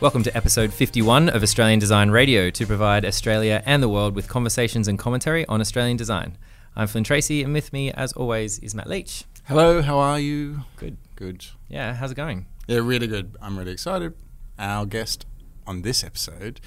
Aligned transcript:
Welcome 0.00 0.22
to 0.22 0.36
episode 0.36 0.72
51 0.72 1.28
of 1.28 1.42
Australian 1.42 1.80
Design 1.80 2.10
Radio 2.10 2.50
to 2.50 2.66
provide 2.66 3.04
Australia 3.04 3.64
and 3.66 3.82
the 3.82 3.88
world 3.88 4.14
with 4.14 4.28
conversations 4.28 4.86
and 4.86 4.96
commentary 4.96 5.44
on 5.46 5.60
Australian 5.60 5.96
design. 5.96 6.38
I'm 6.76 6.86
Flynn 6.86 7.02
Tracy, 7.02 7.42
and 7.42 7.52
with 7.52 7.72
me, 7.72 7.90
as 7.90 8.12
always, 8.12 8.60
is 8.60 8.76
Matt 8.76 8.88
Leach. 8.88 9.24
Hello, 9.46 9.82
how 9.82 9.98
are 9.98 10.20
you? 10.20 10.60
Good. 10.76 10.98
Good. 11.16 11.46
Yeah, 11.68 11.94
how's 11.94 12.12
it 12.12 12.14
going? 12.14 12.46
Yeah, 12.68 12.78
really 12.78 13.08
good. 13.08 13.36
I'm 13.42 13.58
really 13.58 13.72
excited. 13.72 14.14
Our 14.56 14.86
guest 14.86 15.26
on 15.66 15.82
this 15.82 16.04
episode 16.04 16.60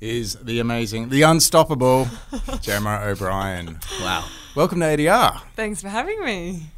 is 0.00 0.36
the 0.36 0.58
amazing, 0.58 1.10
the 1.10 1.22
unstoppable 1.22 2.08
Gemma 2.62 3.00
O'Brien. 3.02 3.80
Wow. 4.00 4.26
Welcome 4.54 4.80
to 4.80 4.86
ADR. 4.86 5.42
Thanks 5.54 5.82
for 5.82 5.90
having 5.90 6.24
me. 6.24 6.70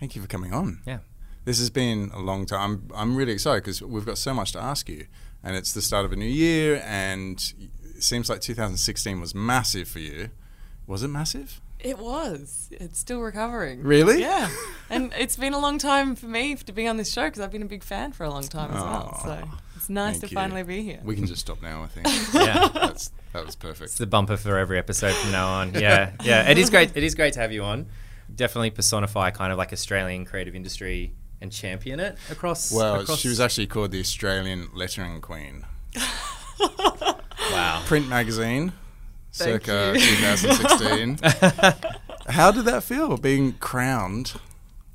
Thank 0.00 0.16
you 0.16 0.22
for 0.22 0.28
coming 0.28 0.54
on. 0.54 0.80
Yeah. 0.86 1.00
This 1.44 1.58
has 1.58 1.68
been 1.68 2.10
a 2.14 2.20
long 2.20 2.46
time. 2.46 2.88
I'm, 2.94 3.10
I'm 3.10 3.16
really 3.16 3.32
excited 3.32 3.64
because 3.64 3.82
we've 3.82 4.06
got 4.06 4.16
so 4.16 4.32
much 4.32 4.52
to 4.52 4.58
ask 4.58 4.88
you. 4.88 5.06
And 5.44 5.56
it's 5.56 5.72
the 5.72 5.82
start 5.82 6.04
of 6.04 6.12
a 6.12 6.16
new 6.16 6.24
year, 6.24 6.80
and 6.86 7.36
it 7.96 8.02
seems 8.02 8.30
like 8.30 8.40
2016 8.40 9.20
was 9.20 9.34
massive 9.34 9.88
for 9.88 9.98
you. 9.98 10.30
Was 10.86 11.02
it 11.02 11.08
massive? 11.08 11.60
It 11.80 11.98
was. 11.98 12.68
It's 12.70 12.98
still 13.00 13.20
recovering. 13.20 13.82
Really? 13.82 14.20
Yeah. 14.20 14.48
and 14.88 15.12
it's 15.18 15.36
been 15.36 15.52
a 15.52 15.58
long 15.58 15.78
time 15.78 16.14
for 16.14 16.26
me 16.26 16.54
to 16.54 16.72
be 16.72 16.86
on 16.86 16.96
this 16.96 17.12
show 17.12 17.24
because 17.24 17.40
I've 17.40 17.50
been 17.50 17.62
a 17.62 17.66
big 17.66 17.82
fan 17.82 18.12
for 18.12 18.22
a 18.22 18.30
long 18.30 18.44
time 18.44 18.70
as 18.70 18.80
well. 18.80 19.10
Aw, 19.14 19.24
So 19.24 19.48
it's 19.74 19.88
nice 19.88 20.20
to 20.20 20.28
you. 20.28 20.34
finally 20.34 20.62
be 20.62 20.82
here. 20.84 21.00
We 21.02 21.16
can 21.16 21.26
just 21.26 21.40
stop 21.40 21.60
now, 21.60 21.82
I 21.82 21.86
think. 21.88 22.06
Yeah. 22.34 22.68
That's, 22.68 23.10
that 23.32 23.44
was 23.44 23.56
perfect. 23.56 23.82
It's 23.82 23.94
perfect. 23.94 23.98
the 23.98 24.06
bumper 24.06 24.36
for 24.36 24.56
every 24.58 24.78
episode 24.78 25.12
from 25.14 25.32
now 25.32 25.48
on. 25.48 25.74
Yeah, 25.74 26.12
yeah. 26.22 26.48
It 26.48 26.56
is 26.58 26.70
great. 26.70 26.92
It 26.96 27.02
is 27.02 27.16
great 27.16 27.32
to 27.34 27.40
have 27.40 27.50
you 27.50 27.64
on. 27.64 27.86
Definitely 28.32 28.70
personify 28.70 29.30
kind 29.32 29.50
of 29.50 29.58
like 29.58 29.72
Australian 29.72 30.24
creative 30.24 30.54
industry 30.54 31.14
and 31.42 31.52
champion 31.52 32.00
it 32.00 32.16
across. 32.30 32.72
Well, 32.72 33.00
across- 33.00 33.18
she 33.18 33.28
was 33.28 33.40
actually 33.40 33.66
called 33.66 33.90
the 33.90 34.00
Australian 34.00 34.68
Lettering 34.72 35.20
Queen. 35.20 35.66
wow. 36.60 37.82
Print 37.84 38.08
magazine, 38.08 38.72
Thank 39.32 39.64
circa 39.64 39.92
you. 39.98 40.16
2016. 40.16 41.18
How 42.28 42.52
did 42.52 42.64
that 42.66 42.84
feel, 42.84 43.16
being 43.16 43.54
crowned? 43.54 44.34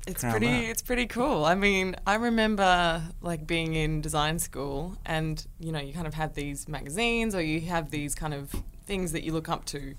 It's 0.06 0.22
Crown 0.22 0.32
pretty 0.32 0.46
that. 0.46 0.64
it's 0.70 0.80
pretty 0.80 1.06
cool. 1.06 1.44
I 1.44 1.54
mean, 1.54 1.94
I 2.06 2.14
remember 2.14 3.02
like 3.20 3.46
being 3.46 3.74
in 3.74 4.00
design 4.00 4.38
school 4.38 4.96
and 5.04 5.46
you 5.60 5.70
know, 5.70 5.80
you 5.80 5.92
kind 5.92 6.06
of 6.06 6.14
have 6.14 6.32
these 6.32 6.66
magazines 6.66 7.34
or 7.34 7.42
you 7.42 7.60
have 7.62 7.90
these 7.90 8.14
kind 8.14 8.32
of 8.32 8.50
things 8.86 9.12
that 9.12 9.22
you 9.22 9.32
look 9.32 9.50
up 9.50 9.66
to. 9.66 9.94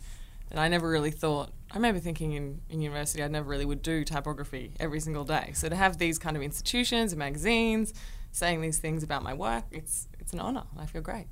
And 0.52 0.60
I 0.60 0.68
never 0.68 0.90
really 0.90 1.12
thought 1.12 1.52
I 1.72 1.76
remember 1.76 2.00
thinking 2.00 2.34
in, 2.34 2.62
in 2.70 2.82
university 2.82 3.22
I 3.24 3.28
never 3.28 3.48
really 3.48 3.66
would 3.66 3.82
do 3.84 4.04
typography 4.04 4.72
every 4.80 5.00
single 5.00 5.24
day. 5.24 5.52
So 5.54 5.70
to 5.70 5.76
have 5.76 5.98
these 6.00 6.18
kind 6.18 6.36
of 6.36 6.42
institutions 6.44 7.12
and 7.12 7.20
magazines 7.20 7.94
saying 8.32 8.62
these 8.62 8.80
things 8.80 9.04
about 9.04 9.22
my 9.24 9.34
work, 9.34 9.66
it's 9.72 10.08
it's 10.20 10.34
an 10.34 10.40
honor. 10.40 10.64
I 10.78 10.86
feel 10.88 11.02
great. 11.02 11.28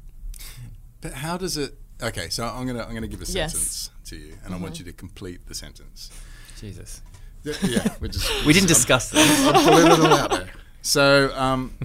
But 1.01 1.13
how 1.13 1.37
does 1.37 1.57
it? 1.57 1.75
Okay, 2.01 2.29
so 2.29 2.45
I'm 2.45 2.67
gonna 2.67 2.83
I'm 2.83 2.93
gonna 2.93 3.07
give 3.07 3.21
a 3.21 3.25
Yes. 3.25 3.51
sentence 3.53 3.89
to 4.05 4.15
you, 4.15 4.37
and 4.45 4.53
I 4.53 4.57
want 4.57 4.77
you 4.79 4.85
to 4.85 4.93
complete 4.93 5.47
the 5.47 5.55
sentence. 5.55 6.11
Jesus. 6.59 7.01
Yeah, 7.43 7.53
yeah 7.63 7.95
we 7.99 8.09
just 8.09 8.45
We 8.45 8.53
didn't 8.53 8.67
discuss 8.67 9.09
this. 9.09 9.47
I'm 9.47 9.53
pulling 9.63 9.87
it 9.87 9.99
all 9.99 10.13
out 10.13 10.29
there. 10.37 10.49
So, 10.81 11.31
um, 11.35 11.77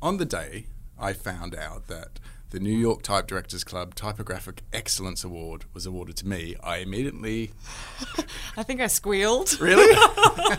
on 0.00 0.16
the 0.18 0.24
day 0.24 0.66
I 0.98 1.12
found 1.12 1.54
out 1.54 1.88
that 1.88 2.18
the 2.50 2.60
New 2.60 2.76
York 2.76 3.02
Type 3.02 3.26
Directors 3.26 3.64
Club 3.64 3.94
Typographic 3.94 4.62
Excellence 4.72 5.24
Award 5.24 5.64
was 5.74 5.84
awarded 5.86 6.16
to 6.18 6.26
me, 6.26 6.54
I 6.62 6.78
immediately 6.78 7.52
I 8.56 8.62
think 8.62 8.80
I 8.80 8.86
squealed. 8.86 9.58
really 9.60 9.92
Yeah, 10.48 10.56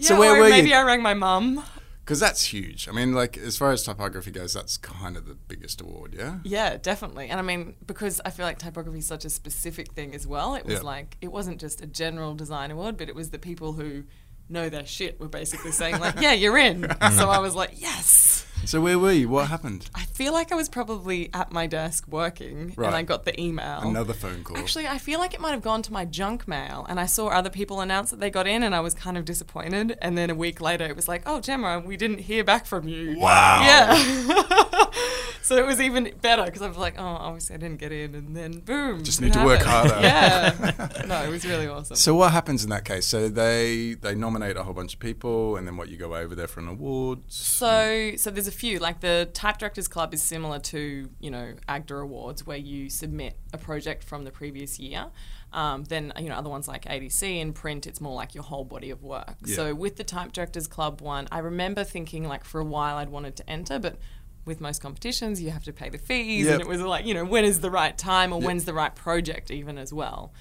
So 0.00 0.18
where 0.18 0.36
or 0.36 0.40
were 0.40 0.48
maybe 0.48 0.68
you? 0.70 0.74
I 0.74 0.82
rang 0.82 1.02
my 1.02 1.14
mum. 1.14 1.64
because 2.04 2.20
that's 2.20 2.44
huge. 2.52 2.88
I 2.88 2.92
mean, 2.92 3.12
like 3.12 3.36
as 3.38 3.56
far 3.56 3.72
as 3.72 3.82
typography 3.82 4.30
goes, 4.30 4.52
that's 4.54 4.76
kind 4.76 5.16
of 5.16 5.26
the 5.26 5.34
biggest 5.34 5.80
award, 5.80 6.14
yeah. 6.16 6.38
Yeah, 6.44 6.76
definitely. 6.76 7.28
And 7.28 7.40
I 7.40 7.42
mean, 7.42 7.74
because 7.86 8.20
I 8.24 8.30
feel 8.30 8.46
like 8.46 8.58
typography 8.58 8.98
is 8.98 9.06
such 9.06 9.24
a 9.24 9.30
specific 9.30 9.92
thing 9.94 10.14
as 10.14 10.26
well, 10.26 10.54
it 10.54 10.64
was 10.64 10.74
Yeah. 10.74 10.80
like, 10.82 11.16
it 11.20 11.32
wasn't 11.32 11.60
just 11.60 11.80
a 11.80 11.86
general 11.86 12.34
design 12.34 12.70
award, 12.70 12.96
but 12.98 13.08
it 13.08 13.14
was 13.14 13.30
the 13.30 13.38
people 13.38 13.72
who 13.72 14.04
know 14.48 14.68
their 14.68 14.86
shit 14.86 15.18
were 15.18 15.26
basically 15.28 15.72
saying, 15.72 15.98
like, 15.98 16.20
yeah, 16.20 16.32
you're 16.32 16.56
in. 16.58 16.82
so 17.18 17.28
I 17.30 17.40
was 17.40 17.54
like, 17.56 17.72
yes. 17.74 18.46
So 18.64 18.80
where 18.80 18.98
were 18.98 19.12
you? 19.12 19.28
What 19.28 19.48
happened? 19.48 19.88
I 19.94 20.04
feel 20.04 20.32
like 20.32 20.50
I 20.50 20.54
was 20.56 20.68
probably 20.68 21.30
at 21.32 21.52
my 21.52 21.66
desk 21.66 22.04
working 22.08 22.72
Right. 22.76 22.86
and 22.86 22.96
I 22.96 23.02
got 23.02 23.24
the 23.24 23.38
email. 23.40 23.80
Another 23.82 24.12
phone 24.12 24.42
call. 24.42 24.56
Actually, 24.56 24.86
I 24.88 24.98
feel 24.98 25.18
like 25.20 25.34
it 25.34 25.40
might 25.40 25.52
have 25.52 25.62
gone 25.62 25.82
to 25.82 25.92
my 25.92 26.04
junk 26.04 26.48
mail, 26.48 26.84
and 26.88 26.98
I 26.98 27.06
saw 27.06 27.28
other 27.28 27.50
people 27.50 27.80
announce 27.80 28.10
that 28.10 28.18
they 28.20 28.30
got 28.30 28.46
in, 28.46 28.62
and 28.62 28.74
I 28.74 28.80
was 28.80 28.94
kind 28.94 29.16
of 29.16 29.24
disappointed. 29.24 29.96
And 30.02 30.16
then 30.18 30.30
a 30.30 30.34
week 30.34 30.60
later, 30.60 30.84
it 30.84 30.96
was 30.96 31.06
like, 31.06 31.22
"Oh, 31.26 31.40
Gemma, 31.40 31.80
we 31.80 31.96
didn't 31.96 32.18
hear 32.18 32.42
back 32.42 32.66
from 32.66 32.88
you." 32.88 33.18
Wow. 33.18 33.60
Yeah. 33.62 33.94
so 35.42 35.56
it 35.56 35.66
was 35.66 35.80
even 35.80 36.12
better 36.20 36.44
because 36.44 36.62
I 36.62 36.68
was 36.68 36.76
like, 36.76 36.94
"Oh, 36.98 37.04
obviously 37.04 37.54
I 37.54 37.58
didn't 37.58 37.78
get 37.78 37.92
in," 37.92 38.14
and 38.14 38.36
then 38.36 38.60
boom. 38.60 39.04
Just 39.04 39.20
need 39.20 39.32
to 39.34 39.44
work 39.44 39.62
harder. 39.62 39.98
Yeah. 40.00 41.02
no, 41.06 41.22
it 41.24 41.30
was 41.30 41.44
really 41.46 41.68
awesome. 41.68 41.96
So 41.96 42.14
what 42.14 42.32
happens 42.32 42.64
in 42.64 42.70
that 42.70 42.84
case? 42.84 43.06
So 43.06 43.28
they 43.28 43.94
they 44.00 44.14
nominate 44.14 44.56
a 44.56 44.62
whole 44.64 44.74
bunch 44.74 44.94
of 44.94 45.00
people, 45.00 45.56
and 45.56 45.66
then 45.66 45.76
what 45.76 45.88
you 45.88 45.96
go 45.96 46.14
over 46.14 46.34
there 46.34 46.46
for 46.48 46.60
an 46.60 46.68
award. 46.68 47.20
So, 47.28 48.12
so 48.16 48.30
there's 48.30 48.45
a 48.46 48.52
few. 48.52 48.78
Like 48.78 49.00
the 49.00 49.28
Type 49.32 49.58
Directors 49.58 49.88
Club 49.88 50.12
is 50.14 50.22
similar 50.22 50.58
to 50.60 51.08
you 51.20 51.30
know 51.30 51.54
AGDA 51.68 52.02
Awards, 52.02 52.46
where 52.46 52.56
you 52.56 52.88
submit 52.90 53.36
a 53.52 53.58
project 53.58 54.04
from 54.04 54.24
the 54.24 54.30
previous 54.30 54.78
year. 54.78 55.06
Um, 55.52 55.84
then 55.84 56.12
you 56.18 56.28
know 56.28 56.34
other 56.34 56.50
ones 56.50 56.68
like 56.68 56.84
ADC 56.84 57.40
and 57.40 57.54
print, 57.54 57.86
it's 57.86 58.00
more 58.00 58.14
like 58.14 58.34
your 58.34 58.44
whole 58.44 58.64
body 58.64 58.90
of 58.90 59.02
work. 59.02 59.36
Yeah. 59.44 59.54
So 59.56 59.74
with 59.74 59.96
the 59.96 60.04
Type 60.04 60.32
Directors 60.32 60.66
Club 60.66 61.00
one, 61.00 61.28
I 61.30 61.38
remember 61.38 61.84
thinking 61.84 62.26
like 62.28 62.44
for 62.44 62.60
a 62.60 62.64
while 62.64 62.96
I'd 62.96 63.08
wanted 63.10 63.36
to 63.36 63.48
enter, 63.50 63.78
but 63.78 63.96
with 64.44 64.60
most 64.60 64.80
competitions 64.82 65.40
you 65.42 65.50
have 65.50 65.64
to 65.64 65.72
pay 65.72 65.88
the 65.88 65.98
fees, 65.98 66.44
Yep. 66.46 66.52
and 66.54 66.60
it 66.62 66.68
was 66.68 66.80
like 66.80 67.06
you 67.06 67.14
know 67.14 67.24
when 67.24 67.44
is 67.44 67.60
the 67.60 67.70
right 67.70 67.96
time 67.96 68.32
or 68.32 68.40
when's 68.40 68.64
the 68.64 68.74
right 68.74 68.94
project 68.94 69.50
even 69.50 69.78
as 69.78 69.92
well. 69.92 70.32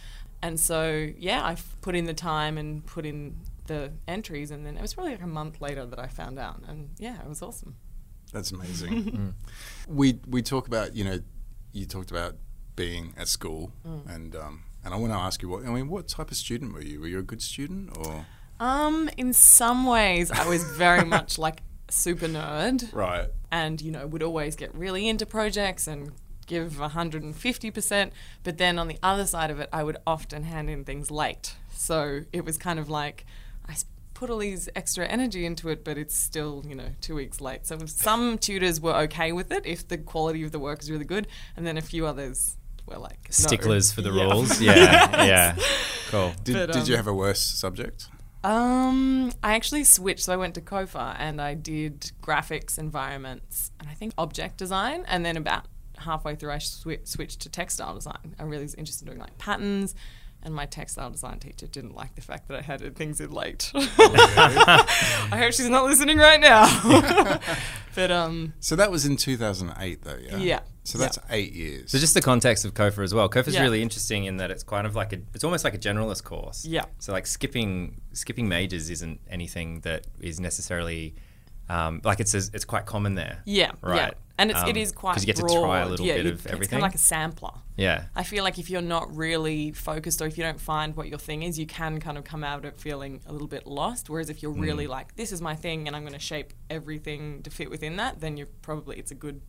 And 0.42 0.60
so 0.60 1.10
yeah, 1.18 1.44
I 1.44 1.56
put 1.82 1.96
in 1.96 2.06
the 2.06 2.14
time 2.14 2.58
and 2.58 2.86
put 2.86 3.06
in 3.06 3.38
the 3.68 3.92
entries, 4.08 4.52
and 4.52 4.64
then 4.66 4.78
it 4.78 4.82
was 4.82 4.94
probably 4.94 5.14
like 5.14 5.24
a 5.24 5.28
month 5.28 5.60
later 5.62 5.86
that 5.88 5.98
I 5.98 6.08
found 6.08 6.38
out, 6.38 6.62
and 6.68 6.90
yeah, 7.00 7.20
it 7.22 7.28
was 7.28 7.42
awesome. 7.42 7.76
That's 8.36 8.52
amazing. 8.52 9.34
We 9.88 10.08
we 10.36 10.42
talk 10.42 10.68
about 10.68 10.96
you 10.98 11.04
know 11.08 11.18
you 11.72 11.86
talked 11.86 12.12
about 12.12 12.34
being 12.76 13.14
at 13.22 13.28
school 13.28 13.72
Mm. 13.88 14.16
and 14.16 14.36
um, 14.36 14.56
and 14.84 14.94
I 14.94 14.98
want 14.98 15.12
to 15.14 15.20
ask 15.28 15.42
you 15.42 15.50
what 15.52 15.60
I 15.66 15.70
mean 15.78 15.88
what 15.96 16.08
type 16.08 16.30
of 16.34 16.38
student 16.46 16.74
were 16.76 16.82
you? 16.90 17.00
Were 17.02 17.08
you 17.14 17.20
a 17.20 17.28
good 17.32 17.42
student 17.42 17.84
or 17.98 18.26
Um, 18.60 19.10
in 19.18 19.34
some 19.34 19.80
ways, 19.98 20.32
I 20.32 20.46
was 20.54 20.64
very 20.86 21.06
much 21.18 21.32
like 21.46 21.58
super 21.90 22.28
nerd, 22.28 22.80
right? 22.94 23.30
and 23.52 23.76
you 23.86 23.92
know 23.96 24.04
would 24.14 24.24
always 24.30 24.54
get 24.56 24.70
really 24.84 25.04
into 25.12 25.26
projects 25.26 25.88
and 25.88 26.12
give 26.48 26.74
150%. 26.74 28.12
But 28.44 28.58
then 28.58 28.78
on 28.82 28.88
the 28.88 28.98
other 29.12 29.26
side 29.26 29.50
of 29.54 29.60
it, 29.60 29.70
I 29.80 29.82
would 29.84 29.98
often 30.06 30.44
hand 30.44 30.70
in 30.70 30.84
things 30.84 31.10
late. 31.10 31.56
So 31.74 32.22
it 32.32 32.44
was 32.46 32.58
kind 32.58 32.80
of 32.80 32.88
like 32.90 33.26
I 33.68 33.74
put 34.16 34.32
all 34.32 34.40
these 34.40 34.68
extra 34.76 35.06
energy 35.06 35.46
into 35.46 35.70
it, 35.70 35.84
but 35.84 35.98
it's 36.00 36.18
still 36.18 36.64
you 36.68 36.74
know 36.74 36.90
two 37.02 37.14
weeks 37.14 37.40
late. 37.40 37.68
So 37.68 37.78
some 37.86 38.40
tutors 38.40 38.82
were 38.82 38.96
okay 39.04 39.32
with 39.32 39.52
it 39.52 39.66
if 39.68 39.88
the 39.88 40.00
quality 40.00 40.42
of 40.44 40.52
the 40.52 40.60
work 40.60 40.82
is 40.82 40.90
really 40.90 41.06
good, 41.06 41.28
and 41.56 41.68
then 41.68 41.78
a 41.78 41.82
few 41.82 42.08
others 42.08 42.58
were 42.88 42.98
like 42.98 43.20
no. 43.30 43.32
Sticklers 43.48 43.92
for 43.92 44.02
the 44.02 44.12
Yeah. 44.12 44.24
rules. 44.24 44.60
Yeah, 44.70 45.24
yeah. 45.26 45.56
Cool. 46.10 46.34
Did 46.44 46.54
But, 46.56 46.72
did 46.74 46.88
you 46.88 46.96
um, 46.96 46.98
have 46.98 47.08
a 47.08 47.14
worse 47.14 47.42
subject? 47.42 48.08
Um, 48.44 49.32
I 49.44 49.56
actually 49.56 49.84
switched. 49.84 50.24
So 50.26 50.34
I 50.34 50.38
went 50.38 50.54
to 50.56 50.62
COFA 50.62 51.16
and 51.18 51.42
I 51.42 51.56
did 51.56 52.12
graphics, 52.22 52.78
environments, 52.78 53.72
and 53.80 53.90
I 53.90 53.94
think 53.96 54.14
object 54.20 54.58
design. 54.58 55.04
And 55.08 55.26
then 55.26 55.36
about 55.36 55.66
halfway 55.98 56.36
through, 56.36 56.52
I 56.52 56.58
swi- 56.58 57.08
switched 57.08 57.40
to 57.42 57.50
textile 57.50 57.96
design. 57.96 58.36
I 58.38 58.44
really 58.44 58.62
was 58.64 58.76
interested 58.76 59.08
in 59.08 59.14
doing 59.16 59.20
like 59.20 59.36
patterns. 59.40 59.96
And 60.46 60.54
my 60.54 60.68
textile 60.68 61.10
design 61.10 61.40
teacher 61.40 61.66
didn't 61.66 61.96
like 61.96 62.14
the 62.14 62.22
fact 62.22 62.48
that 62.50 62.58
I 62.58 62.62
had 62.62 62.96
things 62.96 63.20
in 63.20 63.32
late. 63.32 63.72
I 63.76 65.36
hope 65.40 65.54
she's 65.54 65.70
not 65.70 65.86
listening 65.86 66.20
right 66.20 66.40
now. 66.40 66.66
but 67.96 68.12
um, 68.12 68.54
So 68.60 68.76
that 68.76 68.92
was 68.92 69.08
in 69.08 69.18
2008 69.18 70.04
though, 70.04 70.18
yeah. 70.22 70.38
Yeah. 70.38 70.60
So 70.84 71.00
that's 71.00 71.18
eight 71.32 71.54
years. 71.54 71.92
So 71.92 71.98
just 71.98 72.14
the 72.14 72.22
context 72.22 72.64
of 72.64 72.76
COFA 72.76 73.02
as 73.04 73.12
well. 73.12 73.28
COFA 73.28 73.48
is 73.48 73.56
Yeah. 73.56 73.64
really 73.64 73.82
interesting 73.82 74.26
in 74.26 74.38
that 74.38 74.52
it's 74.52 74.62
kind 74.62 74.86
of 74.86 74.96
like 74.96 75.14
a, 75.14 75.18
it's 75.34 75.44
almost 75.44 75.64
like 75.64 75.74
a 75.74 75.80
generalist 75.80 76.24
course. 76.24 76.64
Yeah. 76.64 76.86
So 77.00 77.12
like 77.12 77.26
skipping 77.26 78.02
skipping 78.14 78.48
majors 78.48 78.92
isn't 78.92 79.22
anything 79.28 79.80
that 79.80 80.06
is 80.20 80.40
necessarily 80.40 81.16
um, 81.70 82.02
like 82.04 82.20
it's 82.20 82.34
it's 82.34 82.66
quite 82.66 82.86
common 82.86 83.16
there. 83.16 83.42
yeah, 83.46 83.72
Right. 83.82 83.96
yeah. 83.98 84.12
And 84.38 84.52
it's, 84.52 84.60
it 84.64 84.72
Um, 84.72 84.76
is 84.78 84.92
quite 84.92 85.14
'cause 85.14 85.24
you 85.24 85.28
get 85.28 85.38
to 85.38 85.44
try 85.44 85.80
a 85.80 85.88
little 85.88 86.06
yeah, 86.06 86.16
bit 86.18 86.26
you- 86.26 86.32
of 86.34 86.46
It's 86.46 86.68
kind 86.68 86.74
of 86.74 86.82
like 86.82 86.96
a 86.96 86.98
sampler. 86.98 87.52
Yeah. 87.78 88.06
I 88.18 88.24
feel 88.24 88.44
like 88.44 88.60
if 88.60 88.70
you're 88.70 88.82
not 88.82 89.16
really 89.16 89.72
focused 89.72 90.22
or 90.22 90.26
if 90.26 90.38
you 90.38 90.44
don't 90.44 90.60
find 90.60 90.94
what 90.98 91.08
your 91.08 91.18
thing 91.20 91.42
is, 91.44 91.58
you 91.58 91.66
can 91.66 92.02
kind 92.02 92.18
of 92.18 92.26
come 92.26 92.44
out 92.44 92.60
of 92.60 92.66
it 92.66 92.78
feeling 92.78 93.22
a 93.28 93.32
little 93.32 93.48
bit 93.48 93.66
lost. 93.66 94.10
Whereas 94.10 94.30
if 94.30 94.44
you're 94.44 94.54
Mm. 94.54 94.62
really 94.62 94.88
like, 94.88 95.16
this 95.16 95.32
is 95.32 95.42
my 95.42 95.56
thing 95.56 95.88
and 95.88 95.96
I'm 95.96 96.02
going 96.04 96.12
to 96.14 96.20
shape 96.20 96.52
everything 96.70 97.44
to 97.44 97.50
fit 97.50 97.70
within 97.70 97.96
that, 97.96 98.20
then 98.20 98.36
you're 98.36 98.50
probably, 98.62 98.98
it's 98.98 99.12
a 99.12 99.16
good 99.16 99.40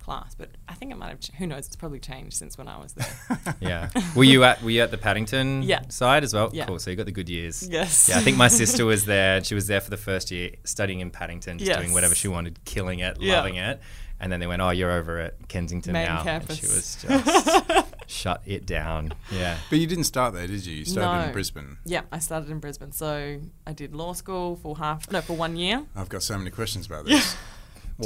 class. 0.00 0.34
But 0.34 0.50
I 0.68 0.74
think 0.74 0.90
it 0.92 0.96
might 0.98 1.10
have. 1.10 1.20
Ch- 1.20 1.30
who 1.38 1.46
knows? 1.46 1.66
It's 1.66 1.76
probably 1.76 2.00
changed 2.00 2.36
since 2.36 2.56
when 2.58 2.68
I 2.68 2.78
was 2.78 2.92
there. 2.94 3.38
Yeah. 3.60 3.90
Were 4.16 4.24
you 4.24 4.44
at 4.44 4.62
Were 4.62 4.70
you 4.70 4.82
at 4.82 4.90
the 4.90 4.98
Paddington 4.98 5.62
Yeah. 5.62 5.82
side 5.88 6.24
as 6.24 6.32
well? 6.34 6.50
Yeah. 6.52 6.66
Cool. 6.66 6.78
So 6.78 6.90
you 6.90 6.96
got 6.96 7.06
the 7.06 7.12
good 7.12 7.28
years. 7.28 7.66
Yes. 7.68 8.08
Yeah. 8.08 8.18
I 8.18 8.20
think 8.20 8.36
my 8.36 8.48
sister 8.62 8.84
was 8.84 9.04
there. 9.04 9.36
and 9.36 9.46
She 9.46 9.54
was 9.54 9.66
there 9.66 9.80
for 9.80 9.90
the 9.90 9.96
first 9.96 10.30
year, 10.30 10.50
studying 10.64 11.00
in 11.00 11.10
Paddington, 11.10 11.58
just 11.58 11.78
doing 11.78 11.92
whatever 11.92 12.14
she 12.14 12.28
wanted, 12.28 12.64
killing 12.64 12.98
it, 13.00 13.18
Yeah. 13.20 13.36
loving 13.36 13.56
it. 13.56 13.80
And 14.22 14.30
then 14.30 14.38
they 14.38 14.46
went, 14.46 14.60
"Oh, 14.60 14.68
you're 14.68 14.90
over 14.90 15.18
at 15.18 15.48
Kensington 15.48 15.94
Main 15.94 16.04
now," 16.04 16.22
campus. 16.22 16.50
and 16.50 16.58
she 16.58 16.66
was 16.66 16.96
just 17.00 17.86
shut 18.06 18.42
it 18.44 18.66
down. 18.66 19.12
Yeah. 19.32 19.56
But 19.70 19.78
you 19.78 19.86
didn't 19.86 20.04
start 20.04 20.34
there, 20.34 20.46
did 20.46 20.66
you? 20.66 20.74
You 20.76 20.84
started 20.84 21.20
in 21.22 21.26
No. 21.28 21.32
Brisbane. 21.32 21.78
yeah, 21.86 22.02
I 22.12 22.18
started 22.18 22.50
in 22.50 22.58
Brisbane, 22.58 22.92
so 22.92 23.40
I 23.66 23.72
did 23.72 23.94
law 23.94 24.12
school 24.12 24.56
for 24.56 24.76
half. 24.76 25.10
No, 25.10 25.22
for 25.22 25.34
one 25.34 25.56
year. 25.56 25.86
I've 25.96 26.10
got 26.10 26.22
so 26.22 26.36
many 26.36 26.50
questions 26.50 26.84
about 26.84 27.06
this. 27.06 27.34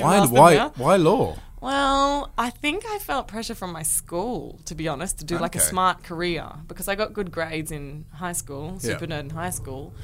Why? 0.02 0.26
Why? 0.26 0.55
now? 0.55 0.73
Why 0.76 0.96
law? 0.96 1.37
Well, 1.61 2.31
I 2.37 2.50
think 2.50 2.85
I 2.87 2.99
felt 2.99 3.26
pressure 3.26 3.55
from 3.55 3.73
my 3.73 3.82
school, 3.82 4.61
to 4.67 4.75
be 4.75 4.87
honest, 4.87 5.19
to 5.20 5.25
do 5.25 5.38
like 5.38 5.55
a 5.56 5.61
smart 5.61 6.02
career 6.02 6.46
because 6.69 6.88
I 6.88 6.94
got 6.94 7.14
good 7.14 7.31
grades 7.32 7.70
in 7.73 8.05
high 8.12 8.32
school, 8.32 8.73
Yeah. 8.75 8.91
super 8.91 9.06
nerd 9.06 9.20
in 9.20 9.31
high 9.31 9.50
school. 9.50 9.94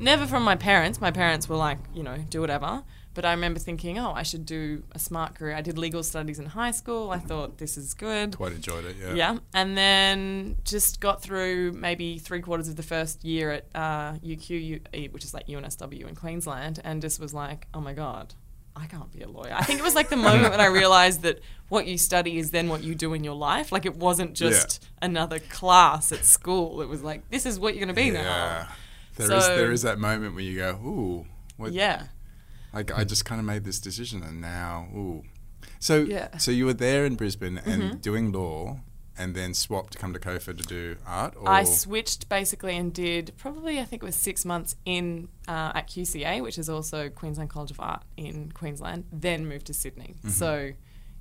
Never 0.00 0.26
from 0.26 0.42
my 0.44 0.56
parents. 0.56 1.00
My 1.02 1.10
parents 1.10 1.46
were 1.48 1.56
like, 1.56 1.78
you 1.94 2.02
know, 2.02 2.16
do 2.30 2.40
whatever. 2.40 2.82
But 3.12 3.24
I 3.24 3.30
remember 3.32 3.60
thinking, 3.60 3.96
oh, 3.98 4.12
I 4.12 4.24
should 4.24 4.44
do 4.44 4.82
a 4.90 4.98
smart 4.98 5.36
career. 5.36 5.54
I 5.54 5.60
did 5.60 5.78
legal 5.78 6.02
studies 6.02 6.40
in 6.40 6.46
high 6.46 6.72
school. 6.72 7.10
I 7.12 7.18
thought 7.20 7.58
this 7.58 7.76
is 7.76 7.94
good. 7.94 8.36
Quite 8.36 8.52
enjoyed 8.54 8.84
it. 8.86 8.96
Yeah. 9.00 9.14
Yeah, 9.14 9.38
and 9.52 9.76
then 9.78 10.56
just 10.64 11.00
got 11.00 11.22
through 11.22 11.72
maybe 11.72 12.18
three 12.18 12.40
quarters 12.40 12.66
of 12.68 12.74
the 12.74 12.82
first 12.82 13.24
year 13.24 13.52
at 13.52 13.66
uh, 13.72 14.14
UQ, 14.24 15.12
which 15.12 15.22
is 15.24 15.32
like 15.32 15.46
UNSW 15.46 16.08
in 16.08 16.16
Queensland, 16.16 16.80
and 16.82 17.00
just 17.00 17.20
was 17.20 17.32
like, 17.32 17.68
oh 17.72 17.80
my 17.80 17.92
god, 17.92 18.34
I 18.76 18.86
can't 18.86 19.10
be 19.12 19.22
a 19.22 19.28
lawyer. 19.28 19.52
I 19.56 19.62
think 19.62 19.78
it 19.78 19.82
was 19.84 19.94
like 19.94 20.08
the 20.08 20.16
moment 20.16 20.50
when 20.50 20.60
I 20.60 20.66
realized 20.66 21.22
that 21.22 21.40
what 21.68 21.86
you 21.86 21.96
study 21.96 22.38
is 22.38 22.50
then 22.50 22.68
what 22.68 22.82
you 22.82 22.94
do 22.94 23.14
in 23.14 23.22
your 23.24 23.36
life. 23.36 23.70
Like 23.70 23.86
it 23.86 23.96
wasn't 23.96 24.34
just 24.34 24.84
another 25.00 25.38
class 25.38 26.10
at 26.12 26.24
school. 26.24 26.80
It 26.82 26.88
was 26.88 27.02
like 27.02 27.28
this 27.30 27.46
is 27.46 27.58
what 27.60 27.74
you're 27.74 27.84
going 27.86 27.94
to 27.94 28.00
be 28.02 28.08
Yeah. 28.08 28.22
now. 28.22 28.68
There 29.16 29.32
is 29.36 29.44
So- 29.44 29.56
there 29.56 29.70
is 29.72 29.82
that 29.82 29.98
moment 29.98 30.34
where 30.34 30.42
you 30.42 30.58
go, 30.58 30.70
ooh, 30.84 31.26
what, 31.56 31.72
Yeah, 31.72 32.08
like 32.72 32.90
I 32.92 33.04
just 33.04 33.24
kind 33.24 33.38
of 33.40 33.46
made 33.46 33.62
this 33.64 33.78
decision, 33.78 34.22
and 34.24 34.40
now, 34.40 34.88
ooh. 34.94 35.22
So 35.78 35.98
Yeah. 36.00 36.26
Mm-hmm. 36.26 36.38
so 36.38 36.50
you 36.50 36.66
were 36.66 36.74
there 36.74 37.04
in 37.06 37.14
Brisbane 37.14 37.58
and 37.58 38.02
doing 38.02 38.32
law, 38.32 38.80
and 39.16 39.34
then 39.34 39.54
swapped 39.54 39.92
to 39.92 39.98
come 39.98 40.12
to 40.12 40.18
COFA 40.18 40.54
to 40.56 40.64
do 40.64 40.96
art. 41.06 41.34
Or 41.36 41.48
I 41.48 41.64
switched 41.64 42.28
basically 42.28 42.76
and 42.76 42.92
did 42.92 43.32
probably 43.36 43.78
I 43.80 43.84
think 43.84 44.02
it 44.02 44.06
was 44.06 44.16
six 44.16 44.44
months 44.44 44.76
in 44.84 45.28
uh, 45.48 45.72
at 45.74 45.88
QCA, 45.88 46.42
which 46.42 46.58
is 46.58 46.68
also 46.68 47.08
Queensland 47.08 47.50
College 47.50 47.70
of 47.70 47.80
Art 47.80 48.02
in 48.16 48.50
Queensland. 48.52 49.04
Then 49.12 49.46
moved 49.46 49.66
to 49.66 49.74
Sydney. 49.74 50.14
Mm-hmm. 50.18 50.28
So 50.30 50.72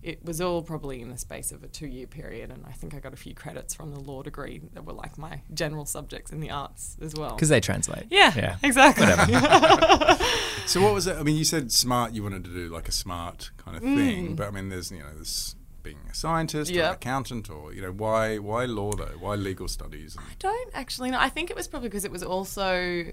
it 0.02 0.26
was 0.26 0.42
all 0.42 0.62
probably 0.62 1.00
in 1.02 1.10
the 1.10 1.18
space 1.18 1.54
of 1.54 1.64
a 1.64 1.68
two-year 1.70 2.08
period, 2.08 2.52
and 2.52 2.66
I 2.68 2.74
think 2.74 2.94
I 2.94 3.00
got 3.00 3.14
a 3.14 3.16
few 3.16 3.34
credits 3.34 3.74
from 3.74 3.92
the 3.94 4.02
law 4.02 4.22
degree 4.22 4.60
that 4.74 4.84
were 4.84 4.92
like 4.92 5.18
my 5.18 5.42
general 5.54 5.86
subjects 5.86 6.30
in 6.34 6.42
the 6.42 6.50
arts 6.52 6.98
as 7.02 7.16
well. 7.16 7.36
Because 7.36 7.48
they 7.48 7.62
translate. 7.62 8.08
Yeah, 8.10 8.34
Yeah. 8.36 8.58
exactly. 8.64 9.08
So 10.66 10.82
what 10.82 10.94
was 10.94 11.08
it? 11.08 11.18
I 11.18 11.24
mean, 11.24 11.36
you 11.36 11.44
said 11.44 11.72
smart. 11.74 12.14
You 12.14 12.24
wanted 12.24 12.46
to 12.46 12.50
do 12.50 12.70
like 12.70 12.88
a 12.88 12.92
smart 12.94 13.52
kind 13.58 13.76
of 13.76 13.84
Mm. 13.84 13.96
thing, 13.98 14.36
but 14.36 14.48
I 14.48 14.52
mean, 14.52 14.70
there's 14.70 14.92
you 14.92 15.00
know, 15.00 15.10
there's 15.14 15.56
being 15.84 16.00
a 16.10 16.16
scientist 16.16 16.72
or 16.76 16.80
an 16.80 16.94
accountant, 16.94 17.50
or 17.50 17.74
you 17.74 17.82
know, 17.82 17.92
why 17.92 18.38
why 18.38 18.66
law 18.66 18.92
though? 18.92 19.16
Why 19.20 19.36
legal 19.36 19.68
studies? 19.68 20.16
I 20.18 20.34
don't 20.40 20.72
actually 20.74 21.12
know. 21.12 21.20
I 21.20 21.30
think 21.30 21.50
it 21.50 21.56
was 21.56 21.68
probably 21.68 21.90
because 21.90 22.06
it 22.06 22.12
was 22.12 22.24
also, 22.24 23.06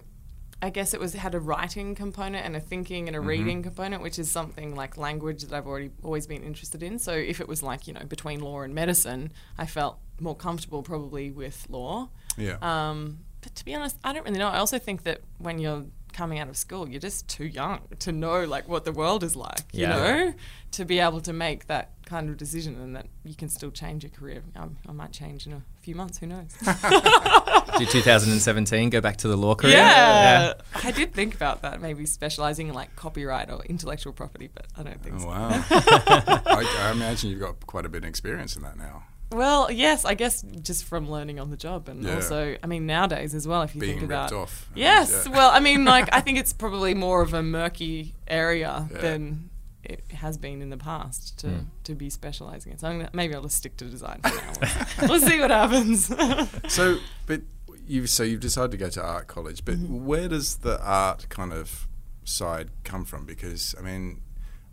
I 0.62 0.70
guess 0.70 0.94
it 0.94 1.00
was 1.00 1.12
had 1.14 1.34
a 1.34 1.40
writing 1.40 1.94
component 1.94 2.46
and 2.46 2.56
a 2.56 2.60
thinking 2.60 3.08
and 3.08 3.16
a 3.16 3.20
reading 3.20 3.62
component, 3.62 4.02
which 4.02 4.18
is 4.18 4.30
something 4.30 4.74
like 4.74 4.96
language 4.96 5.42
that 5.42 5.52
I've 5.52 5.66
already 5.66 5.90
always 6.02 6.26
been 6.26 6.42
interested 6.42 6.82
in. 6.82 6.98
So 6.98 7.12
if 7.12 7.40
it 7.40 7.48
was 7.48 7.62
like 7.62 7.86
you 7.86 7.92
know 7.92 8.04
between 8.04 8.40
law 8.40 8.62
and 8.62 8.74
medicine, 8.74 9.32
I 9.58 9.66
felt 9.66 9.98
more 10.20 10.36
comfortable 10.36 10.82
probably 10.82 11.30
with 11.30 11.66
law. 11.68 12.08
Yeah. 12.36 12.56
Um, 12.62 13.20
but 13.40 13.54
to 13.54 13.64
be 13.64 13.74
honest, 13.74 13.96
I 14.04 14.12
don't 14.12 14.24
really 14.24 14.38
know. 14.38 14.48
I 14.48 14.58
also 14.58 14.78
think 14.78 15.02
that 15.04 15.22
when 15.38 15.58
you're 15.58 15.84
coming 16.12 16.38
out 16.38 16.48
of 16.48 16.56
school, 16.56 16.88
you're 16.88 17.00
just 17.00 17.28
too 17.28 17.44
young 17.46 17.80
to 18.00 18.12
know 18.12 18.44
like 18.44 18.68
what 18.68 18.84
the 18.84 18.92
world 18.92 19.22
is 19.24 19.36
like. 19.36 19.60
You 19.72 19.86
know, 19.86 20.34
to 20.72 20.84
be 20.84 20.98
able 21.00 21.20
to 21.22 21.32
make 21.32 21.66
that 21.66 21.90
kind 22.06 22.28
of 22.28 22.36
decision 22.36 22.74
and 22.80 22.94
that 22.96 23.06
you 23.24 23.34
can 23.34 23.48
still 23.48 23.70
change 23.70 24.02
your 24.04 24.10
career. 24.10 24.42
Um, 24.56 24.76
I 24.88 24.92
might 24.92 25.12
change 25.12 25.46
in 25.46 25.52
a 25.52 25.62
few 25.80 25.94
months. 25.94 26.18
Who 26.18 26.26
knows? 26.26 26.52
Do 27.78 27.86
2017 27.86 28.90
go 28.90 29.00
back 29.00 29.16
to 29.18 29.28
the 29.28 29.36
law 29.36 29.54
career? 29.54 29.76
Yeah. 29.76 30.54
I 30.84 30.90
did 30.90 31.14
think 31.14 31.34
about 31.34 31.62
that, 31.62 31.80
maybe 31.80 32.04
specializing 32.06 32.68
in 32.68 32.74
like 32.74 32.94
copyright 32.96 33.50
or 33.50 33.62
intellectual 33.64 34.12
property, 34.12 34.48
but 34.52 34.66
I 34.76 34.82
don't 34.82 35.02
think 35.02 35.16
Oh, 35.16 35.20
so. 35.20 35.26
wow. 35.28 35.64
I, 35.70 36.78
I 36.80 36.90
imagine 36.92 37.30
you've 37.30 37.40
got 37.40 37.66
quite 37.66 37.86
a 37.86 37.88
bit 37.88 38.02
of 38.04 38.08
experience 38.08 38.56
in 38.56 38.62
that 38.62 38.76
now. 38.76 39.04
Well, 39.32 39.70
yes, 39.70 40.04
I 40.04 40.14
guess 40.14 40.42
just 40.42 40.84
from 40.84 41.08
learning 41.10 41.38
on 41.38 41.50
the 41.50 41.56
job, 41.56 41.88
and 41.88 42.02
Yeah. 42.02 42.16
also, 42.16 42.56
I 42.62 42.66
mean, 42.66 42.86
nowadays 42.86 43.34
as 43.34 43.46
well, 43.46 43.62
if 43.62 43.74
you 43.74 43.80
Being 43.80 43.98
think 44.00 44.10
ripped 44.10 44.30
about. 44.30 44.42
off. 44.42 44.68
Yes, 44.74 45.24
Yeah. 45.26 45.32
well, 45.32 45.50
I 45.50 45.60
mean, 45.60 45.84
like 45.84 46.08
I 46.12 46.20
think 46.20 46.38
it's 46.38 46.52
probably 46.52 46.94
more 46.94 47.22
of 47.22 47.32
a 47.34 47.42
murky 47.42 48.14
area 48.26 48.88
Yeah. 48.92 48.98
than 49.00 49.50
it 49.84 50.04
has 50.12 50.36
been 50.36 50.60
in 50.62 50.70
the 50.70 50.76
past 50.76 51.38
to, 51.38 51.48
Hmm. 51.48 51.58
to 51.84 51.94
be 51.94 52.10
specializing 52.10 52.72
in. 52.72 52.78
So 52.78 52.88
I'm 52.88 52.98
gonna, 52.98 53.10
maybe 53.12 53.34
I'll 53.34 53.42
just 53.42 53.56
stick 53.56 53.76
to 53.78 53.84
design 53.86 54.20
for 54.22 54.34
now. 54.34 54.76
we'll 55.08 55.20
see 55.20 55.38
what 55.40 55.50
happens. 55.50 56.08
So, 56.68 56.98
but 57.26 57.42
you 57.86 58.06
so 58.06 58.22
you've 58.22 58.40
decided 58.40 58.72
to 58.72 58.76
go 58.76 58.88
to 58.90 59.02
art 59.02 59.26
college, 59.26 59.64
but 59.64 59.76
Mm-hmm. 59.76 60.04
where 60.06 60.28
does 60.28 60.56
the 60.58 60.80
art 60.84 61.28
kind 61.28 61.52
of 61.52 61.88
side 62.24 62.70
come 62.84 63.04
from? 63.04 63.24
Because 63.26 63.74
I 63.78 63.82
mean, 63.82 64.20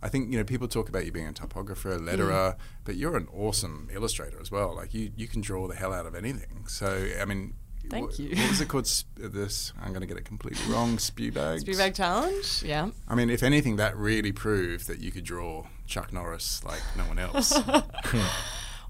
I 0.02 0.08
think 0.08 0.30
you 0.30 0.38
know 0.38 0.44
people 0.44 0.68
talk 0.68 0.88
about 0.88 1.04
you 1.06 1.12
being 1.12 1.26
a 1.26 1.32
typographer, 1.32 1.92
a 1.92 1.98
letterer, 1.98 2.54
Mm. 2.54 2.56
but 2.84 2.96
you're 2.96 3.16
an 3.16 3.28
awesome 3.34 3.88
illustrator 3.92 4.40
as 4.40 4.50
well. 4.50 4.74
Like 4.74 4.94
you, 4.94 5.10
you 5.16 5.26
can 5.28 5.40
draw 5.40 5.66
the 5.68 5.74
hell 5.74 5.92
out 5.92 6.06
of 6.06 6.14
anything. 6.14 6.64
So 6.68 7.08
I 7.20 7.24
mean. 7.24 7.54
Thank 7.90 8.18
you. 8.18 8.36
What 8.36 8.50
was 8.50 8.60
it 8.60 8.68
called? 8.68 8.86
Sp- 8.86 9.16
this 9.16 9.72
I'm 9.80 9.88
going 9.90 10.02
to 10.02 10.06
get 10.06 10.18
it 10.18 10.24
completely 10.26 10.60
wrong. 10.70 10.98
Spew 11.08 11.32
bags. 11.32 11.62
Speed 11.62 11.78
bag 11.78 11.94
challenge, 11.94 12.62
yeah. 12.62 12.90
I 13.08 13.14
mean, 13.14 13.30
if 13.30 13.42
anything, 13.42 13.76
that 13.76 13.96
really 13.96 14.30
proved 14.30 14.88
that 14.88 14.98
you 14.98 15.10
could 15.10 15.24
draw 15.24 15.64
Chuck 15.86 16.12
Norris 16.12 16.62
like 16.64 16.82
no 16.98 17.04
one 17.04 17.18
else. 17.18 17.58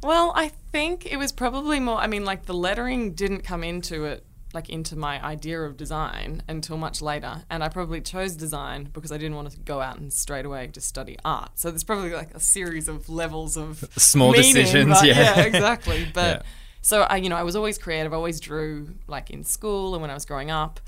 Well, 0.02 0.32
I 0.36 0.52
think 0.70 1.06
it 1.10 1.16
was 1.16 1.32
probably 1.32 1.80
more. 1.80 1.98
I 1.98 2.06
mean, 2.06 2.24
like 2.24 2.46
the 2.46 2.54
lettering 2.54 3.14
didn't 3.14 3.40
come 3.42 3.64
into 3.64 4.04
it, 4.04 4.24
like 4.54 4.68
into 4.70 4.96
my 4.96 5.22
idea 5.24 5.60
of 5.60 5.76
design 5.76 6.42
until 6.48 6.76
much 6.78 7.02
later. 7.02 7.42
And 7.50 7.62
I 7.62 7.68
probably 7.68 8.00
chose 8.00 8.34
design 8.34 8.88
because 8.92 9.12
I 9.12 9.18
didn't 9.18 9.36
want 9.36 9.50
to 9.50 9.58
go 9.58 9.80
out 9.80 9.98
and 9.98 10.10
straight 10.12 10.46
away 10.46 10.68
just 10.68 10.88
study 10.88 11.16
art. 11.24 11.50
So 11.58 11.70
there's 11.70 11.84
probably 11.84 12.12
like 12.12 12.34
a 12.34 12.40
series 12.40 12.88
of 12.88 13.08
levels 13.10 13.56
of 13.58 13.84
Small 13.98 14.32
meaning, 14.32 14.54
decisions, 14.54 14.90
but- 15.00 15.06
yeah. 15.06 15.40
exactly. 15.52 16.06
But 16.14 16.38
Yeah. 16.38 16.42
so 16.80 17.02
I, 17.02 17.16
you 17.16 17.28
know, 17.28 17.36
I 17.36 17.42
was 17.42 17.56
always 17.56 17.76
creative. 17.76 18.12
I 18.12 18.16
always 18.16 18.40
drew 18.40 18.94
like 19.06 19.28
in 19.30 19.44
school 19.44 19.94
and 19.94 20.00
when 20.00 20.10
I 20.10 20.14
was 20.14 20.24
growing 20.24 20.50
up. 20.50 20.80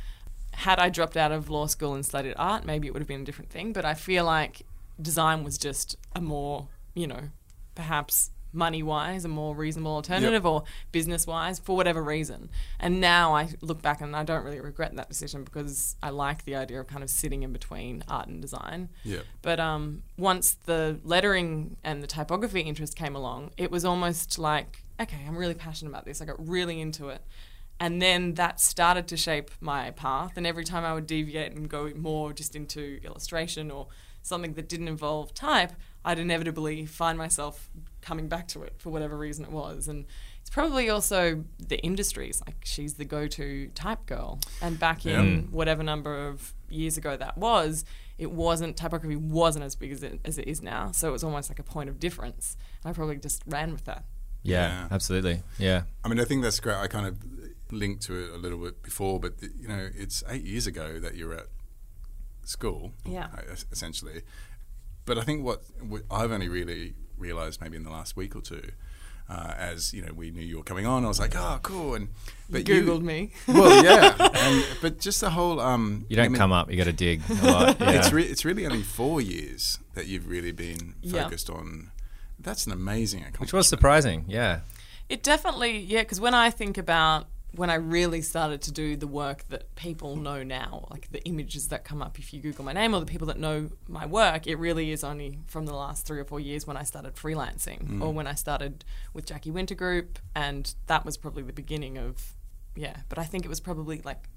Had 0.52 0.78
I 0.80 0.88
dropped 0.88 1.16
out 1.16 1.30
of 1.30 1.48
law 1.48 1.66
school 1.66 1.94
and 1.94 2.04
studied 2.04 2.34
art, 2.36 2.64
maybe 2.64 2.88
it 2.88 2.92
would 2.92 3.00
have 3.00 3.08
been 3.08 3.20
a 3.20 3.24
different 3.24 3.50
thing. 3.50 3.72
But 3.72 3.84
I 3.84 3.94
feel 3.94 4.24
like 4.24 4.62
design 5.00 5.44
was 5.44 5.56
just 5.58 5.96
a 6.16 6.20
more, 6.20 6.66
you 6.94 7.06
know, 7.06 7.30
perhaps 7.74 8.30
money 8.52 8.82
wise, 8.82 9.24
a 9.24 9.28
more 9.28 9.54
reasonable 9.54 9.92
alternative 9.92 10.44
or 10.46 10.64
business 10.92 11.26
wise 11.26 11.58
for 11.58 11.76
whatever 11.76 12.02
reason. 12.02 12.50
And 12.78 13.00
now 13.00 13.34
I 13.34 13.50
look 13.60 13.82
back 13.82 14.00
and 14.00 14.14
I 14.14 14.24
don't 14.24 14.44
really 14.44 14.60
regret 14.60 14.94
that 14.96 15.08
decision 15.08 15.44
because 15.44 15.96
I 16.02 16.10
like 16.10 16.44
the 16.44 16.56
idea 16.56 16.80
of 16.80 16.86
kind 16.86 17.02
of 17.02 17.10
sitting 17.10 17.42
in 17.42 17.52
between 17.52 18.04
art 18.08 18.28
and 18.28 18.40
design. 18.40 18.88
yeah. 19.04 19.20
But 19.42 19.60
um, 19.60 20.02
once 20.16 20.54
the 20.66 20.98
lettering 21.04 21.76
and 21.84 22.02
the 22.02 22.06
typography 22.06 22.60
interest 22.60 22.96
came 22.96 23.16
along, 23.16 23.50
it 23.56 23.70
was 23.70 23.84
almost 23.84 24.38
like, 24.38 24.82
okay, 25.00 25.24
I'm 25.26 25.36
really 25.36 25.54
passionate 25.54 25.90
about 25.90 26.04
this. 26.04 26.20
I 26.20 26.24
got 26.24 26.46
really 26.46 26.80
into 26.80 27.08
it. 27.08 27.22
And 27.78 28.02
then 28.02 28.34
that 28.34 28.60
started 28.60 29.08
to 29.08 29.16
shape 29.16 29.50
my 29.58 29.90
path. 29.92 30.32
And 30.36 30.46
every 30.46 30.64
time 30.64 30.84
I 30.84 30.92
would 30.92 31.06
deviate 31.06 31.52
and 31.52 31.68
go 31.68 31.90
more 31.96 32.34
just 32.34 32.54
into 32.54 33.00
illustration 33.02 33.70
or 33.70 33.88
something 34.22 34.52
that 34.52 34.68
didn't 34.68 34.88
involve 34.88 35.32
type, 35.32 35.72
I'd 36.04 36.18
inevitably 36.18 36.86
find 36.86 37.18
myself 37.18 37.68
coming 38.00 38.28
back 38.28 38.48
to 38.48 38.62
it 38.62 38.74
for 38.78 38.90
whatever 38.90 39.16
reason 39.16 39.44
it 39.44 39.50
was. 39.52 39.86
And 39.88 40.06
it's 40.40 40.50
probably 40.50 40.88
also 40.88 41.44
the 41.58 41.78
industries. 41.80 42.42
Like 42.46 42.56
she's 42.64 42.94
the 42.94 43.04
go-to 43.04 43.68
type 43.74 44.06
girl, 44.06 44.40
and 44.62 44.78
back 44.78 45.04
in 45.04 45.42
mm. 45.44 45.50
whatever 45.50 45.82
number 45.82 46.28
of 46.28 46.54
years 46.68 46.96
ago 46.96 47.16
that 47.16 47.36
was, 47.36 47.84
it 48.16 48.30
wasn't 48.30 48.76
typography 48.76 49.16
wasn't 49.16 49.64
as 49.64 49.74
big 49.76 49.92
as 49.92 50.02
it, 50.02 50.20
as 50.24 50.38
it 50.38 50.48
is 50.48 50.62
now. 50.62 50.90
So 50.92 51.08
it 51.08 51.12
was 51.12 51.24
almost 51.24 51.50
like 51.50 51.58
a 51.58 51.62
point 51.62 51.90
of 51.90 51.98
difference. 52.00 52.56
And 52.82 52.90
I 52.90 52.94
probably 52.94 53.16
just 53.16 53.42
ran 53.46 53.72
with 53.72 53.84
that. 53.84 54.04
Yeah, 54.42 54.68
Yeah. 54.68 54.88
absolutely. 54.90 55.42
Yeah. 55.58 55.82
I 56.04 56.08
mean, 56.08 56.18
I 56.20 56.24
think 56.24 56.42
that's 56.42 56.60
great. 56.60 56.76
I 56.76 56.86
kind 56.86 57.06
of 57.06 57.18
linked 57.70 58.02
to 58.04 58.14
it 58.14 58.30
a 58.30 58.38
little 58.38 58.58
bit 58.58 58.82
before, 58.82 59.20
but 59.20 59.34
you 59.42 59.68
know, 59.68 59.90
it's 59.94 60.24
eight 60.28 60.44
years 60.44 60.66
ago 60.66 60.98
that 60.98 61.14
you 61.14 61.26
were 61.26 61.34
at 61.34 61.46
school, 62.44 62.92
Yeah. 63.04 63.28
essentially. 63.70 64.22
But 65.10 65.18
I 65.18 65.22
think 65.22 65.44
what, 65.44 65.64
what 65.80 66.02
I've 66.08 66.30
only 66.30 66.48
really 66.48 66.94
realised 67.18 67.60
maybe 67.60 67.76
in 67.76 67.82
the 67.82 67.90
last 67.90 68.16
week 68.16 68.36
or 68.36 68.40
two, 68.40 68.70
uh, 69.28 69.54
as 69.58 69.92
you 69.92 70.02
know, 70.02 70.12
we 70.12 70.30
knew 70.30 70.40
you 70.40 70.58
were 70.58 70.62
coming 70.62 70.86
on. 70.86 71.04
I 71.04 71.08
was 71.08 71.18
like, 71.18 71.34
oh, 71.34 71.58
cool, 71.64 71.96
and 71.96 72.10
but 72.48 72.68
you 72.68 72.80
Googled 72.84 73.02
me. 73.02 73.32
Well, 73.48 73.82
yeah, 73.84 74.14
and, 74.34 74.64
but 74.80 75.00
just 75.00 75.20
the 75.20 75.30
whole 75.30 75.58
um, 75.58 76.06
You 76.08 76.14
don't 76.14 76.26
I 76.26 76.28
mean, 76.28 76.38
come 76.38 76.52
up, 76.52 76.70
you 76.70 76.76
got 76.76 76.84
to 76.84 76.92
dig 76.92 77.22
a 77.28 77.34
lot. 77.50 77.80
Yeah. 77.80 77.90
It's 77.90 78.12
re- 78.12 78.22
it's 78.22 78.44
really 78.44 78.64
only 78.66 78.82
four 78.82 79.20
years 79.20 79.80
that 79.94 80.06
you've 80.06 80.28
really 80.28 80.52
been 80.52 80.94
Yeah. 81.02 81.24
focused 81.24 81.50
on 81.50 81.90
That's 82.38 82.66
an 82.66 82.72
amazing 82.72 83.22
accomplishment. 83.22 83.48
Which 83.48 83.52
was 83.52 83.66
surprising, 83.66 84.26
yeah. 84.28 84.60
It 85.08 85.24
definitely, 85.24 85.76
yeah, 85.76 86.02
because 86.02 86.20
when 86.20 86.34
I 86.34 86.50
think 86.50 86.78
about 86.78 87.26
when 87.52 87.68
I 87.68 87.74
really 87.74 88.22
started 88.22 88.62
to 88.62 88.72
do 88.72 88.96
the 88.96 89.06
work 89.06 89.44
that 89.48 89.74
people 89.74 90.16
know 90.16 90.42
now, 90.42 90.86
like 90.90 91.10
the 91.10 91.22
images 91.24 91.68
that 91.68 91.84
come 91.84 92.00
up 92.00 92.18
if 92.18 92.32
you 92.32 92.40
Google 92.40 92.64
my 92.64 92.72
name 92.72 92.94
or 92.94 93.00
the 93.00 93.06
people 93.06 93.26
that 93.26 93.38
know 93.38 93.70
my 93.88 94.06
work, 94.06 94.46
it 94.46 94.56
really 94.56 94.92
is 94.92 95.02
only 95.02 95.40
from 95.46 95.66
the 95.66 95.74
last 95.74 96.06
three 96.06 96.20
or 96.20 96.24
four 96.24 96.38
years 96.38 96.66
when 96.66 96.76
I 96.76 96.84
started 96.84 97.16
freelancing 97.16 97.82
mm. 97.82 98.02
or 98.02 98.12
when 98.12 98.26
I 98.26 98.34
started 98.34 98.84
with 99.12 99.26
Jacky 99.26 99.50
Winter 99.50 99.74
Group. 99.74 100.18
And 100.34 100.72
that 100.86 101.04
was 101.04 101.16
probably 101.16 101.42
the 101.42 101.52
beginning 101.52 101.98
of, 101.98 102.34
yeah, 102.76 102.98
but 103.08 103.18
I 103.18 103.24
think 103.24 103.44
it 103.44 103.48
was 103.48 103.60
probably 103.60 104.00
like 104.04 104.28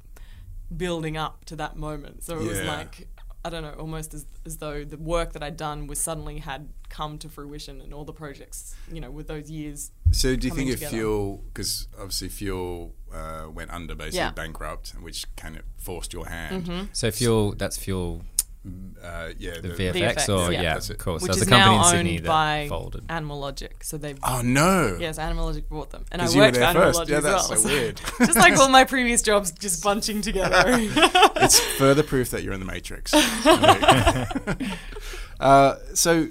building 0.75 1.15
up 1.15 1.45
to 1.45 1.55
that 1.57 1.75
moment. 1.75 2.23
So 2.23 2.39
it 2.39 2.47
was 2.47 2.61
like, 2.61 3.07
I 3.45 3.49
don't 3.49 3.63
know, 3.63 3.75
almost 3.77 4.13
as, 4.13 4.25
as 4.45 4.57
though 4.57 4.83
the 4.85 4.97
work 4.97 5.33
that 5.33 5.43
I'd 5.43 5.57
done 5.57 5.87
was 5.87 5.99
suddenly 5.99 6.39
had 6.39 6.69
come 6.89 7.17
to 7.19 7.29
fruition 7.29 7.81
and 7.81 7.93
all 7.93 8.05
the 8.05 8.13
projects, 8.13 8.75
you 8.91 9.01
know, 9.01 9.11
with 9.11 9.27
those 9.27 9.49
years 9.49 9.91
So 10.11 10.35
do 10.35 10.47
you 10.47 10.53
think 10.53 10.69
if 10.69 10.75
together. 10.75 10.95
Fuel, 10.95 11.43
because 11.53 11.87
obviously 11.97 12.29
Fuel 12.29 12.93
uh, 13.13 13.47
went 13.51 13.71
under, 13.71 13.95
basically 13.95 14.19
Yeah. 14.19 14.27
Mm-hmm. 14.27 14.35
bankrupt, 14.35 14.91
which 15.01 15.25
kind 15.35 15.57
of 15.57 15.63
forced 15.77 16.13
your 16.13 16.27
hand. 16.27 16.89
So 16.93 17.11
fuel, 17.11 17.53
that's 17.55 17.77
fuel, 17.77 18.23
Uh, 18.65 19.31
yeah, 19.37 19.59
the 19.59 19.67
VFX, 19.69 19.93
VFX, 19.93 20.29
or 20.29 20.51
yeah. 20.53 20.61
yeah, 20.61 20.73
That's 20.75 20.89
it. 20.89 20.93
of 20.93 20.99
course. 20.99 21.21
which 21.21 21.31
That 21.31 21.35
was 21.35 21.41
is 21.41 21.47
a 21.49 21.51
company 21.51 21.75
now 21.75 21.83
in 21.83 21.89
Sydney 21.91 22.09
owned 22.17 22.19
that 22.25 22.27
by 22.27 22.65
folded. 22.69 23.03
Animal 23.09 23.39
Logic. 23.41 23.83
So 23.83 23.97
they've 23.97 24.17
Oh 24.23 24.41
no! 24.41 24.95
yes, 25.01 25.17
Animal 25.19 25.47
Logic 25.47 25.67
bought 25.67 25.89
them, 25.89 26.05
and 26.11 26.21
I 26.21 26.25
'Cause 26.25 26.33
you 26.35 26.39
were 26.41 26.47
worked 26.47 26.57
for 26.57 26.63
Animal 26.63 26.83
first. 26.87 26.99
Logic 26.99 27.11
Yeah, 27.11 27.17
as 27.17 27.23
well. 27.25 27.39
so 27.57 27.67
weird. 27.67 27.97
just 28.19 28.35
like 28.37 28.55
all 28.57 28.69
my 28.69 28.85
previous 28.85 29.21
jobs, 29.21 29.51
just 29.51 29.83
bunching 29.83 30.21
together. 30.21 30.63
it's 30.67 31.59
further 31.77 32.03
proof 32.03 32.29
that 32.29 32.43
you're 32.43 32.53
in 32.53 32.61
the 32.61 32.65
Matrix. 32.65 33.13
uh, 35.39 35.75
so, 35.93 36.27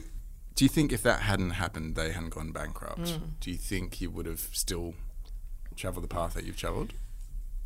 do 0.55 0.65
you 0.65 0.69
think 0.69 0.93
if 0.93 1.03
that 1.03 1.21
hadn't 1.21 1.51
happened, 1.51 1.97
they 1.97 2.13
hadn't 2.13 2.31
gone 2.31 2.53
bankrupt? 2.53 3.11
Hmm. 3.11 3.25
Do 3.41 3.51
you 3.51 3.59
think 3.59 4.01
you 4.01 4.11
would 4.11 4.27
have 4.27 4.49
still 4.53 4.95
traveled 5.77 6.05
the 6.05 6.09
path 6.09 6.35
that 6.35 6.45
you've 6.45 6.57
traveled? 6.57 6.93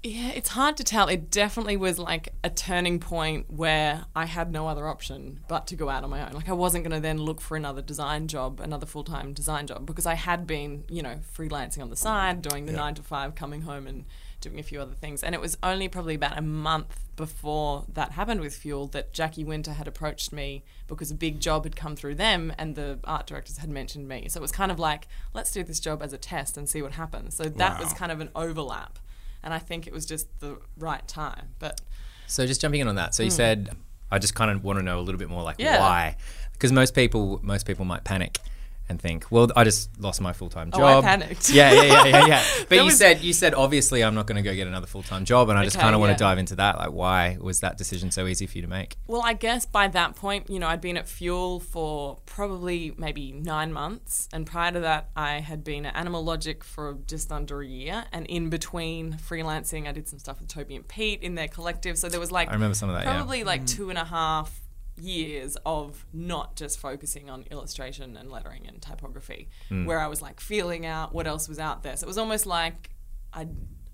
Yeah, 0.06 0.30
it's 0.30 0.50
hard 0.50 0.76
to 0.76 0.84
tell. 0.84 1.08
It 1.08 1.30
definitely 1.32 1.76
was 1.76 1.98
like 1.98 2.32
a 2.44 2.48
turning 2.50 3.00
point 3.00 3.50
where 3.52 4.04
I 4.14 4.26
had 4.26 4.52
no 4.52 4.68
other 4.68 4.86
option 4.86 5.40
but 5.48 5.66
to 5.68 5.75
go 5.76 5.88
out 5.88 6.04
on 6.04 6.10
my 6.10 6.25
own. 6.25 6.32
Like 6.32 6.48
I 6.48 6.52
wasn't 6.52 6.84
going 6.84 6.94
to 6.94 7.00
then 7.00 7.18
look 7.18 7.40
for 7.40 7.56
another 7.56 7.82
design 7.82 8.28
job, 8.28 8.60
another 8.60 8.86
full 8.86 9.02
time 9.02 9.32
design 9.32 9.66
job, 9.66 9.84
because 9.84 10.06
I 10.06 10.14
had 10.14 10.46
been, 10.46 10.84
you 10.88 11.02
know, 11.02 11.18
freelancing 11.36 11.82
on 11.82 11.90
the 11.90 11.96
side, 11.96 12.40
doing 12.40 12.66
the 12.66 12.72
Yeah. 12.72 12.78
nine 12.78 12.94
to 12.94 13.02
five, 13.02 13.34
coming 13.34 13.62
home 13.62 13.88
and 13.88 14.04
doing 14.40 14.60
a 14.60 14.62
few 14.62 14.80
other 14.80 14.94
things. 14.94 15.25
And 15.25 15.34
it 15.34 15.40
was 15.40 15.58
only 15.62 15.88
probably 15.88 16.14
about 16.14 16.38
a 16.38 16.42
month 16.42 17.00
before 17.16 17.84
that 17.92 18.12
happened 18.12 18.42
with 18.42 18.54
Fuel 18.54 18.86
that 18.88 19.12
Jacky 19.12 19.42
Winter 19.42 19.72
had 19.72 19.88
approached 19.88 20.32
me 20.32 20.62
because 20.86 21.10
a 21.10 21.14
big 21.16 21.40
job 21.40 21.64
had 21.64 21.75
come 21.75 21.96
through 21.96 22.14
them 22.14 22.52
and 22.58 22.76
the 22.76 23.00
art 23.04 23.26
directors 23.26 23.56
had 23.56 23.70
mentioned 23.70 24.06
me. 24.06 24.28
So 24.28 24.38
it 24.38 24.42
was 24.42 24.52
kind 24.52 24.70
of 24.70 24.78
like, 24.78 25.08
let's 25.34 25.50
do 25.50 25.64
this 25.64 25.80
job 25.80 26.00
as 26.00 26.12
a 26.12 26.18
test 26.18 26.56
and 26.56 26.68
see 26.68 26.80
what 26.80 26.92
happens. 26.92 27.34
So 27.34 27.44
that 27.44 27.80
was 27.80 27.92
kind 27.92 28.12
of 28.12 28.20
an 28.20 28.28
overlap. 28.36 28.98
And 29.47 29.55
I 29.55 29.61
think 29.61 29.87
it 29.87 29.93
was 29.93 30.05
just 30.05 30.26
the 30.41 30.59
right 30.76 31.07
time. 31.07 31.55
But 31.61 31.81
So 32.26 32.45
just 32.47 32.61
jumping 32.61 32.81
in 32.81 32.88
on 32.88 32.97
that. 32.97 33.15
So 33.15 33.23
you 33.23 33.31
hmm. 33.31 33.37
said, 33.37 33.76
I 34.11 34.19
just 34.19 34.35
kind 34.35 34.50
of 34.50 34.65
want 34.65 34.81
to 34.81 34.83
know 34.83 34.99
a 34.99 35.03
little 35.03 35.21
bit 35.21 35.31
more 35.31 35.45
like. 35.45 35.57
Yeah. 35.59 35.79
why, 35.79 36.17
because 36.53 36.73
most 36.73 36.97
people 36.97 37.38
most 37.45 37.65
people 37.65 37.85
might 37.85 38.03
panic 38.03 38.41
and 38.88 39.00
think, 39.00 39.26
well, 39.31 39.50
I 39.57 39.64
just 39.64 39.99
lost 40.00 40.21
my 40.21 40.33
full 40.33 40.49
time 40.49 40.71
Oh, 40.73 40.85
I 40.85 40.93
job. 40.93 41.05
panicked. 41.05 41.50
Yeah, 41.50 41.73
yeah, 41.73 41.83
yeah, 41.83 42.05
yeah, 42.05 42.26
yeah. 42.26 42.45
But 42.69 42.78
you 42.78 42.85
was- 42.85 42.99
said 42.99 43.21
you 43.23 43.33
said 43.33 43.55
obviously 43.55 44.02
I'm 44.05 44.14
not 44.14 44.26
going 44.26 44.37
to 44.37 44.43
go 44.43 44.55
get 44.55 44.66
another 44.66 44.87
full 44.87 45.02
time 45.02 45.25
job, 45.25 45.49
and 45.49 45.59
I 45.59 45.64
just 45.64 45.76
Okay, 45.76 45.83
kind 45.83 45.95
of 45.95 46.00
want 46.00 46.11
yeah. 46.11 46.16
to 46.16 46.25
dive 46.25 46.38
into 46.38 46.57
that. 46.57 46.78
Like, 46.78 46.93
why 46.93 47.37
was 47.40 47.61
that 47.61 47.76
decision 47.78 48.11
so 48.11 48.26
easy 48.26 48.47
for 48.47 48.59
you 48.59 48.62
to 48.62 48.69
make? 48.69 48.97
Well, 49.07 49.23
I 49.25 49.33
guess 49.33 49.66
by 49.66 49.88
that 49.88 50.16
point, 50.16 50.49
you 50.50 50.59
know, 50.59 50.69
I'd 50.69 50.81
been 50.81 50.97
at 50.97 51.09
Fuel 51.09 51.61
for 51.61 52.19
probably 52.26 52.95
maybe 52.97 53.33
nine 53.33 53.73
months. 53.73 54.28
And 54.33 54.47
prior 54.47 54.73
to 54.73 54.81
that, 54.81 55.11
I 55.16 55.40
had 55.40 55.64
been 55.64 55.87
at 55.87 55.97
Animal 55.97 56.25
Logic 56.25 56.62
for 56.62 56.99
just 57.07 57.33
under 57.33 57.61
a 57.62 57.66
year. 57.66 58.05
And 58.12 58.26
in 58.26 58.50
between 58.50 59.14
freelancing, 59.14 59.87
I 59.88 59.93
did 59.93 60.09
some 60.09 60.19
stuff 60.19 60.40
with 60.40 60.49
Toby 60.49 60.76
and 60.76 60.87
Pete 60.87 61.23
in 61.23 61.35
their 61.35 61.49
collective. 61.49 61.99
So 61.99 62.09
there 62.09 62.21
was 62.21 62.33
like 62.33 62.49
I 62.49 62.52
remember 62.52 62.75
some 62.75 62.88
of 62.88 62.95
that. 62.97 63.05
Yeah. 63.05 63.16
probably 63.16 63.45
like 63.45 63.62
mm. 63.62 63.69
two 63.69 63.90
and 63.90 63.99
a 63.99 64.05
half 64.05 64.61
years 64.99 65.57
of 65.67 66.07
not 66.12 66.57
just 66.57 66.79
focusing 66.79 67.29
on 67.31 67.45
illustration 67.50 68.17
and 68.17 68.31
lettering 68.31 68.67
and 68.67 68.81
typography, 68.81 69.49
Hmm. 69.69 69.85
where 69.85 70.00
I 70.00 70.07
was 70.07 70.23
like 70.23 70.41
feeling 70.41 70.87
out 70.87 71.15
what 71.15 71.26
else 71.26 71.49
was 71.49 71.59
out 71.59 71.83
there. 71.83 71.97
So 71.97 72.05
it 72.05 72.09
was 72.09 72.19
almost 72.19 72.47
like 72.47 72.91
I 73.33 73.47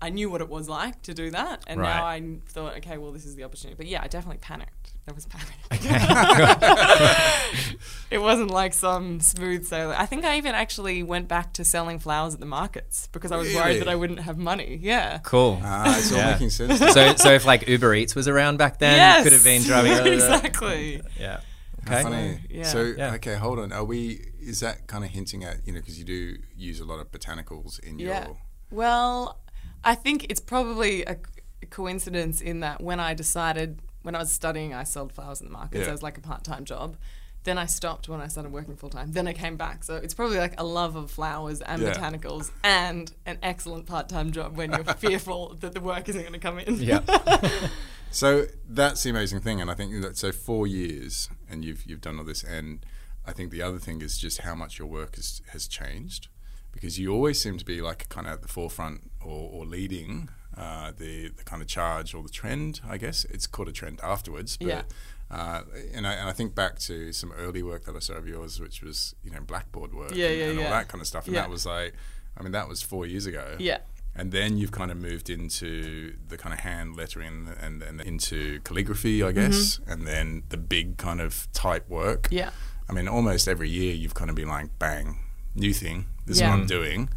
I 0.03 0.09
knew 0.09 0.29
what 0.29 0.41
it 0.41 0.49
was 0.49 0.67
like 0.67 1.01
to 1.03 1.13
do 1.13 1.31
that, 1.31 1.63
and 1.67 1.81
now 1.81 2.05
I 2.05 2.21
thought, 2.49 2.75
okay, 2.77 2.97
well, 2.97 3.11
this 3.11 3.25
is 3.25 3.35
the 3.35 3.43
opportunity. 3.45 3.75
But 3.77 3.87
yeah, 3.87 4.01
I 4.03 4.07
definitely 4.07 4.39
panicked. 4.39 4.91
There 5.05 5.15
was 5.15 5.25
panic. 5.25 5.71
it 8.11 8.19
wasn't 8.19 8.51
like 8.51 8.73
some 8.73 9.19
smooth 9.19 9.65
sailing. 9.65 9.95
I 9.97 10.05
think 10.05 10.23
I 10.25 10.37
even 10.37 10.53
actually 10.55 11.03
went 11.03 11.27
back 11.27 11.53
to 11.53 11.65
selling 11.65 11.99
flowers 11.99 12.33
at 12.33 12.39
the 12.39 12.45
markets 12.45 13.07
because 13.11 13.31
I 13.31 13.37
was 13.37 13.47
Really? 13.49 13.59
worried 13.61 13.81
that 13.81 13.89
I 13.89 13.95
wouldn't 13.95 14.19
have 14.21 14.37
money. 14.37 14.79
Yeah. 14.81 15.19
Cool. 15.23 15.59
Ah, 15.63 15.97
it's 15.97 16.11
all 16.11 16.17
Yeah. 16.19 16.31
making 16.33 16.49
sense. 16.51 16.79
so, 16.79 17.15
so 17.15 17.33
if 17.33 17.45
like 17.45 17.67
Uber 17.67 17.93
Eats 17.95 18.15
was 18.15 18.27
around 18.27 18.57
back 18.57 18.79
then, 18.79 18.95
yes. 18.97 19.17
you 19.19 19.23
could 19.23 19.33
have 19.33 19.43
been 19.43 19.63
driving. 19.63 20.07
exactly. 20.13 21.01
Yeah. 21.19 21.39
Okay. 21.85 22.03
funny. 22.03 22.39
Yeah. 22.49 22.63
So 22.63 22.93
Yeah. 22.97 23.13
okay, 23.15 23.35
hold 23.35 23.59
on. 23.59 23.73
Are 23.73 23.83
we? 23.83 24.21
Is 24.39 24.61
that 24.61 24.87
kind 24.87 25.03
of 25.03 25.09
hinting 25.11 25.43
at 25.43 25.65
you 25.67 25.73
know 25.73 25.79
because 25.79 25.99
you 25.99 26.05
do 26.05 26.37
use 26.55 26.79
a 26.79 26.85
lot 26.85 26.99
of 26.99 27.11
botanicals 27.11 27.79
in 27.83 27.99
Yeah. 27.99 28.25
your 28.27 28.37
Well, 28.71 29.41
I 29.83 29.95
think 29.95 30.25
it's 30.29 30.39
probably 30.39 31.03
a, 31.03 31.17
coincidence 31.69 32.41
in 32.41 32.59
that 32.59 32.81
when 32.81 32.99
I 32.99 33.13
decided, 33.13 33.79
when 34.03 34.15
I 34.15 34.19
was 34.19 34.31
studying, 34.31 34.73
I 34.73 34.83
sold 34.83 35.11
flowers 35.13 35.39
in 35.41 35.47
the 35.47 35.53
markets 35.53 35.87
Yeah. 35.87 35.93
as 35.93 36.03
like 36.03 36.17
a 36.17 36.21
part 36.21 36.43
time 36.43 36.65
job. 36.65 36.97
Then 37.45 37.57
I 37.57 37.65
stopped 37.65 38.07
when 38.07 38.21
I 38.21 38.27
started 38.27 38.51
working 38.51 38.75
full 38.75 38.89
time. 38.89 39.11
Then 39.13 39.27
I 39.27 39.33
came 39.33 39.55
back. 39.57 39.83
So 39.83 39.95
it's 39.95 40.13
probably 40.13 40.37
like 40.37 40.59
a 40.59 40.63
love 40.63 40.95
of 40.95 41.09
flowers 41.09 41.61
and 41.61 41.81
Yeah. 41.81 41.93
botanicals 41.93 42.51
and 42.63 43.11
an 43.25 43.37
excellent 43.41 43.85
part 43.85 44.07
time 44.09 44.31
job 44.31 44.55
when 44.57 44.71
you're 44.71 44.83
fearful 45.05 45.55
that 45.61 45.73
the 45.73 45.81
work 45.81 46.07
isn't 46.09 46.21
going 46.21 46.33
to 46.33 46.39
come 46.39 46.59
in. 46.59 46.75
Yeah. 46.75 46.99
So 48.11 48.45
that's 48.69 49.01
the 49.01 49.09
amazing 49.09 49.39
thing, 49.39 49.59
and 49.59 49.71
I 49.71 49.73
think 49.73 49.99
that 50.03 50.17
so 50.17 50.31
four 50.31 50.67
years, 50.67 51.29
and 51.49 51.65
you've 51.65 51.83
you've 51.87 52.01
done 52.01 52.19
all 52.19 52.23
this, 52.25 52.43
and 52.43 52.85
I 53.25 53.31
think 53.33 53.49
the 53.49 53.63
other 53.63 53.79
thing 53.79 54.03
is 54.03 54.19
just 54.19 54.41
how 54.41 54.53
much 54.53 54.77
your 54.77 54.87
work 54.87 55.15
has 55.15 55.41
has 55.51 55.67
changed, 55.67 56.27
because 56.73 56.99
you 56.99 57.13
always 57.13 57.41
seem 57.41 57.57
to 57.57 57.65
be 57.65 57.81
like 57.81 58.09
kind 58.09 58.27
of 58.27 58.33
at 58.33 58.41
the 58.41 58.47
forefront 58.49 59.09
or, 59.21 59.49
or 59.53 59.65
leading 59.65 60.29
uh, 60.57 60.91
the 60.97 61.29
the 61.29 61.43
kind 61.43 61.61
of 61.61 61.67
charge 61.67 62.13
or 62.13 62.21
the 62.23 62.29
trend. 62.29 62.81
I 62.87 62.97
guess 62.97 63.25
it's 63.25 63.47
called 63.47 63.69
a 63.69 63.71
trend 63.71 63.99
afterwards, 64.03 64.57
but. 64.57 64.67
Yeah. 64.67 64.81
Uh, 65.31 65.63
and, 65.95 66.05
I, 66.05 66.13
and 66.13 66.29
I 66.29 66.31
think 66.31 66.53
back 66.53 66.77
to 66.79 67.11
some 67.11 67.31
early 67.31 67.63
work 67.63 67.85
that 67.85 67.95
I 67.95 67.99
saw 67.99 68.13
of 68.15 68.27
yours, 68.27 68.59
which 68.59 68.83
was 68.83 69.15
you 69.23 69.31
know 69.31 69.39
blackboard 69.41 69.91
work 69.95 70.11
Yeah, 70.13 70.27
and, 70.27 70.37
yeah, 70.37 70.45
and 70.47 70.59
all 70.59 70.69
that 70.69 70.89
kind 70.89 71.01
of 71.01 71.07
stuff, 71.07 71.25
and 71.25 71.33
Yeah. 71.33 71.41
that 71.41 71.49
was 71.49 71.65
like, 71.65 71.93
I 72.37 72.43
mean, 72.43 72.51
that 72.51 72.67
was 72.67 72.83
four 72.83 73.07
years 73.07 73.25
ago. 73.25 73.55
Yeah. 73.57 73.79
And 74.15 74.31
then 74.31 74.57
you've 74.57 74.71
kind 74.71 74.91
of 74.91 74.97
moved 74.97 75.31
into 75.31 76.13
the 76.27 76.37
kind 76.37 76.53
of 76.53 76.59
hand 76.59 76.95
lettering 76.95 77.49
and, 77.59 77.81
and 77.81 77.99
into 78.01 78.59
calligraphy, 78.63 79.23
I 79.23 79.31
guess, 79.31 79.79
and 79.87 80.05
then 80.05 80.43
the 80.49 80.57
big 80.57 80.97
kind 80.97 81.19
of 81.19 81.47
type 81.51 81.89
work. 81.89 82.23
Mm-hmm. 82.23 82.35
Yeah. 82.35 82.49
I 82.87 82.93
mean, 82.93 83.07
almost 83.07 83.47
every 83.47 83.69
year 83.69 83.95
you've 83.95 84.13
kind 84.13 84.29
of 84.29 84.35
been 84.35 84.49
like, 84.49 84.77
bang, 84.77 85.17
new 85.55 85.73
thing. 85.73 86.05
This 86.25 86.39
Yeah. 86.39 86.47
is 86.47 86.49
what 86.51 86.59
I'm 86.61 86.67
doing. 86.67 87.09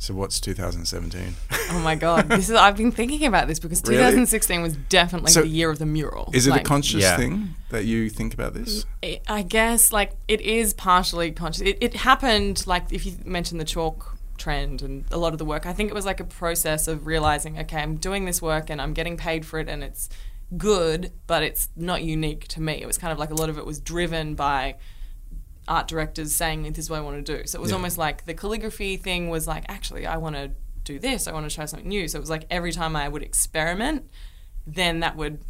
So 0.00 0.14
what's 0.14 0.38
2017? 0.38 1.34
Oh 1.70 1.80
my 1.80 1.96
god, 1.96 2.28
this 2.30 2.48
is 2.48 2.54
I've 2.54 2.76
been 2.76 2.92
thinking 2.92 3.26
about 3.26 3.48
this 3.48 3.58
because 3.58 3.82
Really? 3.82 3.96
2016 3.98 4.62
was 4.62 4.76
definitely 4.76 5.32
So 5.32 5.40
the 5.42 5.48
year 5.48 5.70
of 5.70 5.78
the 5.80 5.86
mural. 5.86 6.30
Is 6.32 6.46
it 6.46 6.50
Like, 6.50 6.60
a 6.60 6.64
conscious 6.64 7.02
Yeah. 7.02 7.16
thing 7.16 7.54
that 7.70 7.84
you 7.84 8.08
think 8.08 8.32
about 8.32 8.54
this? 8.54 8.84
I- 9.02 9.20
I 9.28 9.42
guess 9.42 9.92
like 9.92 10.12
it 10.28 10.40
is 10.40 10.72
partially 10.72 11.32
conscious. 11.32 11.62
It, 11.62 11.78
it 11.80 11.94
happened 11.96 12.64
like 12.66 12.84
if 12.92 13.04
you 13.06 13.16
mentioned 13.24 13.60
the 13.60 13.64
chalk 13.64 14.16
trend 14.36 14.82
and 14.82 15.04
a 15.10 15.18
lot 15.18 15.32
of 15.32 15.38
the 15.40 15.44
work. 15.44 15.66
I 15.66 15.72
think 15.72 15.90
it 15.90 15.94
was 15.94 16.06
like 16.06 16.20
a 16.20 16.24
process 16.24 16.86
of 16.86 17.06
realizing, 17.08 17.58
okay, 17.58 17.78
I'm 17.78 17.96
doing 17.96 18.24
this 18.24 18.40
work 18.40 18.70
and 18.70 18.80
I'm 18.80 18.92
getting 18.92 19.16
paid 19.16 19.44
for 19.44 19.58
it 19.58 19.68
and 19.68 19.82
it's 19.82 20.08
good, 20.56 21.10
but 21.26 21.42
it's 21.42 21.68
not 21.74 22.04
unique 22.04 22.46
to 22.48 22.62
me. 22.62 22.74
It 22.80 22.86
was 22.86 22.98
kind 22.98 23.12
of 23.12 23.18
like 23.18 23.30
a 23.30 23.34
lot 23.34 23.48
of 23.50 23.58
it 23.58 23.66
was 23.66 23.80
driven 23.80 24.36
by 24.36 24.76
art 25.68 25.86
directors 25.88 26.34
saying 26.34 26.62
this 26.64 26.78
is 26.86 26.90
what 26.90 26.98
I 26.98 27.02
want 27.02 27.24
to 27.24 27.36
do. 27.38 27.46
So 27.46 27.58
it 27.58 27.62
was 27.62 27.70
Yeah. 27.70 27.76
almost 27.76 27.98
like 27.98 28.24
the 28.26 28.34
calligraphy 28.34 28.96
thing 28.96 29.28
was 29.30 29.46
like 29.46 29.64
actually 29.68 30.06
I 30.06 30.16
want 30.16 30.34
to 30.36 30.50
do 30.84 30.98
this. 30.98 31.28
I 31.28 31.32
want 31.32 31.48
to 31.48 31.54
try 31.54 31.64
something 31.66 31.88
new. 31.88 32.08
So 32.08 32.18
it 32.18 32.20
was 32.20 32.30
like 32.30 32.44
every 32.50 32.72
time 32.72 32.96
I 32.96 33.08
would 33.08 33.22
experiment, 33.22 34.08
then 34.66 35.00
that 35.00 35.16
would 35.16 35.40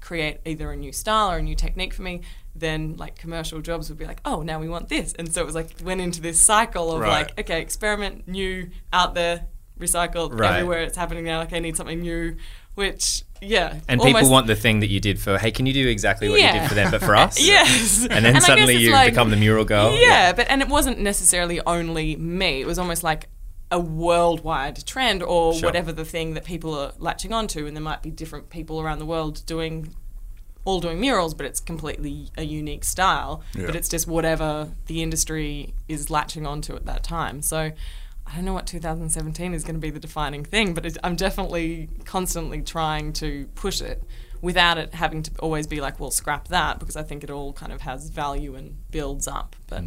create 0.00 0.38
either 0.44 0.70
a 0.72 0.76
new 0.76 0.92
style 0.92 1.30
or 1.30 1.36
a 1.38 1.42
new 1.42 1.54
technique 1.54 1.94
for 1.94 2.02
me. 2.02 2.22
Then 2.54 2.96
like 2.96 3.16
commercial 3.16 3.60
jobs 3.60 3.88
would 3.88 3.98
be 3.98 4.06
like, 4.06 4.20
oh, 4.24 4.42
now 4.42 4.58
we 4.58 4.68
want 4.68 4.88
this, 4.88 5.12
and 5.18 5.32
so 5.32 5.40
it 5.42 5.46
was 5.46 5.54
like 5.54 5.68
went 5.84 6.00
into 6.00 6.20
this 6.20 6.40
cycle 6.40 6.92
of 6.92 7.00
Right. 7.00 7.26
like, 7.28 7.38
okay, 7.40 7.60
experiment, 7.62 8.26
new, 8.26 8.70
out 8.92 9.14
there, 9.14 9.46
recycled, 9.78 10.36
Right. 10.38 10.54
everywhere. 10.56 10.80
It's 10.82 10.96
happening 10.96 11.24
now. 11.24 11.38
Like 11.38 11.52
I 11.52 11.60
need 11.60 11.76
something 11.76 12.00
new, 12.00 12.36
which 12.74 13.22
yeah, 13.42 13.78
And 13.88 14.00
people 14.00 14.28
want 14.30 14.46
the 14.46 14.54
thing 14.56 14.80
that 14.80 14.88
you 14.88 15.00
did 15.00 15.18
for, 15.20 15.38
hey, 15.38 15.50
can 15.50 15.66
you 15.66 15.72
do 15.72 15.88
exactly 15.88 16.28
what 16.28 16.40
you 16.40 16.52
did 16.52 16.68
for 16.68 16.74
them, 16.74 16.90
but 16.90 17.00
for 17.02 17.16
us? 17.24 17.40
Yes. 17.40 18.02
And 18.10 18.24
then 18.24 18.26
I 18.26 18.32
guess 18.38 18.46
suddenly 18.46 18.76
you 18.76 18.92
like- 18.92 19.12
become 19.12 19.30
the 19.30 19.36
mural 19.36 19.64
girl. 19.64 19.94
Yeah, 19.96 20.32
but 20.32 20.46
and 20.50 20.60
it 20.62 20.68
wasn't 20.68 20.98
necessarily 21.00 21.60
only 21.66 22.16
me. 22.16 22.60
It 22.60 22.66
was 22.66 22.78
almost 22.78 23.02
like 23.02 23.28
a 23.72 23.78
worldwide 23.78 24.84
trend 24.84 25.22
or 25.22 25.54
Sure. 25.54 25.68
whatever 25.68 25.92
the 25.92 26.04
thing 26.04 26.34
that 26.34 26.44
people 26.44 26.74
are 26.78 26.92
latching 26.98 27.32
onto, 27.32 27.66
and 27.66 27.76
there 27.76 27.82
might 27.82 28.02
be 28.02 28.10
different 28.10 28.50
people 28.50 28.80
around 28.80 28.98
the 28.98 29.06
world 29.06 29.42
doing 29.46 29.94
all 30.66 30.80
doing 30.80 31.00
murals, 31.00 31.32
but 31.34 31.46
it's 31.46 31.58
completely 31.60 32.28
a 32.36 32.42
unique 32.42 32.84
style. 32.84 33.42
Yeah. 33.54 33.66
But 33.66 33.76
it's 33.76 33.88
just 33.88 34.06
whatever 34.06 34.72
the 34.86 35.02
industry 35.02 35.72
is 35.88 36.10
latching 36.10 36.46
onto 36.46 36.74
at 36.76 36.84
that 36.86 37.02
time. 37.02 37.40
So 37.42 37.70
I 38.30 38.36
don't 38.36 38.44
know 38.44 38.52
what 38.54 38.66
2017 38.66 39.54
is 39.54 39.64
going 39.64 39.74
to 39.74 39.80
be 39.80 39.90
the 39.90 39.98
defining 40.00 40.44
thing, 40.44 40.72
but 40.74 40.86
it, 40.86 40.96
I'm 41.02 41.16
definitely 41.16 41.88
constantly 42.04 42.62
trying 42.62 43.12
to 43.14 43.46
push 43.56 43.80
it 43.80 44.02
without 44.40 44.78
it 44.78 44.94
having 44.94 45.22
to 45.24 45.30
always 45.40 45.66
be 45.66 45.80
like, 45.80 45.98
well, 46.00 46.10
scrap 46.10 46.48
that, 46.48 46.78
because 46.78 46.96
I 46.96 47.02
think 47.02 47.24
it 47.24 47.30
all 47.30 47.52
kind 47.52 47.72
of 47.72 47.80
has 47.82 48.08
value 48.08 48.54
and 48.54 48.76
builds 48.90 49.26
up. 49.26 49.56
But 49.68 49.82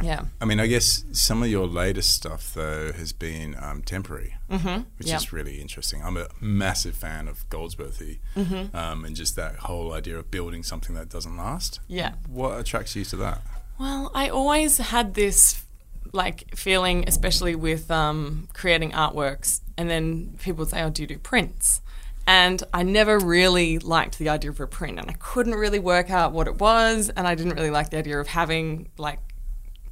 yeah. 0.00 0.26
I 0.40 0.44
mean, 0.44 0.60
I 0.60 0.66
guess 0.66 1.04
some 1.12 1.42
of 1.42 1.48
your 1.48 1.66
latest 1.66 2.12
stuff 2.12 2.54
though 2.54 2.92
has 2.92 3.12
been 3.12 3.56
um, 3.60 3.82
temporary, 3.82 4.36
mm-hmm. 4.50 4.82
which 4.98 5.08
Yep. 5.08 5.16
is 5.20 5.32
really 5.32 5.60
interesting. 5.60 6.02
I'm 6.04 6.16
a 6.16 6.28
massive 6.40 6.94
fan 6.94 7.26
of 7.28 7.48
Goldsworthy, 7.50 8.18
Mm-hmm. 8.36 8.76
um, 8.76 9.04
and 9.04 9.16
just 9.16 9.34
that 9.36 9.56
whole 9.56 9.92
idea 9.92 10.18
of 10.18 10.30
building 10.30 10.62
something 10.62 10.94
that 10.94 11.08
doesn't 11.08 11.36
last. 11.36 11.80
Yeah. 11.88 12.12
What 12.28 12.60
attracts 12.60 12.94
you 12.94 13.04
to 13.06 13.16
that? 13.16 13.42
Well, 13.78 14.10
I 14.14 14.28
always 14.30 14.78
had 14.78 15.14
this 15.14 15.64
like 16.12 16.54
feeling, 16.56 17.04
especially 17.06 17.54
with 17.54 17.90
um, 17.90 18.48
creating 18.52 18.92
artworks, 18.92 19.60
and 19.76 19.88
then 19.90 20.36
people 20.40 20.60
would 20.60 20.70
say, 20.70 20.82
"Oh, 20.82 20.90
do 20.90 21.02
you 21.02 21.08
do 21.08 21.18
prints?" 21.18 21.80
And 22.26 22.62
I 22.74 22.82
never 22.82 23.18
really 23.18 23.78
liked 23.78 24.18
the 24.18 24.28
idea 24.28 24.50
of 24.50 24.60
a 24.60 24.66
print, 24.66 24.98
and 24.98 25.08
I 25.08 25.14
couldn't 25.14 25.54
really 25.54 25.78
work 25.78 26.10
out 26.10 26.32
what 26.32 26.48
it 26.48 26.58
was, 26.58 27.08
and 27.10 27.26
I 27.26 27.34
didn't 27.34 27.54
really 27.54 27.70
like 27.70 27.90
the 27.90 27.98
idea 27.98 28.18
of 28.18 28.28
having 28.28 28.88
like 28.98 29.20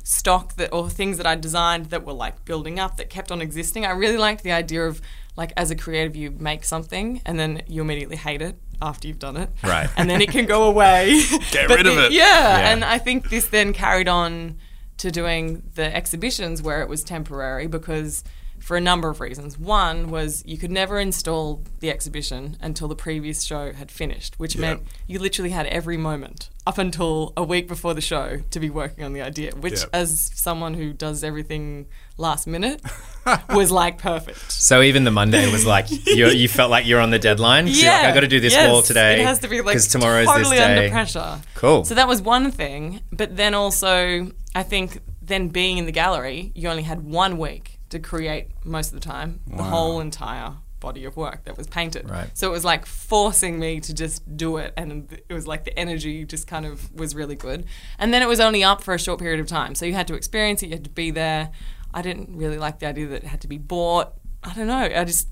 stock 0.05 0.57
that 0.57 0.73
or 0.73 0.91
things 0.91 1.17
that 1.17 1.27
I 1.27 1.35
designed 1.35 1.87
that 1.87 2.05
were 2.05 2.13
like 2.13 2.45
building 2.45 2.79
up 2.79 2.97
that 2.99 3.11
kept 3.11 3.33
on 3.33 3.41
existing. 3.41 3.87
I 3.87 3.91
really 3.91 4.19
liked 4.19 4.43
the 4.43 4.53
idea 4.53 4.87
of 4.87 5.01
like 5.37 5.53
as 5.57 5.71
a 5.71 5.77
creative 5.77 6.15
you 6.15 6.31
make 6.31 6.63
something 6.65 7.21
and 7.25 7.39
then 7.39 7.63
you 7.67 7.81
immediately 7.81 8.17
hate 8.17 8.43
it 8.43 8.57
after 8.81 9.09
you've 9.09 9.19
done 9.19 9.37
it. 9.37 9.51
Right. 9.63 9.89
And 9.97 10.09
then 10.09 10.21
it 10.21 10.31
can 10.31 10.47
go 10.47 10.65
away. 10.65 11.23
Get 11.51 11.69
rid 11.71 11.87
of 11.87 11.97
it. 11.99 12.13
Yeah. 12.13 12.25
Yeah. 12.25 12.71
And 12.71 12.85
I 12.85 12.99
think 12.99 13.31
this 13.31 13.47
then 13.47 13.73
carried 13.73 14.09
on 14.09 14.59
to 14.99 15.11
doing 15.11 15.63
the 15.75 15.95
exhibitions 15.95 16.63
where 16.63 16.83
it 16.83 16.89
was 16.89 17.03
temporary 17.03 17.67
because 17.67 18.25
for 18.65 18.77
a 18.79 18.81
number 18.81 19.11
of 19.11 19.21
reasons. 19.21 19.59
One 19.59 20.09
was 20.11 20.43
you 20.47 20.57
could 20.57 20.71
never 20.71 20.99
install 20.99 21.63
the 21.81 21.91
exhibition 21.91 22.57
until 22.63 22.89
the 22.89 22.97
previous 22.97 23.43
show 23.45 23.73
had 23.75 23.91
finished, 23.91 24.39
which 24.39 24.55
Yeah. 24.55 24.61
meant 24.63 24.83
you 25.07 25.19
literally 25.19 25.51
had 25.51 25.67
every 25.67 25.99
moment 25.99 26.49
up 26.67 26.79
until 26.79 27.35
a 27.37 27.43
week 27.45 27.69
before 27.69 27.93
the 27.93 28.01
show 28.01 28.41
to 28.51 28.59
be 28.59 28.71
working 28.71 29.05
on 29.05 29.13
the 29.13 29.21
idea, 29.21 29.51
which, 29.55 29.81
Yeah. 29.81 29.87
as 29.93 30.31
someone 30.35 30.73
who 30.75 30.95
does 30.95 31.23
everything 31.23 31.85
last 32.17 32.47
minute, 32.47 32.81
was 33.51 33.71
like 33.71 33.99
perfect. 33.99 34.51
So 34.51 34.81
even 34.81 35.05
the 35.05 35.11
Monday 35.11 35.51
was 35.53 35.67
like 35.67 35.91
you, 35.91 36.27
you 36.43 36.49
felt 36.49 36.71
like 36.71 36.87
you're 36.87 37.01
on 37.03 37.11
the 37.11 37.19
deadline. 37.19 37.67
'cause 37.67 37.83
you're 37.83 37.93
like, 37.93 38.05
I 38.07 38.15
got 38.15 38.21
to 38.21 38.29
do 38.29 38.41
this 38.41 38.55
yes, 38.55 38.71
wall 38.71 38.81
today. 38.81 39.21
It 39.21 39.27
has 39.27 39.41
to 39.41 39.49
be 39.49 39.59
like 39.61 39.75
because 39.75 39.89
tomorrow's 39.89 40.27
totally 40.27 40.57
this 40.57 40.67
day. 40.67 40.77
under 40.79 40.91
pressure. 40.91 41.43
Cool. 41.55 41.85
So 41.85 41.95
that 41.97 42.09
was 42.09 42.23
one 42.23 42.51
thing, 42.51 43.01
but 43.13 43.37
then 43.37 43.53
also 43.53 44.33
I 44.55 44.63
think 44.63 45.01
then 45.21 45.49
being 45.49 45.77
in 45.77 45.85
the 45.85 45.93
gallery, 45.93 46.51
you 46.55 46.69
only 46.71 46.83
had 46.85 47.03
one 47.05 47.37
week 47.37 47.74
to 47.95 47.99
create 48.01 48.49
most 48.65 48.93
of 48.93 49.01
the 49.01 49.07
time 49.07 49.41
the 49.47 49.63
whole 49.63 50.01
entire 50.01 50.55
body 50.81 51.07
of 51.07 51.17
work 51.17 51.45
that 51.47 51.57
was 51.57 51.67
painted. 51.67 52.11
Right. 52.11 52.29
So 52.35 52.47
it 52.49 52.53
was 52.53 52.65
like 52.65 52.85
forcing 52.85 53.59
me 53.59 53.81
to 53.81 53.95
just 53.95 54.37
do 54.37 54.59
it, 54.59 54.75
and 54.77 55.11
it 55.29 55.33
was 55.33 55.47
like 55.47 55.65
the 55.65 55.79
energy 55.79 56.27
just 56.27 56.47
kind 56.47 56.67
of 56.67 56.93
was 56.93 57.15
really 57.15 57.37
good. 57.37 57.65
And 57.99 58.13
then 58.13 58.21
it 58.21 58.29
was 58.29 58.39
only 58.41 58.63
up 58.63 58.83
for 58.83 58.93
a 58.93 58.99
short 58.99 59.19
period 59.19 59.41
of 59.41 59.47
time, 59.47 59.75
so 59.75 59.87
you 59.87 59.95
had 59.95 60.07
to 60.09 60.15
experience 60.15 60.63
it, 60.63 60.67
you 60.67 60.73
had 60.73 60.85
to 60.85 60.91
be 60.91 61.11
there. 61.11 61.51
I 61.95 62.03
didn't 62.03 62.37
really 62.37 62.59
like 62.59 62.81
the 62.81 62.87
idea 62.87 63.07
that 63.07 63.23
it 63.23 63.29
had 63.29 63.41
to 63.43 63.49
be 63.49 63.57
bought. 63.57 64.13
I 64.43 64.53
don't 64.53 64.67
know. 64.67 64.91
I 64.95 65.05
just, 65.05 65.29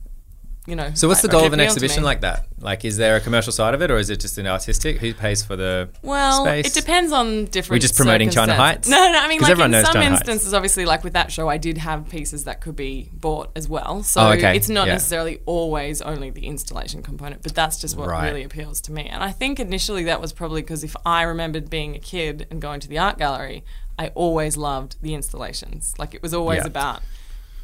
you 0.67 0.77
know. 0.77 0.91
So 0.95 1.09
what's 1.09 1.23
the 1.23 1.29
goal 1.29 1.45
of 1.45 1.53
an 1.53 1.61
exhibition 1.61 2.03
like 2.05 2.21
that? 2.21 2.47
Like, 2.61 2.85
is 2.85 2.97
there 2.97 3.17
a 3.17 3.21
commercial 3.21 3.53
side 3.53 3.75
of 3.75 3.83
it, 3.83 3.91
or 3.91 3.99
is 3.99 4.09
it 4.11 4.21
just 4.21 4.39
an 4.39 4.47
artistic? 4.47 4.99
Who 4.99 5.13
pays 5.13 5.43
for 5.43 5.57
the 5.57 5.89
Well, 6.03 6.45
space? 6.45 6.67
it 6.69 6.81
depends 6.81 7.11
on 7.13 7.47
different. 7.47 7.71
We're 7.77 7.83
just 7.83 7.97
promoting 7.97 8.31
China. 8.31 8.55
Heights? 8.55 8.89
No, 8.89 8.97
no. 8.97 9.19
I 9.19 9.27
mean, 9.29 9.41
like 9.41 9.51
in 9.51 9.57
some 9.57 9.67
China 9.67 10.01
Heights. 10.11 10.21
instances, 10.21 10.55
obviously, 10.55 10.85
like 10.85 11.03
with 11.03 11.15
that 11.15 11.33
show, 11.33 11.49
I 11.49 11.57
did 11.59 11.79
have 11.79 12.09
pieces 12.09 12.45
that 12.45 12.61
could 12.61 12.77
be 12.77 13.11
bought 13.13 13.51
as 13.57 13.69
well. 13.69 14.03
So 14.05 14.21
Oh, 14.21 14.31
okay. 14.33 14.57
it's 14.57 14.69
not 14.69 14.87
Yeah. 14.87 14.93
necessarily 14.95 15.41
always 15.47 16.01
only 16.03 16.31
the 16.31 16.47
installation 16.47 17.03
component, 17.03 17.43
but 17.43 17.55
that's 17.55 17.79
just 17.81 17.97
what 17.97 18.09
Right. 18.09 18.29
really 18.29 18.45
appeals 18.45 18.81
to 18.83 18.93
me. 18.93 19.07
And 19.09 19.23
I 19.25 19.33
think 19.33 19.59
initially 19.59 20.05
that 20.05 20.21
was 20.21 20.33
probably 20.33 20.63
because 20.63 20.85
if 20.85 20.95
I 21.05 21.23
remembered 21.23 21.69
being 21.71 21.97
a 21.97 21.99
kid 21.99 22.47
and 22.51 22.63
going 22.63 22.79
to 22.81 22.89
the 22.89 22.99
art 22.99 23.19
gallery, 23.19 23.65
I 23.99 24.09
always 24.15 24.57
loved 24.57 24.97
the 25.03 25.15
installations. 25.15 25.95
Like 25.99 26.15
it 26.15 26.23
was 26.23 26.33
always 26.33 26.59
Yeah. 26.61 26.67
about 26.67 27.03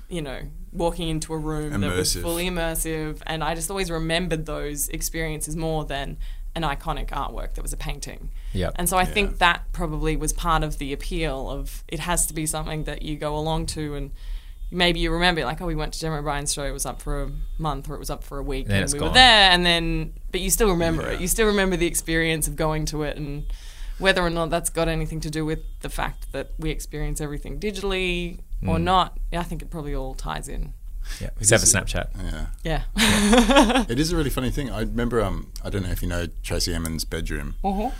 you 0.08 0.22
know, 0.22 0.40
walking 0.72 1.08
into 1.08 1.32
a 1.34 1.38
room 1.38 1.80
that 1.80 1.96
was 1.96 2.14
fully 2.16 2.46
immersive. 2.48 3.20
And 3.26 3.42
I 3.44 3.54
just 3.54 3.70
always 3.70 3.90
remembered 3.90 4.46
those 4.46 4.88
experiences 4.88 5.56
more 5.56 5.84
than 5.84 6.16
an 6.54 6.62
iconic 6.62 7.08
artwork 7.08 7.54
that 7.54 7.62
was 7.62 7.72
a 7.72 7.76
painting. 7.76 8.30
Yep. 8.52 8.72
And 8.76 8.88
so 8.88 8.96
I 8.96 9.02
Yeah. 9.02 9.06
think 9.06 9.38
that 9.38 9.70
probably 9.72 10.16
was 10.16 10.32
part 10.32 10.62
of 10.64 10.78
the 10.78 10.92
appeal 10.92 11.50
of 11.50 11.84
it 11.88 12.00
has 12.00 12.26
to 12.26 12.34
be 12.34 12.46
something 12.46 12.84
that 12.84 13.02
you 13.02 13.16
go 13.16 13.36
along 13.36 13.66
to 13.66 13.94
and 13.94 14.10
maybe 14.70 14.98
you 15.00 15.10
remember 15.10 15.44
like, 15.44 15.60
oh, 15.60 15.66
we 15.66 15.74
went 15.74 15.92
to 15.94 16.00
Gemma 16.00 16.18
O'Brien's 16.18 16.52
show, 16.52 16.64
it 16.64 16.72
was 16.72 16.84
up 16.86 17.00
for 17.00 17.22
a 17.22 17.30
month 17.58 17.88
or 17.88 17.94
it 17.94 17.98
was 17.98 18.10
up 18.10 18.24
for 18.24 18.38
a 18.38 18.42
week 18.42 18.66
And 18.68 18.76
and 18.76 18.92
we 18.92 18.98
gone. 18.98 19.08
were 19.08 19.14
there 19.14 19.50
and 19.50 19.64
then 19.64 20.12
but 20.32 20.40
you 20.40 20.50
still 20.50 20.70
remember 20.70 21.02
Yeah. 21.02 21.12
it. 21.12 21.20
You 21.20 21.28
still 21.28 21.46
remember 21.46 21.76
the 21.76 21.86
experience 21.86 22.48
of 22.48 22.56
going 22.56 22.84
to 22.86 23.02
it 23.02 23.16
and 23.16 23.44
whether 23.98 24.22
or 24.22 24.30
not 24.30 24.50
that's 24.50 24.70
got 24.70 24.88
anything 24.88 25.20
to 25.20 25.30
do 25.30 25.44
with 25.44 25.60
the 25.80 25.88
fact 25.88 26.32
that 26.32 26.50
we 26.58 26.70
experience 26.70 27.20
everything 27.20 27.58
digitally 27.60 28.40
Mm. 28.62 28.68
or 28.70 28.78
not, 28.80 29.16
I 29.32 29.44
think 29.44 29.62
it 29.62 29.70
probably 29.70 29.94
all 29.94 30.14
ties 30.14 30.48
in. 30.48 30.72
yeah, 31.20 31.30
except 31.40 31.60
for 31.62 31.64
Is 31.66 31.74
it- 31.74 31.76
Snapchat. 31.76 32.08
Yeah. 32.64 32.82
Yeah. 32.96 33.84
It 33.88 33.98
is 34.00 34.10
a 34.12 34.16
really 34.16 34.30
funny 34.30 34.50
thing. 34.50 34.68
I 34.70 34.80
remember, 34.80 35.22
um, 35.22 35.52
I 35.64 35.70
don't 35.70 35.84
know 35.84 35.90
if 35.90 36.02
you 36.02 36.08
know 36.08 36.26
Tracey 36.42 36.74
Emin's 36.74 37.04
bedroom, 37.04 37.54
Uh 37.64 37.90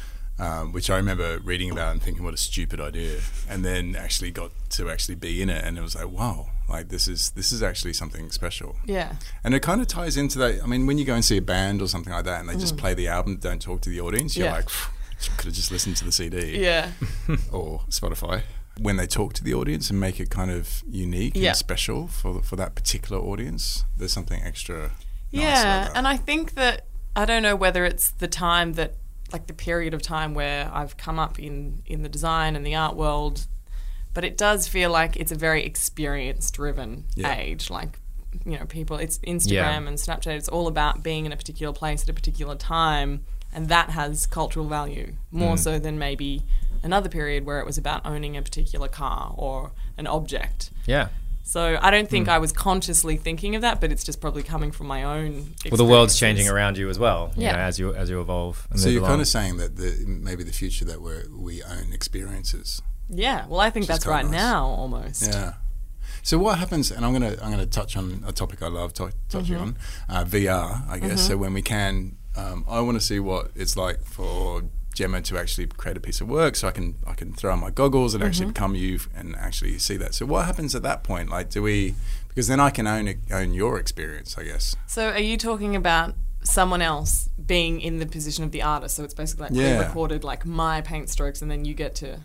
um, 0.41 0.73
which 0.73 0.89
I 0.91 0.97
remember 0.97 1.39
reading 1.39 1.71
about 1.71 1.93
and 1.93 2.03
thinking, 2.03 2.23
what 2.25 2.35
a 2.35 2.37
stupid 2.37 2.81
idea, 2.81 3.21
and 3.49 3.65
then 3.65 3.97
actually 3.97 4.31
got 4.33 4.51
to 4.71 4.91
actually 4.91 5.15
be 5.17 5.41
in 5.43 5.49
it, 5.49 5.65
and 5.65 5.79
it 5.79 5.81
was 5.81 5.95
like, 5.97 6.09
wow, 6.11 6.49
like 6.69 6.89
this 6.89 7.09
is 7.09 7.31
this 7.31 7.51
is 7.53 7.63
actually 7.63 7.93
something 7.93 8.31
special. 8.33 8.77
yeah. 8.85 9.15
And 9.45 9.55
it 9.55 9.61
kind 9.61 9.81
of 9.81 9.87
ties 9.87 10.17
into 10.17 10.39
that. 10.41 10.63
I 10.63 10.67
mean, 10.67 10.87
when 10.87 10.99
you 10.99 11.05
go 11.05 11.15
and 11.15 11.25
see 11.25 11.37
a 11.39 11.43
band 11.43 11.81
or 11.83 11.89
something 11.89 12.13
like 12.13 12.25
that, 12.25 12.41
and 12.41 12.49
they 12.49 12.57
just 12.57 12.77
play 12.77 12.95
the 12.95 13.07
album, 13.09 13.37
don't 13.37 13.63
talk 13.63 13.81
to 13.83 13.91
the 13.91 14.01
audience, 14.01 14.37
you're 14.37 14.47
Mm. 14.49 14.51
Yeah. 14.51 14.57
like, 14.57 14.69
could 15.37 15.46
have 15.46 15.54
just 15.54 15.70
listened 15.70 15.96
to 15.98 16.04
the 16.04 16.12
CD 16.12 16.61
Yeah. 16.62 16.92
or 17.52 17.81
Spotify. 17.90 18.42
When 18.81 18.96
they 18.96 19.07
talk 19.09 19.33
to 19.35 19.44
the 19.44 19.54
audience 19.54 19.90
and 19.90 19.98
make 19.98 20.20
it 20.20 20.31
kind 20.31 20.50
of 20.50 20.83
unique 20.88 21.33
Yeah. 21.35 21.48
and 21.50 21.57
special 21.57 22.07
for 22.07 22.42
for 22.42 22.57
that 22.57 22.74
particular 22.74 23.20
audience, 23.20 23.85
there's 23.96 24.12
something 24.12 24.40
extra. 24.42 24.78
nice 25.33 25.42
Yeah, 25.42 25.83
about 25.87 25.96
and 25.96 26.07
I 26.09 26.16
think 26.16 26.54
that 26.54 26.87
I 27.16 27.24
don't 27.24 27.42
know 27.42 27.57
whether 27.57 27.85
it's 27.85 28.11
the 28.12 28.28
time 28.28 28.74
that 28.74 28.94
like 29.33 29.46
the 29.48 29.52
period 29.54 29.92
of 29.94 30.00
time 30.02 30.33
where 30.35 30.70
I've 30.72 30.96
come 30.96 31.18
up 31.18 31.38
in 31.38 31.83
in 31.87 32.02
the 32.02 32.09
design 32.09 32.54
and 32.57 32.64
the 32.64 32.76
art 32.76 32.94
world, 32.96 33.46
but 34.14 34.24
it 34.24 34.37
does 34.38 34.68
feel 34.68 34.90
like 34.90 35.16
it's 35.16 35.33
a 35.33 35.37
very 35.37 35.64
experience 35.64 36.50
driven 36.52 37.04
Yeah. 37.16 37.35
age. 37.37 37.70
Like 37.70 37.98
you 38.46 38.57
know, 38.59 38.66
people 38.66 38.96
it's 38.98 39.18
Instagram 39.20 39.50
Yeah. 39.83 39.88
and 39.88 39.98
Snapchat. 39.98 40.37
It's 40.37 40.48
all 40.48 40.68
about 40.68 41.02
being 41.02 41.26
in 41.26 41.33
a 41.33 41.37
particular 41.37 41.72
place 41.72 42.02
at 42.04 42.09
a 42.11 42.14
particular 42.14 42.54
time, 42.54 43.24
and 43.53 43.69
that 43.69 43.91
has 43.91 44.27
cultural 44.27 44.67
value 44.69 45.15
more 45.31 45.55
Mm. 45.55 45.59
so 45.59 45.79
than 45.79 45.99
maybe 45.99 46.43
another 46.83 47.09
period 47.09 47.45
where 47.47 47.61
it 47.61 47.67
was 47.67 47.79
about 47.79 48.05
owning 48.07 48.37
a 48.37 48.43
particular 48.43 48.89
car 48.89 49.35
or 49.37 49.73
an 49.97 50.07
object. 50.07 50.71
Yeah. 50.87 51.09
So 51.43 51.79
I 51.81 51.91
don't 51.91 52.11
think 52.11 52.29
I 52.29 52.37
was 52.39 52.53
consciously 52.53 53.17
thinking 53.17 53.55
of 53.57 53.63
that, 53.63 53.81
but 53.81 53.91
it's 53.91 54.05
just 54.05 54.21
probably 54.21 54.43
coming 54.43 54.71
from 54.71 54.87
my 54.87 55.03
own. 55.03 55.55
Well, 55.71 55.79
the 55.79 55.85
world's 55.85 56.19
changing 56.19 56.47
around 56.47 56.77
you 56.77 56.91
as 56.91 56.99
well. 56.99 57.33
You 57.37 57.45
Yeah. 57.45 57.53
know, 57.53 57.59
as 57.61 57.79
you 57.79 57.95
as 57.95 58.11
you 58.11 58.21
evolve. 58.21 58.69
And 58.71 58.79
So 58.79 58.91
you're 58.91 59.01
along. 59.01 59.13
kind 59.13 59.21
of 59.23 59.29
saying 59.29 59.57
that 59.57 59.77
the, 59.77 60.05
maybe 60.07 60.45
the 60.45 60.53
future 60.53 60.85
that 60.85 61.01
we 61.01 61.13
we 61.35 61.63
own 61.63 61.93
experiences. 61.95 62.83
Yeah, 63.09 63.47
well, 63.49 63.61
I 63.61 63.71
think 63.71 63.87
that's 63.87 64.07
right 64.07 64.27
nice. 64.27 64.35
now 64.35 64.67
almost. 64.67 65.23
Yeah. 65.23 65.55
So 66.23 66.37
what 66.39 66.59
happens? 66.59 66.91
And 66.91 67.03
I'm 67.07 67.13
gonna 67.15 67.37
I'm 67.43 67.51
gonna 67.51 67.65
touch 67.65 67.97
on 67.97 68.23
a 68.27 68.33
topic 68.33 68.63
I 68.63 68.69
love 68.69 68.93
to, 68.95 69.13
touching 69.31 69.57
on 69.57 69.77
uh, 70.11 70.25
VR. 70.25 70.83
I 70.87 70.99
guess 70.99 71.27
so. 71.29 71.39
When 71.39 71.55
we 71.55 71.63
can, 71.63 72.17
um, 72.38 72.64
I 72.68 72.81
want 72.81 72.96
to 73.01 73.05
see 73.05 73.18
what 73.20 73.51
it's 73.55 73.77
like 73.77 74.03
for 74.05 74.62
Gemma 74.94 75.20
to 75.22 75.38
actually 75.38 75.66
create 75.66 75.96
a 75.96 76.01
piece 76.01 76.20
of 76.20 76.29
work, 76.29 76.57
so 76.57 76.68
I 76.68 76.70
can 76.72 76.94
I 77.07 77.14
can 77.14 77.33
throw 77.33 77.53
on 77.53 77.61
my 77.61 77.70
goggles 77.70 78.14
and 78.14 78.22
actually 78.24 78.46
become 78.55 78.74
you 78.74 78.98
and 79.14 79.37
actually 79.37 79.79
see 79.79 79.96
that. 79.98 80.14
So 80.14 80.27
what 80.27 80.46
happens 80.46 80.74
at 80.74 80.83
that 80.83 81.03
point? 81.05 81.31
Like, 81.31 81.51
do 81.51 81.62
we? 81.62 81.94
Because 82.29 82.46
then 82.48 82.61
I 82.61 82.70
can 82.70 82.87
own 82.87 83.09
it- 83.09 83.18
own 83.31 83.53
your 83.55 83.79
experience. 83.79 84.37
I 84.38 84.44
guess. 84.44 84.74
So 84.87 85.11
are 85.11 85.20
you 85.20 85.37
talking 85.37 85.77
about 85.77 86.14
someone 86.42 86.83
else 86.83 87.29
being 87.46 87.81
in 87.81 87.98
the 87.98 88.07
position 88.07 88.42
of 88.44 88.51
the 88.53 88.62
artist? 88.62 88.96
So 88.96 89.05
it's 89.05 89.14
basically 89.14 89.44
like 89.48 89.53
Yeah. 89.57 89.77
pre-recorded, 89.79 90.24
like 90.24 90.44
my 90.46 90.81
paint 90.81 91.09
strokes, 91.11 91.42
and 91.42 91.51
then 91.51 91.64
you 91.64 91.74
get 91.74 91.94
to. 91.96 92.20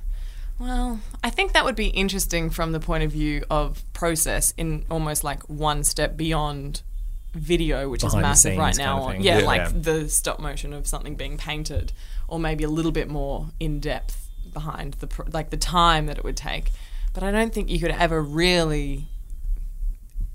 Well, 0.59 0.99
I 1.23 1.29
think 1.31 1.53
that 1.53 1.65
would 1.65 1.75
be 1.75 1.87
interesting 1.87 2.49
from 2.51 2.71
the 2.71 2.79
point 2.79 3.03
of 3.03 3.11
view 3.11 3.43
of 3.49 3.83
process 3.93 4.53
in 4.57 4.85
almost 4.89 5.23
like 5.23 5.41
one 5.49 5.83
step 5.83 6.15
beyond 6.15 6.83
video, 7.33 7.89
which 7.89 8.01
Behind 8.01 8.19
is 8.19 8.21
massive 8.21 8.49
scenes 8.51 8.59
right 8.59 8.77
kind 8.77 8.87
now. 8.87 8.97
of 8.97 9.03
on, 9.15 9.21
yeah, 9.23 9.39
Yeah. 9.39 9.45
like 9.45 9.61
Yeah. 9.61 9.71
the 9.73 10.09
stop 10.09 10.39
motion 10.39 10.73
of 10.73 10.87
something 10.87 11.15
being 11.15 11.37
painted, 11.37 11.91
or 12.27 12.39
maybe 12.39 12.63
a 12.63 12.69
little 12.69 12.91
bit 12.91 13.09
more 13.09 13.47
in 13.59 13.79
depth 13.79 14.29
behind 14.53 14.93
the 14.95 15.07
pr- 15.07 15.23
like 15.31 15.49
the 15.49 15.57
time 15.57 16.05
that 16.05 16.17
it 16.17 16.23
would 16.23 16.37
take. 16.37 16.71
But 17.13 17.23
I 17.23 17.31
don't 17.31 17.53
think 17.53 17.69
you 17.69 17.79
could 17.79 17.91
ever 17.91 18.21
really 18.21 19.07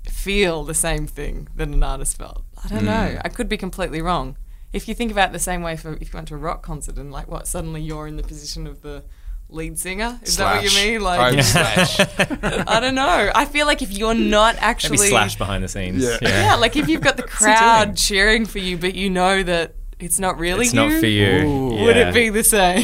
feel 0.09 0.63
the 0.63 0.73
same 0.73 1.07
thing 1.07 1.47
that 1.55 1.67
an 1.67 1.83
artist 1.83 2.17
felt. 2.17 2.43
I 2.63 2.67
don't 2.67 2.85
know. 2.85 2.91
Mm. 3.15 3.21
I 3.23 3.29
could 3.29 3.47
be 3.49 3.57
completely 3.57 4.01
wrong. 4.01 4.37
if 4.71 4.87
you 4.87 4.93
think 4.93 5.11
about 5.11 5.29
it 5.29 5.33
the 5.33 5.39
same 5.39 5.63
way 5.63 5.75
for 5.75 5.93
if 5.93 6.01
you 6.13 6.17
went 6.17 6.27
to 6.27 6.35
a 6.35 6.37
rock 6.37 6.61
concert 6.61 6.95
and 6.97 7.11
like 7.11 7.27
what 7.27 7.47
suddenly 7.47 7.81
you're 7.81 8.05
in 8.05 8.17
the 8.17 8.21
position 8.23 8.67
of 8.67 8.83
the 8.83 9.03
lead 9.51 9.79
singer 9.79 10.19
is 10.21 10.37
that 10.37 10.55
what 10.55 10.63
you 10.63 10.69
mean 10.79 11.01
like 11.01 11.19
I'm 11.19 11.41
Slash. 11.41 11.99
I 11.99 12.79
don't 12.79 12.93
know 12.93 13.31
I 13.33 13.45
feel 13.45 13.65
like 13.65 13.81
if 13.81 13.91
you're 13.91 14.13
not 14.13 14.55
Maybe 14.55 14.65
actually 14.65 14.97
slash 15.09 15.37
behind 15.37 15.63
the 15.63 15.67
scenes. 15.67 16.03
Yeah. 16.03 16.17
yeah 16.21 16.55
like 16.55 16.75
if 16.75 16.87
you've 16.87 17.01
got 17.01 17.17
the 17.17 17.23
crowd 17.37 17.97
cheering 17.97 18.45
for 18.45 18.59
you 18.59 18.77
but 18.77 18.93
you 18.93 19.09
know 19.09 19.41
that 19.41 19.73
it's 19.99 20.19
not 20.19 20.37
really 20.39 20.65
It's 20.65 20.73
you 20.73 20.89
not 20.89 20.99
for 20.99 21.05
you. 21.07 21.27
Ooh. 21.47 21.67
would 21.83 21.95
Yeah. 21.95 22.09
it 22.09 22.13
be 22.13 22.29
the 22.29 22.43
same 22.43 22.83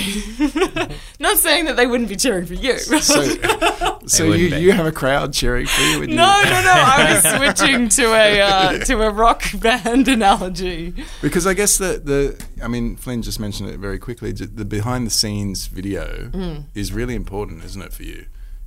not 1.20 1.38
saying 1.38 1.66
that 1.66 1.76
they 1.78 1.88
wouldn't 1.88 2.10
be 2.10 2.16
cheering 2.16 2.46
for 2.46 2.54
you 2.56 2.78
So, 2.78 3.24
so 4.08 4.26
you, 4.34 4.50
be. 4.50 4.58
you 4.58 4.72
have 4.74 4.86
a 4.86 4.92
crowd 4.92 5.34
cheering 5.34 5.66
for 5.66 5.82
you? 5.82 6.00
When 6.02 6.10
you 6.10 6.16
No, 6.16 6.42
no, 6.44 6.50
no. 6.62 6.74
I 6.76 7.14
was 7.14 7.36
switching 7.58 7.90
to 7.90 8.14
a 8.14 8.42
uh, 8.42 8.78
to 8.86 9.02
a 9.02 9.10
rock 9.10 9.44
band 9.60 10.08
analogy. 10.08 10.94
Because 11.22 11.48
I 11.48 11.54
guess 11.54 11.78
the, 11.78 12.00
the 12.04 12.46
I 12.64 12.68
mean, 12.68 12.96
Flynn 12.98 13.22
just 13.22 13.40
mentioned 13.40 13.70
it 13.70 13.80
very 13.80 13.98
quickly. 14.00 14.32
The 14.32 14.66
behind 14.66 15.08
the 15.08 15.12
scenes 15.12 15.68
video 15.68 16.32
is 16.74 16.92
really 16.94 17.16
important, 17.16 17.64
isn't 17.64 17.82
it, 17.82 17.94
for 17.94 18.04
you? 18.04 18.26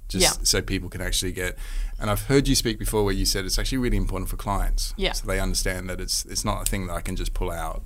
Just 0.08 0.24
Mm. 0.24 0.38
Yeah. 0.38 0.44
so 0.44 0.62
people 0.62 0.88
can 0.88 1.02
actually 1.02 1.32
get. 1.32 1.58
And 2.00 2.08
I've 2.10 2.22
heard 2.26 2.48
you 2.48 2.54
speak 2.54 2.78
before 2.78 3.04
where 3.04 3.12
you 3.14 3.26
said 3.26 3.44
it's 3.44 3.58
actually 3.58 3.78
really 3.78 3.96
important 3.98 4.30
for 4.30 4.36
clients. 4.36 4.94
Yeah. 4.96 5.12
So 5.12 5.26
they 5.26 5.38
understand 5.38 5.90
that 5.90 6.00
it's 6.00 6.24
it's 6.24 6.44
not 6.44 6.62
a 6.62 6.64
thing 6.64 6.86
that 6.86 6.94
I 6.94 7.02
can 7.02 7.14
just 7.14 7.34
pull 7.34 7.50
out. 7.50 7.82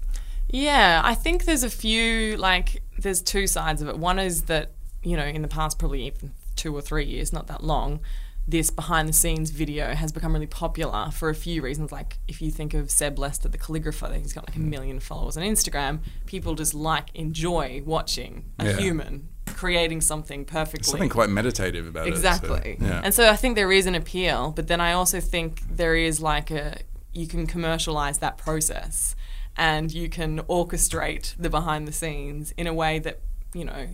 Yeah, 0.49 1.01
I 1.05 1.15
think 1.15 1.45
there's 1.45 1.63
a 1.63 1.71
few 1.71 2.37
like 2.37 2.83
there's 2.99 3.23
two 3.23 3.47
sides 3.47 3.83
of 3.83 3.89
it. 3.89 3.99
One 3.99 4.19
is 4.19 4.43
that 4.43 4.73
you 5.03 5.17
know 5.17 5.25
in 5.25 5.43
the 5.43 5.49
past 5.49 5.79
probably 5.79 6.07
even 6.07 6.33
two 6.57 6.75
or 6.75 6.81
three 6.81 7.05
years, 7.05 7.33
not 7.33 7.47
that 7.49 7.63
long. 7.63 8.01
This 8.47 8.71
behind 8.71 9.09
the 9.09 9.13
scenes 9.13 9.51
video 9.51 9.95
has 9.95 10.11
become 10.11 10.33
really 10.33 10.49
popular 10.49 11.11
for 11.13 11.31
a 11.31 11.35
few 11.35 11.63
reasons. 11.63 11.93
Like, 11.93 12.19
if 12.27 12.43
you 12.43 12.51
think 12.51 12.75
of 12.75 12.91
Seb 12.91 13.17
Lester, 13.17 13.49
the 13.49 13.57
calligrapher, 13.57 14.17
he's 14.17 14.33
got 14.33 14.49
like 14.49 14.57
a 14.57 14.59
mm. 14.59 14.65
million 14.69 14.99
followers 14.99 15.37
on 15.37 15.45
Instagram. 15.45 16.01
People 16.27 16.57
just 16.57 16.75
like, 16.75 17.15
enjoy 17.15 17.83
watching 17.87 18.47
a 18.59 18.67
Yeah. 18.67 18.77
human 18.79 19.29
creating 19.47 20.01
something 20.01 20.45
perfectly. 20.45 20.91
Something 20.91 21.09
quite 21.09 21.29
meditative 21.29 21.87
about 21.87 22.09
Exactly. 22.09 22.73
it. 22.73 22.81
So, 22.81 22.87
yeah. 22.87 23.01
And 23.05 23.15
so 23.15 23.31
I 23.31 23.37
think 23.37 23.55
there 23.55 23.71
is 23.71 23.87
an 23.87 23.95
appeal, 23.95 24.51
but 24.51 24.67
then 24.67 24.81
I 24.81 24.93
also 24.93 25.21
think 25.21 25.63
there 25.71 25.95
is 25.95 26.21
like 26.21 26.51
a 26.51 26.79
you 27.13 27.27
can 27.27 27.47
commercialize 27.47 28.19
that 28.19 28.39
process 28.39 29.15
and 29.57 29.93
you 29.93 30.09
can 30.09 30.41
orchestrate 30.43 31.35
the 31.39 31.51
behind 31.51 31.87
the 31.87 31.93
scenes 31.93 32.53
in 32.57 32.67
a 32.67 32.75
way 32.75 32.99
that, 32.99 33.21
you 33.55 33.65
know, 33.65 33.89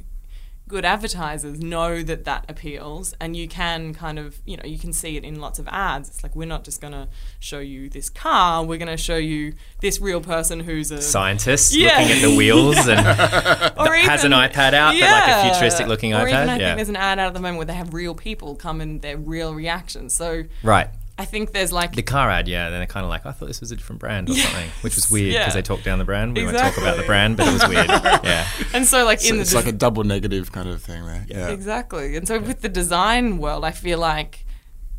good 0.69 0.85
advertisers 0.85 1.59
know 1.61 2.03
that 2.03 2.25
that 2.25 2.45
appeals 2.47 3.15
and 3.21 3.35
you 3.35 3.49
can 3.49 3.95
kind 3.95 4.19
of, 4.19 4.39
you 4.45 4.55
know, 4.57 4.63
you 4.65 4.79
can 4.79 4.93
see 4.93 5.17
it 5.17 5.25
in 5.25 5.41
lots 5.41 5.59
of 5.59 5.67
ads. 5.69 6.11
It's 6.11 6.23
like 6.23 6.37
we're 6.37 6.47
not 6.47 6.63
just 6.63 6.81
going 6.83 6.93
to 6.93 7.09
show 7.41 7.59
you 7.59 7.89
this 7.89 8.11
car, 8.11 8.63
we're 8.63 8.77
going 8.77 8.89
to 8.95 8.99
show 8.99 9.17
you 9.17 9.55
this 9.81 9.99
real 9.99 10.21
person 10.21 10.61
who's 10.61 10.91
a 10.91 11.01
Scientist 11.01 11.75
Yeah. 11.75 11.99
looking 11.99 12.17
at 12.17 12.23
the 12.23 12.37
wheels 12.37 12.77
and 12.87 13.01
or 13.79 13.95
has 13.95 14.25
an 14.25 14.33
iPad 14.33 14.75
out, 14.75 14.93
but 14.95 15.01
like 15.01 15.29
a 15.47 15.51
futuristic 15.51 15.87
looking 15.87 16.13
or 16.13 16.19
iPad. 16.19 16.29
Even 16.29 16.49
I 16.51 16.59
yeah. 16.59 16.59
think 16.59 16.77
there's 16.77 16.89
an 16.91 16.97
ad 16.97 17.19
out 17.19 17.29
at 17.29 17.35
the 17.35 17.41
moment 17.41 17.57
where 17.57 17.67
they 17.67 17.75
have 17.75 17.95
real 17.95 18.15
people 18.15 18.55
come 18.55 18.81
and 18.83 19.01
their 19.01 19.17
real 19.17 19.55
reactions. 19.55 20.13
So 20.15 20.45
right. 20.63 20.89
I 21.21 21.25
think 21.25 21.53
there's 21.53 21.73
like 21.73 21.95
The 21.97 22.03
car 22.03 22.31
ad, 22.31 22.47
yeah. 22.47 22.71
Then 22.71 22.79
they're 22.79 22.87
kind 22.87 23.03
of 23.05 23.11
like, 23.11 23.27
I 23.27 23.33
thought 23.33 23.47
this 23.47 23.61
was 23.61 23.73
a 23.73 23.77
different 23.77 23.99
brand 24.01 24.31
or 24.31 24.35
something, 24.45 24.71
which 24.83 24.95
was 24.95 25.11
weird 25.11 25.33
because 25.33 25.49
yeah. 25.49 25.53
they 25.55 25.63
talked 25.63 25.85
down 25.85 25.99
the 25.99 26.05
brand. 26.05 26.37
We 26.37 26.45
won't 26.45 26.57
talk 26.57 26.79
about 26.79 26.97
the 26.97 27.03
brand, 27.03 27.37
but 27.37 27.49
it 27.49 27.53
was 27.53 27.67
weird. 27.69 27.89
yeah. 28.25 28.47
and 28.73 28.87
so 28.87 29.05
like 29.05 29.21
So 29.21 29.31
in 29.31 29.37
the 29.37 29.43
it's 29.43 29.55
like 29.55 29.67
a 29.67 29.73
double 29.73 30.05
negative 30.05 30.53
kind 30.53 30.69
of 30.69 30.81
thing 30.81 31.05
there. 31.05 31.27
Yeah. 31.29 31.49
exactly. 31.49 32.17
And 32.17 32.29
so 32.29 32.39
with 32.39 32.61
the 32.61 32.69
design 32.69 33.39
world, 33.39 33.65
I 33.65 33.73
feel 33.73 33.99
like 33.99 34.47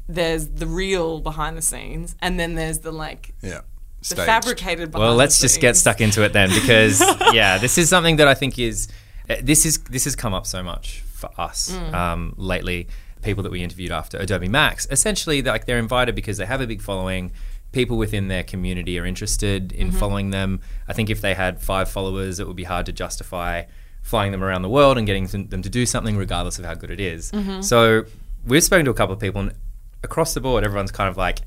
there's 0.08 0.48
the 0.50 0.68
real 0.68 1.22
behind 1.22 1.56
the 1.58 1.62
scenes, 1.62 2.16
and 2.22 2.40
then 2.40 2.56
there's 2.56 2.80
the 2.80 2.92
like 2.92 3.34
Yeah. 3.42 3.62
the 4.00 4.06
Staged. 4.06 4.26
fabricated. 4.26 4.94
Well, 4.94 5.16
let's 5.16 5.38
the 5.40 5.44
just 5.46 5.62
get 5.62 5.78
stuck 5.78 6.02
into 6.02 6.24
it 6.24 6.34
then, 6.34 6.50
because 6.50 7.00
yeah, 7.34 7.58
this 7.60 7.78
is 7.78 7.88
something 7.90 8.18
that 8.18 8.28
I 8.28 8.34
think 8.34 8.58
is 8.60 8.88
uh, 9.30 9.36
this 9.42 9.66
is 9.66 9.78
this 9.84 10.04
has 10.06 10.16
come 10.16 10.34
up 10.34 10.46
so 10.48 10.64
much 10.64 11.02
for 11.14 11.30
us 11.40 11.70
Mm. 11.72 11.94
um, 11.94 12.34
lately. 12.38 12.88
People 13.22 13.44
that 13.44 13.52
we 13.52 13.62
interviewed 13.64 13.92
after 13.92 14.18
Adobe 14.18 14.48
Max, 14.48 14.88
essentially, 14.90 15.42
they're, 15.42 15.54
like 15.54 15.66
they're 15.66 15.78
invited 15.80 16.16
because 16.16 16.38
they 16.38 16.46
have 16.46 16.62
a 16.62 16.68
big 16.68 16.82
following. 16.82 17.32
People 17.72 17.98
within 17.98 18.30
their 18.30 18.44
community 18.44 18.98
are 19.00 19.06
interested 19.06 19.72
in 19.74 19.90
Mm-hmm. 19.90 19.98
following 20.00 20.30
them. 20.32 20.62
I 20.88 20.94
think 20.94 21.10
if 21.10 21.22
they 21.22 21.34
had 21.36 21.62
five 21.62 21.90
followers, 21.90 22.40
it 22.40 22.48
would 22.48 22.56
be 22.56 22.64
hard 22.64 22.86
to 22.88 22.92
justify 22.92 23.64
flying 24.02 24.32
them 24.32 24.44
around 24.44 24.62
the 24.64 24.70
world 24.70 24.98
and 24.98 25.06
getting 25.06 25.28
them 25.28 25.48
them 25.50 25.62
to 25.62 25.70
do 25.70 25.86
something, 25.86 26.18
regardless 26.18 26.58
of 26.58 26.66
how 26.66 26.74
good 26.74 26.90
it 26.90 27.00
is. 27.00 27.32
Mm-hmm. 27.32 27.62
So 27.62 28.06
we've 28.46 28.64
spoken 28.64 28.86
to 28.86 28.92
a 28.92 28.96
couple 28.96 29.14
of 29.14 29.20
people, 29.20 29.42
and 29.42 29.54
across 30.04 30.34
the 30.34 30.42
board, 30.42 30.64
everyone's 30.64 30.92
kind 30.92 31.10
of 31.10 31.18
like, 31.18 31.40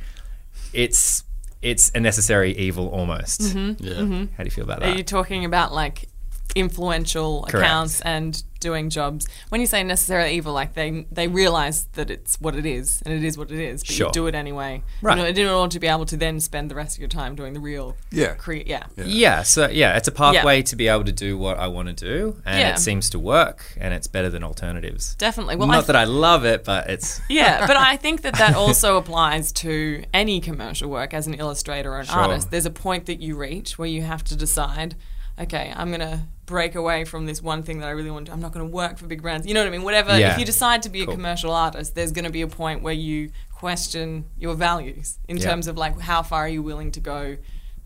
it's 0.72 1.24
it's 1.62 1.90
a 1.94 2.00
necessary 2.00 2.56
evil 2.58 2.88
almost. 2.88 3.40
Yeah. 3.54 3.96
How 4.36 4.42
do 4.42 4.44
you 4.44 4.50
feel 4.50 4.64
about 4.64 4.80
that? 4.80 4.94
Are 4.94 4.96
you 4.96 5.04
talking 5.04 5.44
about 5.44 5.72
like 5.72 6.08
influential 6.54 7.42
Correct. 7.48 7.64
accounts 7.66 8.00
and 8.02 8.42
doing 8.60 8.90
jobs? 8.90 9.26
When 9.48 9.60
you 9.60 9.66
say 9.66 9.82
necessarily 9.82 10.34
evil, 10.34 10.52
like 10.52 10.74
they 10.74 11.06
they 11.10 11.26
realize 11.28 11.84
that 11.94 12.10
it's 12.10 12.40
what 12.40 12.54
it 12.54 12.64
is 12.64 13.02
and 13.04 13.12
it 13.12 13.24
is 13.24 13.36
what 13.36 13.50
it 13.50 13.58
is, 13.58 13.82
but 13.82 13.90
Sure. 13.92 14.06
you 14.08 14.12
do 14.12 14.26
it 14.28 14.34
anyway. 14.34 14.82
Right. 15.00 15.18
In, 15.18 15.24
order- 15.26 15.40
in 15.40 15.48
order 15.48 15.72
to 15.72 15.80
be 15.80 15.88
able 15.88 16.06
to 16.06 16.16
then 16.16 16.38
spend 16.40 16.70
the 16.70 16.74
rest 16.74 16.96
of 16.96 17.00
your 17.00 17.08
time 17.08 17.34
doing 17.34 17.52
the 17.54 17.60
real. 17.60 17.96
Yeah. 18.10 18.34
Cre- 18.34 18.62
yeah. 18.66 18.84
yeah, 18.96 19.42
so 19.42 19.68
yeah, 19.68 19.96
it's 19.96 20.06
a 20.08 20.12
pathway 20.12 20.62
to 20.62 20.76
be 20.76 20.86
able 20.88 21.04
to 21.04 21.12
do 21.12 21.36
what 21.36 21.58
I 21.58 21.66
want 21.68 21.88
to 21.88 21.94
do, 21.94 22.40
and 22.46 22.60
Yeah. 22.60 22.74
it 22.74 22.78
seems 22.78 23.10
to 23.10 23.18
work, 23.18 23.64
and 23.78 23.92
it's 23.94 24.06
better 24.06 24.30
than 24.30 24.44
alternatives. 24.44 25.14
Definitely. 25.16 25.56
Well, 25.56 25.68
Not 25.68 25.84
I 25.84 25.86
that 25.88 25.96
I 25.96 26.04
love 26.04 26.44
it, 26.44 26.64
but 26.64 26.88
it's 26.88 27.20
Yeah, 27.28 27.66
but 27.66 27.76
I 27.76 27.96
think 27.96 28.22
that 28.22 28.34
that 28.34 28.54
also 28.54 28.96
applies 29.02 29.50
to 29.52 30.04
any 30.14 30.40
commercial 30.40 30.88
work 30.88 31.12
as 31.14 31.26
an 31.26 31.34
illustrator 31.34 31.92
or 31.94 31.98
an 32.00 32.06
Sure. 32.06 32.16
artist. 32.18 32.50
There's 32.50 32.66
a 32.66 32.70
point 32.70 33.06
that 33.06 33.20
you 33.20 33.36
reach 33.36 33.78
where 33.78 33.88
you 33.88 34.02
have 34.02 34.22
to 34.24 34.36
decide, 34.36 34.94
okay, 35.40 35.72
I'm 35.74 35.88
going 35.88 36.00
to 36.00 36.22
break 36.46 36.74
away 36.74 37.04
from 37.04 37.26
this 37.26 37.40
one 37.42 37.62
thing 37.62 37.78
that 37.80 37.86
I 37.88 37.92
really 37.92 38.10
want 38.10 38.26
to. 38.26 38.32
I'm 38.32 38.40
not 38.40 38.52
going 38.52 38.66
to 38.66 38.72
work 38.72 38.98
for 38.98 39.06
big 39.06 39.22
brands. 39.22 39.46
You 39.46 39.54
know 39.54 39.60
what 39.60 39.66
I 39.68 39.70
mean? 39.70 39.82
Whatever. 39.82 40.18
Yeah. 40.18 40.32
If 40.34 40.38
you 40.38 40.44
decide 40.44 40.82
to 40.82 40.88
be 40.90 41.04
Cool. 41.04 41.14
a 41.14 41.16
commercial 41.16 41.52
artist, 41.52 41.94
there's 41.94 42.12
going 42.12 42.24
to 42.26 42.30
be 42.30 42.42
a 42.42 42.46
point 42.48 42.82
where 42.82 42.92
you 42.94 43.30
question 43.50 44.26
your 44.38 44.54
values 44.54 45.18
in 45.28 45.36
Yeah. 45.38 45.44
terms 45.50 45.66
of 45.68 45.76
like 45.78 45.98
how 46.00 46.22
far 46.22 46.40
are 46.44 46.48
you 46.48 46.62
willing 46.62 46.90
to 46.92 47.00
go 47.00 47.36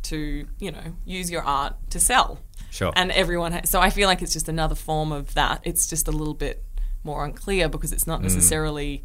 to, 0.04 0.46
you 0.58 0.70
know, 0.72 0.94
use 1.04 1.30
your 1.30 1.42
art 1.42 1.74
to 1.90 2.00
sell. 2.00 2.40
Sure. 2.70 2.92
And 2.96 3.10
everyone 3.12 3.52
has, 3.52 3.70
so 3.70 3.80
I 3.80 3.90
feel 3.90 4.08
like 4.08 4.22
it's 4.22 4.32
just 4.32 4.48
another 4.48 4.74
form 4.74 5.12
of 5.12 5.34
that. 5.34 5.60
It's 5.64 5.86
just 5.88 6.08
a 6.08 6.12
little 6.12 6.34
bit 6.34 6.64
more 7.04 7.24
unclear 7.24 7.68
because 7.68 7.92
it's 7.92 8.04
Mm. 8.04 8.08
not 8.08 8.22
necessarily, 8.22 9.04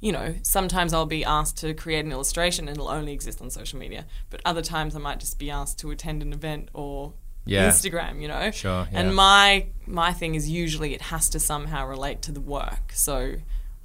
you 0.00 0.12
know, 0.12 0.34
sometimes 0.42 0.92
I'll 0.94 1.06
be 1.06 1.24
asked 1.24 1.58
to 1.58 1.74
create 1.74 2.04
an 2.04 2.12
illustration 2.12 2.68
and 2.68 2.76
it'll 2.76 2.88
only 2.88 3.12
exist 3.12 3.40
on 3.42 3.50
social 3.50 3.78
media, 3.78 4.06
but 4.30 4.40
other 4.44 4.62
times 4.62 4.94
I 4.96 4.98
might 4.98 5.20
just 5.20 5.38
be 5.38 5.50
asked 5.50 5.78
to 5.80 5.90
attend 5.90 6.22
an 6.22 6.32
event 6.32 6.68
or 6.74 7.14
Yeah. 7.44 7.68
Instagram, 7.68 8.20
you 8.22 8.28
know. 8.28 8.50
Sure, 8.52 8.86
yeah. 8.92 9.00
And 9.00 9.14
my 9.14 9.66
my 9.86 10.12
thing 10.12 10.34
is 10.34 10.48
usually 10.48 10.94
it 10.94 11.02
has 11.02 11.28
to 11.30 11.40
somehow 11.40 11.86
relate 11.86 12.22
to 12.22 12.32
the 12.32 12.40
work. 12.40 12.92
So 12.94 13.34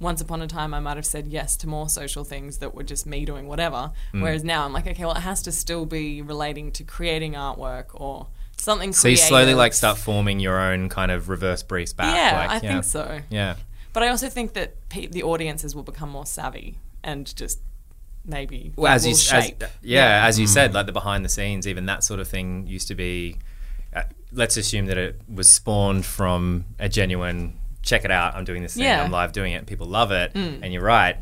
once 0.00 0.20
upon 0.20 0.40
a 0.42 0.46
time 0.46 0.72
I 0.74 0.78
might 0.80 0.96
have 0.96 1.04
said 1.06 1.26
yes 1.26 1.56
to 1.56 1.66
more 1.66 1.88
social 1.88 2.22
things 2.22 2.58
that 2.58 2.72
were 2.74 2.84
just 2.84 3.04
me 3.04 3.24
doing 3.24 3.48
whatever, 3.48 3.90
Mm. 4.14 4.22
whereas 4.22 4.44
now 4.44 4.64
I'm 4.64 4.72
like, 4.72 4.86
okay, 4.86 5.04
well 5.04 5.14
it 5.16 5.20
has 5.22 5.42
to 5.42 5.50
still 5.52 5.86
be 5.86 6.22
relating 6.22 6.70
to 6.72 6.84
creating 6.84 7.32
artwork 7.32 7.86
or 7.94 8.28
something 8.58 8.92
so 8.92 9.08
you 9.08 9.14
creative. 9.16 9.28
slowly 9.28 9.54
like 9.54 9.72
start 9.72 9.98
forming 9.98 10.38
your 10.38 10.58
own 10.60 10.88
kind 10.88 11.10
of 11.10 11.28
reverse 11.28 11.62
briefs 11.64 11.92
back. 11.92 12.14
Yeah, 12.14 12.38
like, 12.38 12.50
I 12.50 12.58
think 12.60 12.84
so. 12.84 13.20
Yeah, 13.30 13.56
But 13.92 14.02
I 14.04 14.08
also 14.08 14.28
think 14.28 14.52
that 14.54 14.88
pe- 14.88 15.06
the 15.08 15.22
audiences 15.24 15.74
will 15.74 15.82
become 15.82 16.10
more 16.10 16.26
savvy 16.26 16.78
and 17.02 17.34
just 17.34 17.58
maybe 18.24 18.72
well, 18.76 18.92
as 18.92 19.02
will 19.02 19.08
you 19.10 19.14
as, 19.14 19.22
shape. 19.22 19.64
yeah, 19.82 20.24
as 20.26 20.38
you 20.38 20.46
said, 20.46 20.74
like 20.74 20.86
the 20.86 20.92
behind 20.92 21.24
the 21.24 21.28
scenes, 21.28 21.66
even 21.66 21.86
that 21.86 22.04
sort 22.04 22.20
of 22.20 22.28
thing 22.28 22.66
used 22.68 22.86
to 22.88 22.94
be. 22.94 23.36
Let's 24.32 24.56
assume 24.56 24.86
that 24.86 24.98
it 24.98 25.20
was 25.32 25.52
spawned 25.52 26.04
from 26.04 26.64
a 26.78 26.88
genuine. 26.88 27.58
Check 27.82 28.04
it 28.04 28.10
out! 28.10 28.34
I'm 28.34 28.44
doing 28.44 28.62
this 28.62 28.74
thing. 28.74 28.84
Yeah. 28.84 29.02
I'm 29.02 29.10
live 29.10 29.32
doing 29.32 29.52
it. 29.52 29.66
People 29.66 29.86
love 29.86 30.10
it, 30.12 30.34
mm. 30.34 30.58
and 30.62 30.72
you're 30.72 30.82
right. 30.82 31.16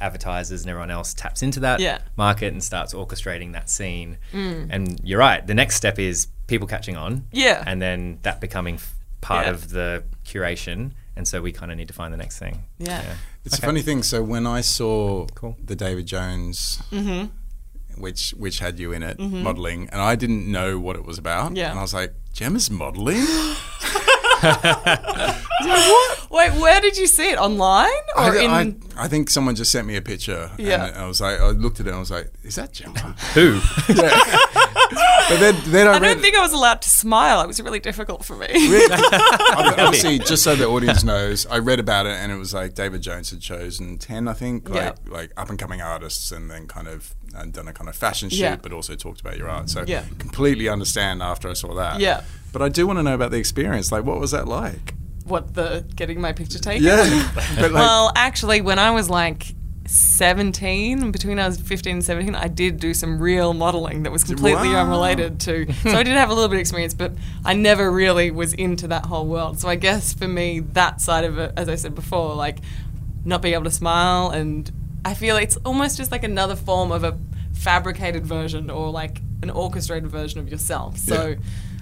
Advertisers 0.00 0.62
and 0.62 0.70
everyone 0.70 0.90
else 0.90 1.12
taps 1.14 1.42
into 1.42 1.60
that 1.60 1.80
Yeah. 1.80 1.98
market 2.16 2.52
and 2.52 2.62
starts 2.62 2.94
orchestrating 2.94 3.52
that 3.52 3.68
scene. 3.68 4.18
Mm. 4.32 4.68
And 4.70 5.00
you're 5.02 5.18
right. 5.18 5.44
The 5.46 5.54
next 5.54 5.74
step 5.76 5.98
is 5.98 6.28
people 6.46 6.66
catching 6.68 6.96
on. 6.96 7.24
Yeah. 7.32 7.62
and 7.66 7.80
then 7.82 8.18
that 8.22 8.40
becoming 8.40 8.78
part 9.20 9.46
Yeah. 9.46 9.52
of 9.52 9.70
the 9.70 10.04
curation. 10.24 10.92
And 11.16 11.26
so 11.26 11.42
we 11.42 11.50
kind 11.50 11.72
of 11.72 11.76
need 11.76 11.88
to 11.88 11.94
find 11.94 12.12
the 12.12 12.16
next 12.16 12.38
thing. 12.38 12.62
Yeah. 12.78 13.02
It's 13.44 13.58
a 13.58 13.62
funny 13.62 13.82
thing. 13.82 14.04
So 14.04 14.22
when 14.22 14.46
I 14.46 14.60
saw 14.60 15.26
Cool. 15.34 15.56
the 15.64 15.74
David 15.74 16.06
Jones, 16.06 16.80
Mm-hmm. 16.92 18.00
which 18.00 18.30
which 18.38 18.60
had 18.60 18.78
you 18.78 18.92
in 18.92 19.02
it 19.02 19.18
mm-hmm. 19.18 19.42
modeling, 19.42 19.88
and 19.90 20.00
I 20.00 20.14
didn't 20.14 20.50
know 20.50 20.78
what 20.78 20.94
it 20.94 21.04
was 21.04 21.18
about, 21.18 21.56
Yeah. 21.56 21.70
and 21.70 21.78
I 21.78 21.82
was 21.82 21.92
like, 21.92 22.14
Gemma's 22.38 22.70
modeling. 22.70 23.16
Wait, 26.30 26.52
where 26.60 26.80
did 26.80 26.96
you 26.96 27.08
see 27.08 27.30
it? 27.30 27.36
Online 27.36 27.88
or 28.16 28.22
I, 28.38 28.62
in? 28.62 28.80
I, 28.96 29.04
I 29.06 29.08
think 29.08 29.28
someone 29.28 29.56
just 29.56 29.72
sent 29.72 29.88
me 29.88 29.96
a 29.96 30.02
picture, 30.02 30.48
Yeah. 30.56 30.86
and 30.86 30.96
I 30.98 31.06
was 31.08 31.20
like, 31.20 31.40
I 31.40 31.48
looked 31.48 31.80
at 31.80 31.86
it, 31.86 31.88
and 31.88 31.96
I 31.96 31.98
was 31.98 32.12
like, 32.12 32.30
"Is 32.44 32.54
that 32.54 32.72
Gemma?" 32.72 33.16
Who? 33.34 33.58
but 35.28 35.40
then, 35.40 35.54
then 35.66 35.86
I, 35.88 35.92
I 35.94 35.98
don't 35.98 36.20
think 36.20 36.36
I 36.36 36.40
was 36.40 36.52
allowed 36.52 36.82
to 36.82 36.90
smile. 36.90 37.40
It 37.42 37.46
was 37.46 37.60
really 37.60 37.80
difficult 37.80 38.24
for 38.24 38.36
me. 38.36 38.46
obviously, 39.56 40.18
just 40.18 40.42
so 40.42 40.54
the 40.56 40.66
audience 40.66 41.04
knows, 41.04 41.46
I 41.46 41.58
read 41.58 41.80
about 41.80 42.06
it, 42.06 42.12
and 42.12 42.32
it 42.32 42.36
was 42.36 42.54
like 42.54 42.74
David 42.74 43.02
Jones 43.02 43.30
had 43.30 43.40
chosen 43.40 43.98
ten, 43.98 44.28
I 44.28 44.32
think, 44.32 44.68
like 44.68 44.76
Yeah. 44.78 44.92
like 45.12 45.32
up 45.36 45.50
and 45.50 45.58
coming 45.58 45.80
artists, 45.82 46.32
and 46.32 46.50
then 46.50 46.66
kind 46.66 46.88
of 46.88 47.14
and 47.34 47.52
done 47.52 47.68
a 47.68 47.72
kind 47.72 47.88
of 47.88 47.96
fashion 47.96 48.30
shoot, 48.30 48.38
Yeah. 48.38 48.56
but 48.56 48.72
also 48.72 48.94
talked 48.94 49.20
about 49.20 49.36
your 49.36 49.48
art. 49.48 49.68
So 49.70 49.84
Yeah. 49.86 50.04
completely 50.18 50.68
understand 50.68 51.22
after 51.22 51.48
I 51.48 51.52
saw 51.52 51.74
that. 51.74 52.00
Yeah. 52.00 52.22
But 52.52 52.62
I 52.62 52.68
do 52.70 52.86
want 52.86 52.98
to 52.98 53.02
know 53.02 53.14
about 53.14 53.30
the 53.30 53.36
experience. 53.36 53.92
Like, 53.92 54.04
what 54.04 54.18
was 54.20 54.30
that 54.30 54.48
like? 54.48 54.94
what 55.24 55.52
the 55.52 55.84
getting 55.94 56.22
my 56.22 56.32
picture 56.32 56.58
taken? 56.58 56.82
Yeah, 56.84 57.30
like, 57.60 57.72
well, 57.74 58.10
actually, 58.16 58.62
when 58.62 58.78
I 58.78 58.92
was 58.92 59.10
like 59.10 59.54
17, 59.90 61.10
between 61.12 61.38
I 61.38 61.46
was 61.46 61.58
15 61.60 61.92
and 61.96 62.04
17, 62.04 62.34
I 62.34 62.48
did 62.48 62.78
do 62.78 62.92
some 62.94 63.18
real 63.18 63.54
modeling 63.54 64.02
that 64.04 64.12
was 64.12 64.22
completely 64.24 64.68
Wow. 64.68 64.82
unrelated 64.84 65.40
to. 65.40 65.72
So 65.82 65.90
I 65.90 66.02
did 66.02 66.14
have 66.14 66.30
a 66.30 66.34
little 66.34 66.48
bit 66.48 66.56
of 66.56 66.60
experience, 66.60 66.94
but 66.94 67.12
I 67.44 67.54
never 67.54 67.90
really 67.90 68.30
was 68.30 68.52
into 68.54 68.88
that 68.88 69.06
whole 69.06 69.26
world. 69.26 69.58
So 69.58 69.68
I 69.68 69.76
guess 69.76 70.12
for 70.12 70.28
me, 70.28 70.60
that 70.60 71.00
side 71.00 71.24
of 71.24 71.38
it, 71.38 71.52
as 71.56 71.68
I 71.68 71.74
said 71.76 71.94
before, 71.94 72.34
like 72.34 72.58
not 73.24 73.42
being 73.42 73.54
able 73.54 73.64
to 73.64 73.70
smile, 73.70 74.30
and 74.30 74.70
I 75.04 75.14
feel 75.14 75.36
it's 75.36 75.56
almost 75.64 75.96
just 75.96 76.12
like 76.12 76.22
another 76.24 76.56
form 76.56 76.92
of 76.92 77.02
a 77.04 77.18
fabricated 77.54 78.26
version 78.26 78.70
or 78.70 78.90
like 78.90 79.20
an 79.42 79.50
orchestrated 79.50 80.10
version 80.10 80.38
of 80.40 80.48
yourself. 80.50 80.96
So, 80.98 81.28
Yeah. 81.28 81.34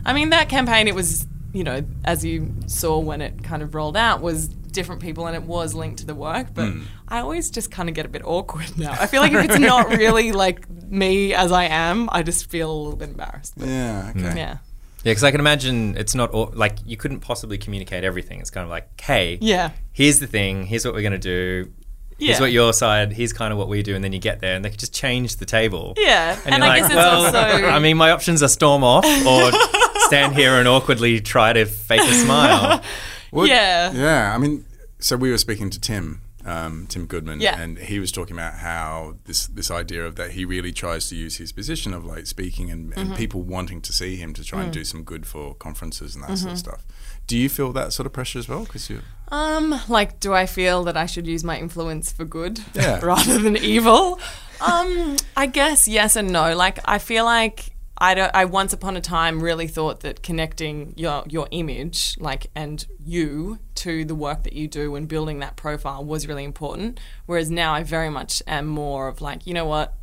I 0.05 0.13
mean, 0.13 0.31
that 0.31 0.49
campaign, 0.49 0.87
it 0.89 0.95
was, 0.95 1.27
you 1.53 1.65
know, 1.65 1.85
as 2.05 2.25
you 2.25 2.53
saw 2.67 2.99
when 2.99 3.21
it 3.21 3.43
kind 3.43 3.63
of 3.63 3.75
rolled 3.75 3.97
out, 3.97 4.21
was 4.21 4.49
different 4.49 5.01
people 5.01 5.27
and 5.27 5.35
it 5.35 5.43
was 5.43 5.75
linked 5.75 6.01
to 6.01 6.07
the 6.07 6.15
work. 6.15 6.49
But 6.55 6.69
Hmm. 6.71 6.83
I 7.09 7.21
always 7.21 7.51
just 7.51 7.71
kind 7.71 7.89
of 7.89 7.95
get 7.95 8.05
a 8.05 8.09
bit 8.09 8.23
awkward 8.25 8.77
now. 8.79 8.93
I 8.93 9.07
feel 9.07 9.23
like 9.23 9.33
if 9.33 9.45
it's 9.45 9.59
not 9.59 9.89
really 9.97 10.33
like 10.33 10.69
me 10.91 11.33
as 11.35 11.51
I 11.53 11.65
am, 11.65 12.09
I 12.13 12.23
just 12.23 12.51
feel 12.51 12.71
a 12.71 12.77
little 12.77 12.97
bit 12.99 13.09
embarrassed. 13.11 13.55
But, 13.57 13.69
yeah, 13.69 14.13
okay. 14.17 14.21
yeah. 14.21 14.59
Yeah, 15.05 15.13
because 15.13 15.25
I 15.25 15.31
can 15.31 15.39
imagine 15.41 15.97
it's 15.97 16.15
not 16.17 16.31
all, 16.33 16.51
like 16.55 16.79
you 16.85 16.97
couldn't 16.97 17.21
possibly 17.21 17.59
communicate 17.59 18.03
everything. 18.05 18.41
It's 18.41 18.51
kind 18.51 18.65
of 18.65 18.71
like, 18.71 19.01
hey, 19.01 19.39
Yeah. 19.41 19.71
here's 19.93 20.19
the 20.19 20.27
thing. 20.27 20.67
Here's 20.67 20.85
what 20.85 20.95
we're 20.95 21.03
gonna 21.03 21.17
do. 21.19 21.71
Here's 22.19 22.37
Yeah. 22.39 22.41
what 22.41 22.51
your 22.51 22.73
side. 22.73 23.13
Here's 23.13 23.33
kind 23.33 23.53
of 23.53 23.59
what 23.59 23.69
we 23.69 23.83
do, 23.83 23.95
and 23.95 24.03
then 24.03 24.13
you 24.13 24.19
get 24.19 24.41
there, 24.41 24.57
and 24.57 24.65
they 24.65 24.71
could 24.71 24.81
just 24.81 24.93
change 24.95 25.37
the 25.37 25.45
table. 25.45 25.95
Yeah. 25.97 26.37
And, 26.45 26.55
And, 26.55 26.65
you're 26.65 26.65
I 26.65 26.69
like, 26.69 26.83
guess 26.83 26.91
it's 26.91 26.97
well, 26.97 27.25
also. 27.27 27.39
I 27.69 27.79
mean, 27.79 27.97
my 27.99 28.11
options 28.11 28.43
are 28.43 28.49
storm 28.49 28.83
off 28.83 29.05
or 29.05 29.53
stand 30.07 30.35
here 30.35 30.55
and 30.59 30.67
awkwardly 30.69 31.21
try 31.21 31.53
to 31.53 31.65
fake 31.67 32.01
a 32.01 32.15
smile. 32.15 32.83
Well, 33.33 33.47
Yeah. 33.49 33.93
Yeah. 33.93 34.35
I 34.35 34.39
mean, 34.39 34.65
so 34.99 35.17
we 35.17 35.31
were 35.31 35.37
speaking 35.39 35.69
to 35.71 35.81
Tim, 35.81 36.21
um, 36.47 36.87
Tim 36.89 37.07
Goodman, 37.07 37.41
Yeah. 37.41 37.61
and 37.61 37.77
he 37.77 37.99
was 37.99 38.11
talking 38.13 38.35
about 38.37 38.55
how 38.55 39.17
this 39.25 39.47
this 39.49 39.71
idea 39.71 40.07
of 40.07 40.15
that 40.15 40.31
he 40.31 40.45
really 40.45 40.73
tries 40.73 41.09
to 41.09 41.17
use 41.17 41.37
his 41.37 41.53
position 41.53 41.93
of 41.93 42.05
like 42.05 42.27
speaking 42.27 42.71
and, 42.71 42.95
and 42.97 43.09
Mm-hmm. 43.09 43.17
people 43.17 43.43
wanting 43.43 43.83
to 43.83 43.93
see 43.93 44.17
him 44.17 44.33
to 44.35 44.45
try 44.45 44.61
Mm. 44.61 44.65
and 44.65 44.73
do 44.73 44.85
some 44.85 45.03
good 45.03 45.27
for 45.27 45.55
conferences 45.57 46.15
and 46.15 46.23
that 46.25 46.29
sort 46.39 46.39
Mm-hmm. 46.39 46.49
of 46.53 46.59
stuff. 46.59 46.83
Do 47.27 47.37
you 47.37 47.49
feel 47.49 47.73
that 47.73 47.93
sort 47.93 48.07
of 48.07 48.13
pressure 48.13 48.39
as 48.39 48.49
well? 48.49 48.61
Because 48.65 48.89
you, 48.89 49.01
Um, 49.29 49.75
like, 49.89 50.21
do 50.21 50.33
I 50.33 50.47
feel 50.47 50.85
that 50.85 50.97
I 50.97 51.07
should 51.07 51.27
use 51.27 51.43
my 51.45 51.59
influence 51.59 52.13
for 52.13 52.25
good 52.25 52.61
Yeah. 52.75 53.01
rather 53.13 53.39
than 53.41 53.57
evil? 53.57 54.21
Um, 54.61 55.17
I 55.37 55.47
guess 55.47 55.89
yes 55.89 56.15
and 56.17 56.31
no. 56.33 56.55
Like, 56.55 56.79
I 56.85 56.99
feel 56.99 57.25
like 57.25 57.73
I 57.99 58.15
don't. 58.15 58.31
I 58.35 58.45
once 58.45 58.73
upon 58.73 58.97
a 58.97 59.01
time 59.01 59.43
really 59.43 59.67
thought 59.67 60.01
that 60.01 60.23
connecting 60.23 60.93
your 60.97 61.25
your 61.29 61.49
image, 61.51 62.17
like, 62.19 62.49
and 62.55 62.87
you 63.03 63.59
to 63.77 64.05
the 64.05 64.15
work 64.15 64.43
that 64.45 64.53
you 64.53 64.69
do 64.69 64.95
and 64.97 65.09
building 65.09 65.39
that 65.39 65.57
profile 65.57 66.05
was 66.05 66.27
really 66.27 66.45
important. 66.45 67.01
Whereas 67.25 67.51
now 67.51 67.73
I 67.73 67.83
very 67.83 68.11
much 68.11 68.43
am 68.47 68.67
more 68.67 69.09
of 69.09 69.21
like, 69.21 69.47
you 69.47 69.55
know 69.55 69.65
what. 69.65 69.95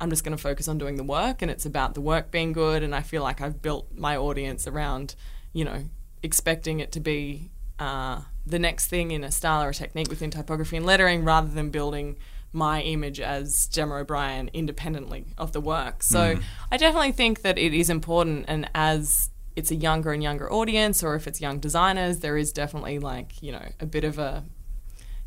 I'm 0.00 0.10
just 0.10 0.24
going 0.24 0.36
to 0.36 0.42
focus 0.42 0.66
on 0.66 0.76
doing 0.76 0.96
the 0.96 1.04
work, 1.04 1.40
and 1.40 1.50
it's 1.50 1.64
about 1.64 1.94
the 1.94 2.00
work 2.00 2.30
being 2.30 2.52
good. 2.52 2.82
And 2.82 2.94
I 2.94 3.00
feel 3.00 3.22
like 3.22 3.40
I've 3.40 3.62
built 3.62 3.86
my 3.94 4.16
audience 4.16 4.66
around, 4.66 5.14
you 5.52 5.64
know, 5.64 5.84
expecting 6.22 6.80
it 6.80 6.90
to 6.92 7.00
be 7.00 7.50
uh, 7.78 8.22
the 8.44 8.58
next 8.58 8.88
thing 8.88 9.12
in 9.12 9.22
a 9.22 9.30
style 9.30 9.62
or 9.62 9.70
a 9.70 9.74
technique 9.74 10.08
within 10.10 10.30
typography 10.30 10.76
and 10.76 10.84
lettering 10.84 11.24
rather 11.24 11.48
than 11.48 11.70
building 11.70 12.16
my 12.54 12.80
image 12.82 13.20
as 13.20 13.66
Gemma 13.66 13.96
O'Brien 13.96 14.48
independently 14.52 15.26
of 15.36 15.52
the 15.52 15.60
work. 15.60 16.02
So 16.02 16.36
mm. 16.36 16.42
I 16.70 16.76
definitely 16.76 17.12
think 17.12 17.42
that 17.42 17.58
it 17.58 17.74
is 17.74 17.90
important 17.90 18.44
and 18.48 18.70
as 18.74 19.30
it's 19.56 19.70
a 19.70 19.74
younger 19.74 20.12
and 20.12 20.22
younger 20.22 20.50
audience 20.52 21.02
or 21.02 21.14
if 21.14 21.26
it's 21.26 21.40
young 21.40 21.58
designers, 21.58 22.20
there 22.20 22.36
is 22.36 22.52
definitely 22.52 22.98
like, 22.98 23.42
you 23.42 23.52
know, 23.52 23.68
a 23.80 23.86
bit 23.86 24.04
of 24.04 24.18
a 24.18 24.44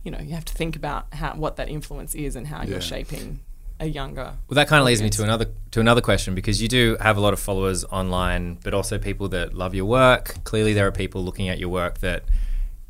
you 0.03 0.11
know, 0.11 0.19
you 0.19 0.33
have 0.35 0.45
to 0.45 0.53
think 0.53 0.75
about 0.77 1.13
how 1.13 1.33
what 1.33 1.57
that 1.57 1.67
influence 1.67 2.15
is 2.15 2.35
and 2.37 2.47
how 2.47 2.61
Yeah. 2.61 2.69
you're 2.69 2.81
shaping 2.81 3.41
a 3.79 3.85
younger 3.85 4.33
Well, 4.47 4.55
that 4.55 4.67
kind 4.67 4.79
of 4.79 4.85
leads 4.87 5.01
me 5.01 5.09
to 5.09 5.23
another 5.23 5.47
to 5.71 5.79
another 5.79 6.01
question 6.01 6.33
because 6.33 6.61
you 6.61 6.67
do 6.67 6.97
have 6.99 7.17
a 7.17 7.19
lot 7.19 7.33
of 7.33 7.39
followers 7.39 7.83
online, 7.85 8.57
but 8.63 8.73
also 8.73 8.97
people 8.97 9.27
that 9.29 9.53
love 9.53 9.75
your 9.75 9.85
work. 9.85 10.43
Clearly, 10.45 10.73
there 10.73 10.87
are 10.87 10.91
people 10.91 11.23
looking 11.23 11.49
at 11.49 11.59
your 11.59 11.69
work 11.69 11.99
that 11.99 12.23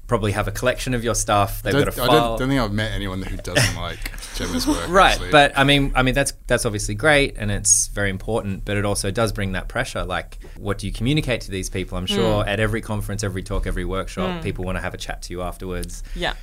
probably 0.08 0.32
have 0.32 0.48
a 0.48 0.52
collection 0.52 0.94
of 0.94 1.04
your 1.04 1.14
stuff. 1.16 1.62
They've 1.62 1.74
don't, 1.74 1.84
got 1.86 1.98
a 1.98 2.02
I 2.02 2.06
file. 2.08 2.16
don't, 2.30 2.40
don't 2.40 2.50
think 2.50 2.62
I've 2.62 2.72
met 2.74 2.92
anyone 2.94 3.22
who 3.22 3.38
doesn't 3.38 3.76
like 3.82 4.12
Gemma's 4.36 4.66
work. 4.66 4.88
right 4.90 5.14
actually. 5.14 5.32
but 5.32 5.58
i 5.58 5.64
mean 5.64 5.92
i 5.96 6.04
mean 6.04 6.14
that's 6.14 6.32
that's 6.46 6.64
obviously 6.66 6.94
great 6.94 7.36
and 7.38 7.50
it's 7.50 7.88
very 7.88 8.10
important 8.12 8.64
but 8.66 8.78
it 8.78 8.86
also 8.86 9.10
does 9.10 9.32
bring 9.32 9.54
that 9.54 9.68
pressure 9.68 10.04
like 10.06 10.38
what 10.58 10.78
do 10.78 10.86
you 10.86 10.94
communicate 10.94 11.42
to 11.42 11.50
these 11.52 11.70
people 11.72 11.98
i'm 11.98 12.06
sure 12.06 12.44
Hmm. 12.44 12.50
at 12.50 12.60
every 12.60 12.82
conference 12.82 13.24
every 13.24 13.42
talk 13.42 13.66
every 13.66 13.84
workshop 13.84 14.44
people 14.44 14.64
want 14.64 14.78
to 14.78 14.82
have 14.82 14.94
a 14.94 14.98
chat 14.98 15.24
to 15.24 15.34
you 15.34 15.42
afterwards 15.42 16.04
Yeah. 16.16 16.36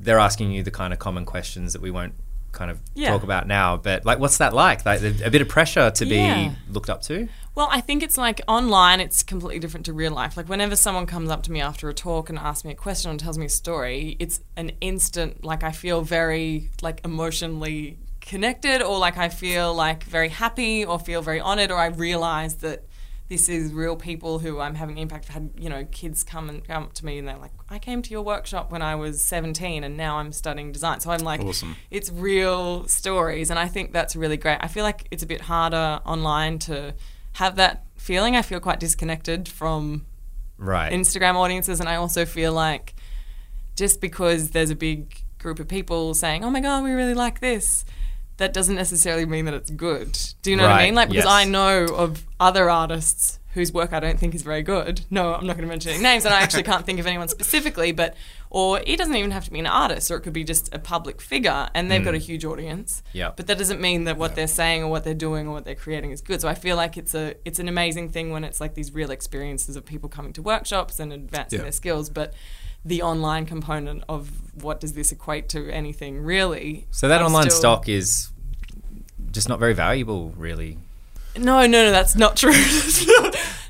they're 0.00 0.18
asking 0.18 0.52
you 0.52 0.62
the 0.62 0.70
kind 0.70 0.92
of 0.94 0.98
common 0.98 1.26
questions 1.26 1.74
that 1.74 1.82
we 1.82 1.90
won't 1.90 2.14
kind 2.54 2.70
of 2.70 2.80
Yeah. 2.94 3.10
talk 3.10 3.22
about 3.22 3.46
now 3.46 3.76
but 3.76 4.04
like 4.04 4.18
what's 4.18 4.38
that 4.38 4.52
like 4.54 4.86
like 4.86 5.02
a 5.02 5.30
bit 5.30 5.42
of 5.42 5.48
pressure 5.48 5.90
to 5.90 6.04
Yeah. 6.06 6.48
be 6.48 6.56
looked 6.72 6.88
up 6.88 7.02
to 7.02 7.28
Well, 7.56 7.68
I 7.70 7.80
think 7.80 8.02
it's 8.02 8.18
like 8.18 8.40
online, 8.48 8.98
it's 9.00 9.22
completely 9.22 9.60
different 9.60 9.86
to 9.86 9.92
real 9.92 10.10
life. 10.12 10.36
Like, 10.36 10.48
whenever 10.48 10.74
someone 10.74 11.06
comes 11.06 11.30
up 11.30 11.44
to 11.44 11.52
me 11.52 11.60
after 11.60 11.88
a 11.88 11.94
talk 11.94 12.28
and 12.28 12.36
asks 12.36 12.64
me 12.64 12.72
a 12.72 12.74
question 12.74 13.12
and 13.12 13.20
tells 13.20 13.38
me 13.38 13.46
a 13.46 13.48
story, 13.48 14.16
it's 14.18 14.40
an 14.56 14.72
instant, 14.80 15.44
like, 15.44 15.62
I 15.62 15.70
feel 15.70 16.02
very, 16.02 16.70
like, 16.82 17.00
emotionally 17.04 17.96
connected, 18.20 18.82
or 18.82 18.98
like 18.98 19.16
I 19.18 19.28
feel, 19.28 19.72
like, 19.72 20.02
very 20.02 20.30
happy, 20.30 20.84
or 20.84 20.98
feel 20.98 21.22
very 21.22 21.38
honored, 21.40 21.70
or 21.70 21.78
I 21.78 21.86
realize 21.86 22.56
that 22.56 22.82
this 23.28 23.48
is 23.48 23.72
real 23.72 23.96
people 23.96 24.38
who 24.38 24.60
I'm 24.60 24.74
having 24.74 24.98
impact. 24.98 25.26
I've 25.28 25.34
had, 25.34 25.50
you 25.58 25.70
know, 25.70 25.84
kids 25.86 26.22
come 26.22 26.50
and 26.50 26.62
come 26.62 26.82
up 26.84 26.92
to 26.94 27.06
me 27.06 27.18
and 27.18 27.26
they're 27.26 27.38
like, 27.38 27.52
I 27.70 27.78
came 27.78 28.02
to 28.02 28.10
your 28.10 28.20
workshop 28.22 28.70
when 28.70 28.82
I 28.82 28.94
was 28.96 29.24
17 29.24 29.82
and 29.82 29.96
now 29.96 30.18
I'm 30.18 30.30
studying 30.30 30.72
design. 30.72 31.00
So 31.00 31.10
I'm 31.10 31.20
like, 31.20 31.40
Awesome. 31.40 31.76
it's 31.90 32.10
real 32.12 32.86
stories 32.86 33.48
and 33.50 33.58
i 33.58 33.66
think 33.66 33.92
that's 33.92 34.14
really 34.14 34.36
great 34.36 34.58
i 34.60 34.68
feel 34.68 34.84
like 34.84 35.06
it's 35.10 35.22
a 35.22 35.26
bit 35.26 35.42
harder 35.42 36.00
online 36.04 36.58
to 36.58 36.94
have 37.34 37.56
that 37.56 37.84
feeling 37.96 38.36
i 38.36 38.42
feel 38.42 38.60
quite 38.60 38.78
disconnected 38.80 39.48
from 39.48 40.04
right 40.58 40.92
instagram 40.92 41.34
audiences 41.34 41.80
and 41.80 41.88
i 41.88 41.96
also 41.96 42.24
feel 42.24 42.52
like 42.52 42.94
just 43.76 44.00
because 44.00 44.50
there's 44.50 44.70
a 44.70 44.76
big 44.76 45.14
group 45.38 45.58
of 45.58 45.66
people 45.68 46.14
saying 46.14 46.44
oh 46.44 46.50
my 46.50 46.60
god 46.60 46.82
we 46.84 46.92
really 46.92 47.14
like 47.14 47.40
this 47.40 47.84
that 48.36 48.52
doesn't 48.52 48.76
necessarily 48.76 49.26
mean 49.26 49.44
that 49.44 49.54
it's 49.54 49.70
good 49.70 50.18
do 50.42 50.50
you 50.50 50.56
know 50.56 50.64
what 50.64 50.72
i 50.72 50.84
mean 50.84 50.94
like 50.94 51.08
because 51.08 51.24
yes. 51.24 51.32
i 51.32 51.44
know 51.44 51.84
of 51.84 52.24
other 52.40 52.68
artists 52.70 53.38
whose 53.54 53.72
work 53.72 53.92
i 53.92 54.00
don't 54.00 54.18
think 54.18 54.34
is 54.34 54.42
very 54.42 54.62
good 54.62 55.02
no 55.10 55.34
i'm 55.34 55.46
not 55.46 55.56
going 55.56 55.66
to 55.66 55.68
mention 55.68 55.92
any 55.92 56.02
names 56.02 56.24
and 56.24 56.34
i 56.34 56.40
actually 56.40 56.62
can't 56.62 56.84
think 56.84 56.98
of 56.98 57.06
anyone 57.06 57.28
specifically 57.28 57.92
but 57.92 58.14
or 58.54 58.80
it 58.86 58.98
doesn't 58.98 59.16
even 59.16 59.32
have 59.32 59.44
to 59.44 59.50
be 59.50 59.58
an 59.58 59.66
artist 59.66 60.12
or 60.12 60.16
it 60.16 60.20
could 60.20 60.32
be 60.32 60.44
just 60.44 60.72
a 60.72 60.78
public 60.78 61.20
figure 61.20 61.68
and 61.74 61.90
they've 61.90 62.04
got 62.04 62.14
a 62.14 62.18
mm. 62.18 62.22
huge 62.22 62.44
audience 62.44 63.02
Yeah. 63.12 63.32
but 63.34 63.48
that 63.48 63.58
doesn't 63.58 63.80
mean 63.80 64.04
that 64.04 64.16
what 64.16 64.36
they're 64.36 64.46
saying 64.46 64.84
or 64.84 64.88
what 64.88 65.02
they're 65.02 65.12
doing 65.12 65.48
or 65.48 65.50
what 65.50 65.64
they're 65.64 65.74
creating 65.74 66.12
is 66.12 66.20
good. 66.20 66.40
So 66.40 66.46
I 66.46 66.54
feel 66.54 66.76
like 66.76 66.96
it's 66.96 67.16
a 67.16 67.34
it's 67.44 67.58
an 67.58 67.66
amazing 67.66 68.10
thing 68.10 68.30
when 68.30 68.44
it's 68.44 68.60
like 68.60 68.74
these 68.74 68.94
real 68.94 69.10
experiences 69.10 69.74
of 69.74 69.84
people 69.84 70.08
coming 70.08 70.32
to 70.34 70.42
workshops 70.42 71.00
and 71.00 71.12
advancing 71.12 71.58
Yeah. 71.58 71.64
their 71.64 71.72
skills. 71.72 72.08
But 72.10 72.32
the 72.84 73.02
online 73.02 73.46
component 73.46 74.04
of 74.08 74.30
what 74.62 74.80
does 74.80 74.92
this 74.92 75.10
equate 75.12 75.48
to 75.50 75.70
anything 75.70 76.20
really? 76.20 76.86
so 76.90 77.08
that 77.08 77.20
I'm 77.20 77.26
online 77.26 77.50
still- 77.50 77.58
stock 77.60 77.88
is 77.88 78.30
just 79.30 79.48
not 79.48 79.58
very 79.58 79.74
valuable 79.74 80.30
really 80.36 80.78
No, 81.36 81.60
no, 81.66 81.66
no, 81.66 81.90
that's 81.90 82.14
not 82.16 82.36
true. 82.36 82.52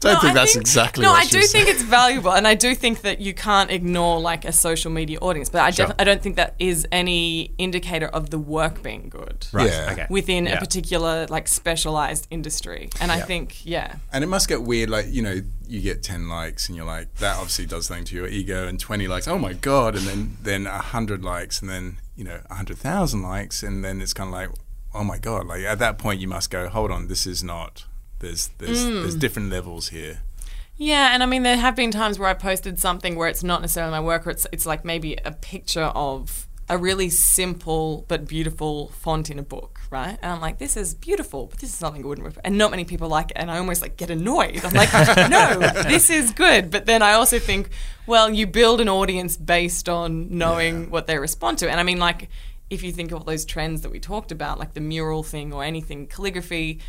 Don't 0.00 0.12
No, 0.16 0.20
think 0.20 0.32
I 0.32 0.34
that's 0.34 0.54
exactly 0.56 1.02
No, 1.02 1.12
what 1.12 1.22
I 1.22 1.26
do 1.26 1.40
she's 1.40 1.52
think 1.52 1.66
it's 1.66 1.80
valuable, 1.80 2.32
and 2.32 2.46
I 2.46 2.54
do 2.54 2.74
think 2.74 3.00
that 3.02 3.22
you 3.22 3.32
can't 3.32 3.70
ignore 3.70 4.20
like 4.20 4.44
a 4.44 4.52
social 4.52 4.90
media 4.90 5.18
audience. 5.20 5.48
But 5.48 5.62
I, 5.62 5.70
def- 5.70 5.86
Sure. 5.86 5.94
I 5.98 6.04
don't 6.04 6.20
think 6.22 6.36
that 6.36 6.54
is 6.58 6.86
any 6.92 7.54
indicator 7.56 8.06
of 8.08 8.28
the 8.28 8.38
work 8.38 8.82
being 8.82 9.08
good. 9.08 9.46
right 9.52 9.66
Yeah. 9.70 9.88
okay 9.92 10.06
within 10.10 10.44
Yeah. 10.44 10.56
a 10.56 10.60
particular 10.60 11.26
like 11.30 11.48
specialized 11.48 12.26
industry. 12.30 12.90
And 13.00 13.10
I 13.10 13.20
think, 13.20 13.64
yeah. 13.64 13.94
And 14.12 14.22
it 14.22 14.26
must 14.26 14.46
get 14.46 14.62
weird, 14.62 14.90
like, 14.90 15.06
you 15.08 15.22
know, 15.22 15.40
you 15.66 15.80
get 15.80 16.02
10 16.02 16.28
likes 16.28 16.68
and 16.68 16.76
you're 16.76 16.84
like, 16.84 17.14
that 17.16 17.36
obviously 17.36 17.64
does 17.64 17.86
something 17.86 18.04
to 18.04 18.14
your 18.14 18.26
ego, 18.28 18.66
and 18.68 18.78
20 18.78 19.08
likes, 19.08 19.26
oh 19.26 19.38
my 19.38 19.54
God, 19.54 19.96
and 19.96 20.06
then, 20.06 20.36
then 20.42 20.64
100 20.64 21.24
likes, 21.24 21.62
and 21.62 21.70
then, 21.70 21.96
you 22.14 22.24
know, 22.24 22.40
100,000 22.48 23.22
likes, 23.22 23.62
and 23.62 23.82
then 23.82 24.02
it's 24.02 24.12
kind 24.12 24.28
of 24.28 24.34
like, 24.34 24.50
oh 24.94 25.04
my 25.04 25.18
God. 25.18 25.46
Like, 25.46 25.62
at 25.62 25.78
that 25.80 25.98
point, 25.98 26.20
you 26.20 26.28
must 26.28 26.50
go, 26.50 26.68
hold 26.68 26.90
on, 26.90 27.08
this 27.08 27.26
is 27.26 27.42
not, 27.44 27.84
there's, 28.20 28.48
there's, 28.58 28.84
Mm. 28.84 29.02
there's 29.02 29.14
different 29.16 29.50
levels 29.50 29.88
here. 29.88 30.20
Yeah, 30.76 31.14
and 31.14 31.22
I 31.22 31.26
mean 31.26 31.44
there 31.44 31.56
have 31.56 31.76
been 31.76 31.92
times 31.92 32.18
where 32.18 32.28
I 32.28 32.34
posted 32.34 32.80
something 32.80 33.14
where 33.14 33.28
it's 33.28 33.44
not 33.44 33.60
necessarily 33.60 33.92
my 33.92 34.00
work, 34.00 34.26
or 34.26 34.30
it's 34.30 34.44
it's 34.50 34.66
like 34.66 34.84
maybe 34.84 35.16
a 35.24 35.30
picture 35.30 35.84
of 35.94 36.48
a 36.68 36.76
really 36.78 37.10
simple 37.10 38.04
but 38.08 38.26
beautiful 38.26 38.88
font 38.88 39.30
in 39.30 39.38
a 39.38 39.42
book, 39.42 39.78
right? 39.90 40.18
And 40.20 40.32
I'm 40.32 40.40
like, 40.40 40.58
this 40.58 40.76
is 40.76 40.92
beautiful, 40.94 41.46
but 41.46 41.60
this 41.60 41.70
is 41.70 41.76
something 41.76 42.02
I 42.02 42.06
wouldn't. 42.08 42.24
Rep-. 42.24 42.38
And 42.42 42.58
not 42.58 42.72
many 42.72 42.84
people 42.84 43.08
like 43.08 43.30
it, 43.30 43.36
and 43.36 43.50
I 43.52 43.58
almost 43.58 43.82
like 43.82 43.96
get 43.96 44.10
annoyed. 44.10 44.64
I'm 44.64 44.72
like, 44.72 44.92
no, 45.30 45.60
this 45.84 46.10
is 46.10 46.32
good. 46.32 46.70
But 46.72 46.86
then 46.86 47.02
I 47.02 47.12
also 47.12 47.38
think, 47.38 47.68
well, 48.06 48.28
you 48.30 48.46
build 48.48 48.80
an 48.80 48.88
audience 48.88 49.36
based 49.36 49.88
on 49.88 50.36
knowing 50.36 50.84
Yeah. 50.84 50.88
what 50.88 51.06
they 51.06 51.18
respond 51.18 51.58
to, 51.58 51.70
and 51.70 51.78
I 51.78 51.84
mean, 51.84 51.98
like, 52.00 52.28
if 52.74 52.82
you 52.82 52.92
think 52.92 53.12
of 53.12 53.18
all 53.18 53.24
those 53.24 53.44
trends 53.44 53.82
that 53.82 53.90
we 53.90 54.00
talked 54.00 54.32
about, 54.32 54.58
like 54.58 54.74
the 54.74 54.80
mural 54.80 55.22
thing 55.22 55.52
or 55.52 55.64
anything, 55.64 56.06
calligraphy. 56.06 56.80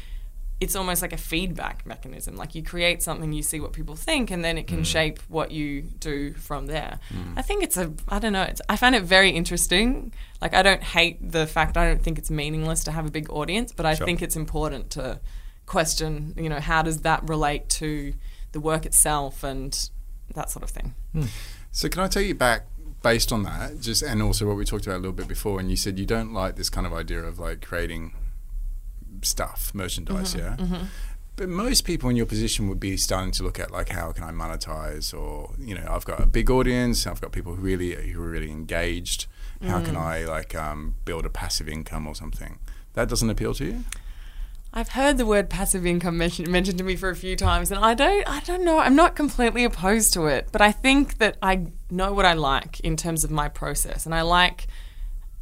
It's 0.61 0.73
almost 0.73 1.01
like 1.01 1.11
a 1.11 1.17
feedback 1.17 1.85
mechanism. 1.85 2.37
Like 2.37 2.55
you 2.55 2.63
create 2.63 3.03
something, 3.03 3.33
you 3.33 3.43
see 3.43 3.59
what 3.59 3.73
people 3.73 3.97
think, 3.97 4.31
and 4.31 4.43
then 4.43 4.57
it 4.57 4.67
can 4.67 4.81
mm. 4.81 4.85
shape 4.85 5.19
what 5.27 5.51
you 5.51 5.81
do 5.81 6.31
from 6.33 6.67
there. 6.67 6.99
Mm. 7.09 7.33
I 7.35 7.41
think 7.41 7.61
it's 7.61 7.75
a, 7.75 7.91
I 8.07 8.19
don't 8.19 8.31
know, 8.31 8.43
it's, 8.43 8.61
I 8.69 8.77
find 8.77 8.95
it 8.95 9.03
very 9.03 9.31
interesting. 9.31 10.13
Like 10.41 10.53
I 10.53 10.63
don't 10.63 10.81
hate 10.81 11.31
the 11.31 11.45
fact, 11.45 11.75
I 11.75 11.85
don't 11.89 12.01
think 12.01 12.17
it's 12.17 12.31
meaningless 12.31 12.85
to 12.85 12.91
have 12.91 13.05
a 13.05 13.11
big 13.11 13.29
audience, 13.29 13.73
but 13.73 13.85
I 13.85 13.95
Sure. 13.95 14.05
think 14.05 14.21
it's 14.21 14.37
important 14.37 14.91
to 14.91 15.19
question, 15.65 16.33
you 16.37 16.47
know, 16.47 16.61
how 16.61 16.81
does 16.81 17.01
that 17.01 17.27
relate 17.27 17.67
to 17.81 18.13
the 18.53 18.61
work 18.61 18.85
itself 18.85 19.43
and 19.43 19.89
that 20.33 20.49
sort 20.49 20.63
of 20.63 20.69
thing. 20.69 20.95
Hmm. 21.11 21.25
So 21.71 21.89
can 21.89 22.01
I 22.03 22.07
take 22.07 22.27
you 22.27 22.35
back 22.35 22.65
based 23.05 23.31
on 23.31 23.43
that, 23.43 23.79
just 23.79 24.01
and 24.01 24.19
also 24.19 24.47
what 24.47 24.57
we 24.57 24.65
talked 24.65 24.87
about 24.87 24.95
a 24.95 25.03
little 25.05 25.13
bit 25.13 25.27
before, 25.27 25.59
and 25.59 25.69
you 25.69 25.77
said 25.77 25.99
you 25.99 26.07
don't 26.07 26.33
like 26.33 26.55
this 26.55 26.71
kind 26.71 26.87
of 26.87 26.93
idea 26.93 27.21
of 27.21 27.37
like 27.37 27.61
creating 27.61 28.15
stuff, 29.21 29.71
merchandise, 29.75 30.33
mm-hmm. 30.33 30.39
yeah. 30.39 30.65
Mm-hmm. 30.65 30.85
But 31.35 31.49
most 31.49 31.85
people 31.85 32.09
in 32.09 32.15
your 32.15 32.25
position 32.25 32.67
would 32.67 32.79
be 32.79 32.97
starting 32.97 33.31
to 33.33 33.43
look 33.43 33.59
at 33.59 33.69
like 33.69 33.89
how 33.89 34.11
can 34.11 34.23
I 34.23 34.31
monetize, 34.31 35.13
or 35.13 35.53
you 35.59 35.75
know, 35.75 35.85
I've 35.87 36.05
got 36.05 36.19
a 36.19 36.25
big 36.25 36.49
audience, 36.49 37.05
I've 37.05 37.21
got 37.21 37.31
people 37.31 37.53
who 37.53 37.61
really 37.61 38.11
who 38.11 38.23
are 38.23 38.29
really 38.29 38.49
engaged. 38.49 39.27
How 39.61 39.81
can 39.81 39.95
mm. 39.95 40.01
I 40.01 40.25
like 40.25 40.55
um, 40.55 40.95
build 41.05 41.25
a 41.25 41.29
passive 41.29 41.69
income 41.69 42.07
or 42.07 42.15
something? 42.15 42.57
That 42.93 43.07
doesn't 43.07 43.29
appeal 43.29 43.53
to 43.55 43.65
you. 43.65 43.83
I've 44.77 44.89
heard 44.89 45.17
the 45.17 45.25
word 45.25 45.49
passive 45.49 45.85
income 45.85 46.17
mentioned, 46.17 46.49
mentioned 46.49 46.77
to 46.79 46.83
me 46.83 46.97
for 46.97 47.09
a 47.09 47.15
few 47.15 47.37
times, 47.37 47.71
and 47.71 47.83
I 47.83 47.93
don't, 47.93 48.29
I 48.29 48.41
don't 48.41 48.65
know. 48.65 48.77
I'm 48.79 48.95
not 48.95 49.15
completely 49.15 49.63
opposed 49.63 50.11
to 50.15 50.25
it, 50.25 50.49
but 50.51 50.61
I 50.61 50.73
think 50.73 51.17
that 51.19 51.37
I 51.41 51.67
know 51.95 52.13
what 52.13 52.25
I 52.25 52.33
like 52.33 52.79
in 52.81 52.95
terms 52.97 53.23
of 53.23 53.31
my 53.31 53.47
process, 53.49 54.05
and 54.05 54.13
I 54.13 54.21
like. 54.21 54.67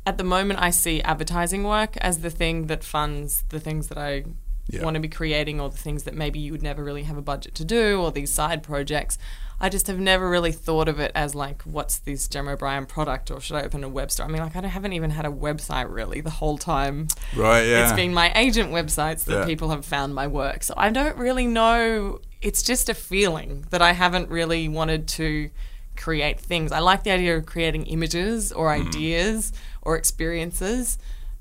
At 0.06 0.18
the 0.18 0.26
moment, 0.26 0.60
I 0.62 0.70
see 0.70 1.02
advertising 1.02 1.63
work 1.63 1.96
as 1.98 2.20
the 2.20 2.30
thing 2.30 2.68
that 2.68 2.84
funds 2.84 3.46
the 3.50 3.60
things 3.62 3.88
that 3.88 3.98
I 3.98 4.26
Yeah. 4.70 4.84
want 4.84 4.96
to 4.96 5.00
be 5.00 5.08
creating, 5.10 5.60
or 5.62 5.70
the 5.70 5.78
things 5.78 6.04
that 6.04 6.13
maybe 6.13 6.39
you 6.39 6.52
would 6.52 6.62
never 6.63 6.84
really 6.84 7.04
have 7.04 7.18
a 7.18 7.22
budget 7.22 7.56
to 7.56 7.66
do, 7.66 8.02
or 8.02 8.12
these 8.12 8.32
side 8.32 8.63
projects. 8.63 9.18
I 9.62 9.70
just 9.70 9.88
have 9.88 10.00
never 10.00 10.30
really 10.30 10.52
thought 10.52 10.89
of 10.89 11.00
it 11.00 11.12
as 11.16 11.36
like, 11.36 11.62
what's 11.63 12.00
this 12.00 12.28
Gemma 12.28 12.52
O'Brien 12.52 12.86
product, 12.86 13.32
or 13.32 13.39
should 13.39 13.56
I 13.56 13.62
open 13.63 13.84
a 13.84 13.89
web 13.89 14.12
store? 14.12 14.26
I 14.26 14.30
mean, 14.30 14.42
like, 14.42 14.56
I 14.58 14.68
haven't 14.68 14.92
even 14.94 15.12
had 15.12 15.26
a 15.26 15.30
website 15.30 15.88
really 15.94 16.20
the 16.22 16.30
whole 16.32 16.58
time 16.58 17.08
Right. 17.36 17.62
Yeah. 17.63 17.84
it's 17.84 17.94
been 17.94 18.13
my 18.13 18.32
agent 18.36 18.72
websites 18.72 19.24
that 19.26 19.39
Yeah. 19.39 19.46
people 19.46 19.70
have 19.70 19.86
found 19.86 20.13
my 20.16 20.28
work. 20.28 20.63
So 20.63 20.74
I 20.76 20.89
don't 20.89 21.16
really 21.18 21.48
know. 21.48 22.20
It's 22.42 22.62
just 22.62 22.89
a 22.89 22.94
feeling 22.94 23.66
that 23.70 23.82
I 23.82 23.94
haven't 23.94 24.30
really 24.30 24.68
wanted 24.68 25.08
to 25.20 25.50
create 25.95 26.39
things. 26.39 26.71
I 26.71 26.79
like 26.79 27.03
the 27.03 27.12
idea 27.12 27.38
of 27.38 27.45
creating 27.45 27.86
images 27.88 28.51
or 28.51 28.69
Mm. 28.69 28.88
ideas 28.88 29.53
or 29.82 29.95
experiences, 29.97 30.97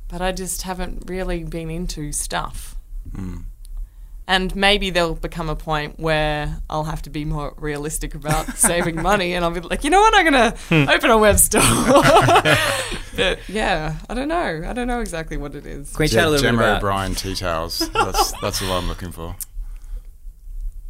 but 0.09 0.21
I 0.21 0.33
just 0.33 0.63
haven't 0.63 1.05
really 1.07 1.45
been 1.45 1.71
into 1.71 2.13
stuff. 2.13 2.77
Mm. 3.17 3.45
And 4.29 4.55
maybe 4.55 4.91
there'll 4.91 5.17
become 5.17 5.49
a 5.51 5.57
point 5.57 5.99
where 5.99 6.59
I'll 6.71 6.85
have 6.85 7.03
to 7.03 7.11
be 7.11 7.25
more 7.25 7.55
realistic 7.57 8.15
about 8.15 8.47
saving 8.57 9.03
money, 9.03 9.35
and 9.35 9.45
I'll 9.45 9.51
be 9.51 9.61
like, 9.61 9.83
you 9.85 9.91
know 9.91 10.01
what, 10.01 10.15
I'm 10.17 10.25
gonna 10.25 10.55
Hmm. 10.69 10.89
open 10.89 11.11
a 11.11 11.19
web 11.19 11.39
store. 11.39 11.61
but 13.17 13.39
yeah, 13.49 13.97
I 14.09 14.15
don't 14.15 14.29
know. 14.29 14.63
I 14.67 14.73
don't 14.73 14.87
know 14.87 15.01
exactly 15.01 15.37
what 15.37 15.55
it 15.55 15.67
is. 15.67 15.91
Can 15.91 16.05
we 16.05 16.09
chat 16.09 16.25
a 16.25 16.31
little 16.31 16.43
Gemma 16.43 16.59
bit 16.59 16.65
about 16.65 16.77
O'Brien 16.79 17.15
tea 17.15 17.35
towels. 17.35 17.79
That's 17.93 18.33
that's 18.41 18.61
what 18.63 18.71
I'm 18.71 18.89
looking 18.89 19.13
for. 19.13 19.35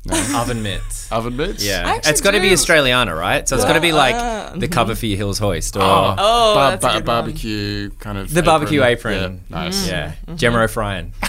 No. 0.05 0.17
oven 0.41 0.63
mitts? 0.63 1.11
Oven 1.13 1.37
mitts? 1.37 1.65
Yeah, 1.65 2.01
it's 2.05 2.21
got 2.21 2.33
to 2.33 2.41
be. 2.41 2.51
Australiana, 2.51 3.17
right? 3.19 3.49
So 3.49 3.55
it's 3.57 3.65
got 3.65 3.75
to 3.75 3.81
be 3.81 3.93
like 3.93 4.17
Ah, 4.17 4.53
the 4.57 4.67
cover 4.69 4.95
for 4.97 5.07
your 5.07 5.17
Hills 5.17 5.39
Hoist 5.39 5.77
or 5.77 5.83
Oh, 5.83 6.15
Oh, 6.19 6.55
bar- 6.55 6.71
that's 6.73 6.85
a 6.85 6.89
bar- 6.89 6.93
good 6.99 7.07
one. 7.07 7.25
barbecue 7.25 7.91
kind 8.01 8.19
of 8.19 8.35
the 8.35 8.43
barbecue 8.43 8.83
apron. 8.83 9.43
Yeah, 9.49 9.57
nice. 9.57 9.87
Yeah, 9.89 10.13
Gemma 10.35 10.59
O'Brien. 10.63 11.13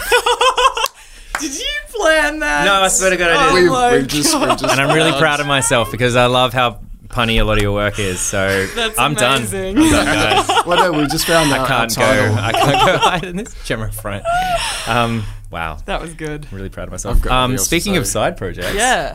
Did 1.40 1.58
you 1.58 1.68
plan 1.90 2.38
that? 2.40 2.64
No, 2.64 2.74
I 2.74 2.88
swear 2.88 3.10
to 3.10 3.16
God, 3.16 3.30
I 3.30 3.50
Oh 3.50 3.54
did. 3.54 3.62
We've, 3.62 3.70
my 3.70 3.92
we've 3.92 4.06
just, 4.06 4.34
we've 4.38 4.48
just 4.50 4.64
and 4.64 4.80
I'm 4.80 4.94
really 4.94 5.16
proud 5.18 5.40
of 5.40 5.46
myself 5.46 5.90
because 5.90 6.14
I 6.16 6.26
love 6.26 6.52
how 6.52 6.80
punny 7.08 7.40
a 7.40 7.44
lot 7.44 7.56
of 7.58 7.62
your 7.62 7.72
work 7.72 7.98
is. 7.98 8.20
So 8.20 8.66
That's 8.74 8.98
I'm 8.98 9.16
amazing. 9.16 9.74
done. 9.76 9.84
I'm 9.84 9.90
done, 9.90 10.06
guys. 10.46 10.50
Well, 10.66 10.92
no, 10.92 10.98
we 10.98 11.06
just 11.08 11.26
found 11.26 11.52
I 11.52 11.58
our, 11.58 11.60
our 11.62 11.66
can't 11.68 11.96
go. 11.96 12.02
title. 12.02 12.34
I 12.38 12.52
can't 12.52 12.86
go 12.86 12.98
higher 12.98 13.20
than 13.20 13.36
this. 13.36 13.54
Gemma 13.64 13.86
O'Brien. 13.86 14.22
Um, 14.86 15.24
wow. 15.50 15.78
That 15.86 16.00
was 16.00 16.14
good. 16.14 16.46
I'm 16.50 16.56
really 16.56 16.68
proud 16.68 16.84
of 16.88 16.90
myself. 16.92 17.16
Um, 17.26 17.50
nothing 17.52 17.52
else 17.58 17.66
speaking 17.66 17.96
of 17.96 18.06
side 18.06 18.36
projects, 18.36 18.74
Yeah. 18.74 19.14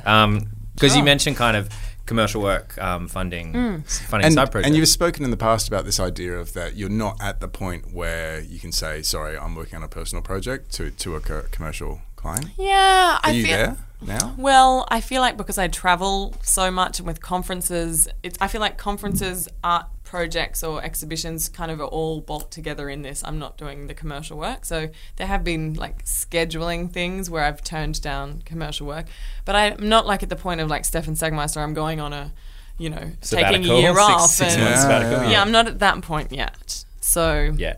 because 0.76 0.96
you 0.96 1.02
Oh. 1.02 1.06
mentioned 1.06 1.36
kind 1.38 1.56
of 1.58 1.70
commercial 2.06 2.42
work 2.42 2.76
um, 2.82 3.08
funding, 3.08 3.54
funding 3.88 4.26
And, 4.26 4.34
side 4.34 4.52
projects. 4.52 4.68
and 4.68 4.76
you've 4.76 4.88
spoken 4.88 5.24
in 5.24 5.30
the 5.32 5.38
past 5.38 5.68
about 5.68 5.86
this 5.86 6.00
idea 6.00 6.34
of 6.39 6.54
that 6.54 6.76
you're 6.76 6.89
not 6.89 7.22
at 7.22 7.39
the 7.39 7.48
point 7.48 7.94
where 7.94 8.39
you 8.42 8.58
can 8.60 8.72
say, 8.72 9.04
"Sorry, 9.04 9.38
I'm 9.38 9.54
working 9.56 9.76
on 9.78 9.84
a 9.84 9.88
personal 9.88 10.24
project" 10.24 10.72
to 10.74 10.89
to 10.92 11.15
a 11.15 11.20
co- 11.20 11.44
commercial 11.52 12.02
client. 12.15 12.48
Yeah, 12.58 13.20
Are 13.24 13.30
I 13.30 13.32
you 13.32 13.44
feel. 13.46 13.58
there 13.58 13.78
now? 14.06 14.36
Well, 14.38 14.88
I 14.90 15.02
feel 15.02 15.22
like 15.22 15.38
because 15.38 15.58
I 15.58 15.68
travel 15.68 16.36
so 16.42 16.72
much 16.72 17.00
and 17.00 17.08
with 17.08 17.22
conferences, 17.22 18.08
it's, 18.24 18.38
I 18.42 18.48
feel 18.48 18.62
like 18.62 18.78
conferences, 18.78 19.48
art 19.64 19.88
projects, 20.04 20.64
or 20.64 20.84
exhibitions 20.84 21.50
kind 21.50 21.70
of 21.72 21.80
are 21.80 21.86
all 21.86 22.22
bulked 22.22 22.52
together 22.52 22.90
in 22.90 23.02
this. 23.02 23.24
I'm 23.24 23.38
not 23.38 23.58
doing 23.58 23.88
the 23.88 23.94
commercial 23.94 24.38
work. 24.38 24.66
So 24.66 24.90
there 25.18 25.28
have 25.28 25.44
been 25.44 25.76
like 25.76 26.06
scheduling 26.06 26.92
things 26.92 27.30
where 27.30 27.44
I've 27.44 27.64
turned 27.64 28.02
down 28.02 28.42
commercial 28.46 28.88
work. 28.88 29.06
But 29.46 29.56
I'm 29.56 29.88
not 29.88 30.08
like 30.08 30.24
at 30.24 30.30
the 30.30 30.36
point 30.36 30.62
of 30.62 30.70
like 30.70 30.86
Stefan 30.86 31.14
Sagmeister, 31.14 31.58
I'm 31.58 31.74
going 31.74 32.00
on 32.00 32.14
a, 32.14 32.32
you 32.78 32.90
know, 32.90 33.12
taking 33.22 33.66
a 33.66 33.80
year 33.80 33.94
six- 33.94 34.02
off. 34.02 34.30
six 34.30 34.54
and, 34.56 34.64
months 34.64 34.84
Yeah, 34.84 35.24
yeah. 35.24 35.32
yeah, 35.32 35.42
I'm 35.42 35.52
not 35.52 35.68
at 35.68 35.80
that 35.80 36.02
point 36.02 36.32
yet. 36.32 36.86
So 37.02 37.54
yeah. 37.56 37.76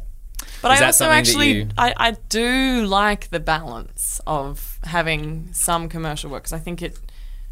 But 0.61 0.71
Is 0.73 0.81
I 0.81 0.85
also 0.87 1.05
actually 1.05 1.51
you- 1.51 1.69
I, 1.77 1.93
I 1.97 2.11
do 2.29 2.85
like 2.85 3.29
the 3.29 3.39
balance 3.39 4.21
of 4.27 4.79
having 4.83 5.49
some 5.53 5.89
commercial 5.89 6.29
work 6.29 6.43
because 6.43 6.53
I 6.53 6.59
think 6.59 6.81
it 6.81 6.99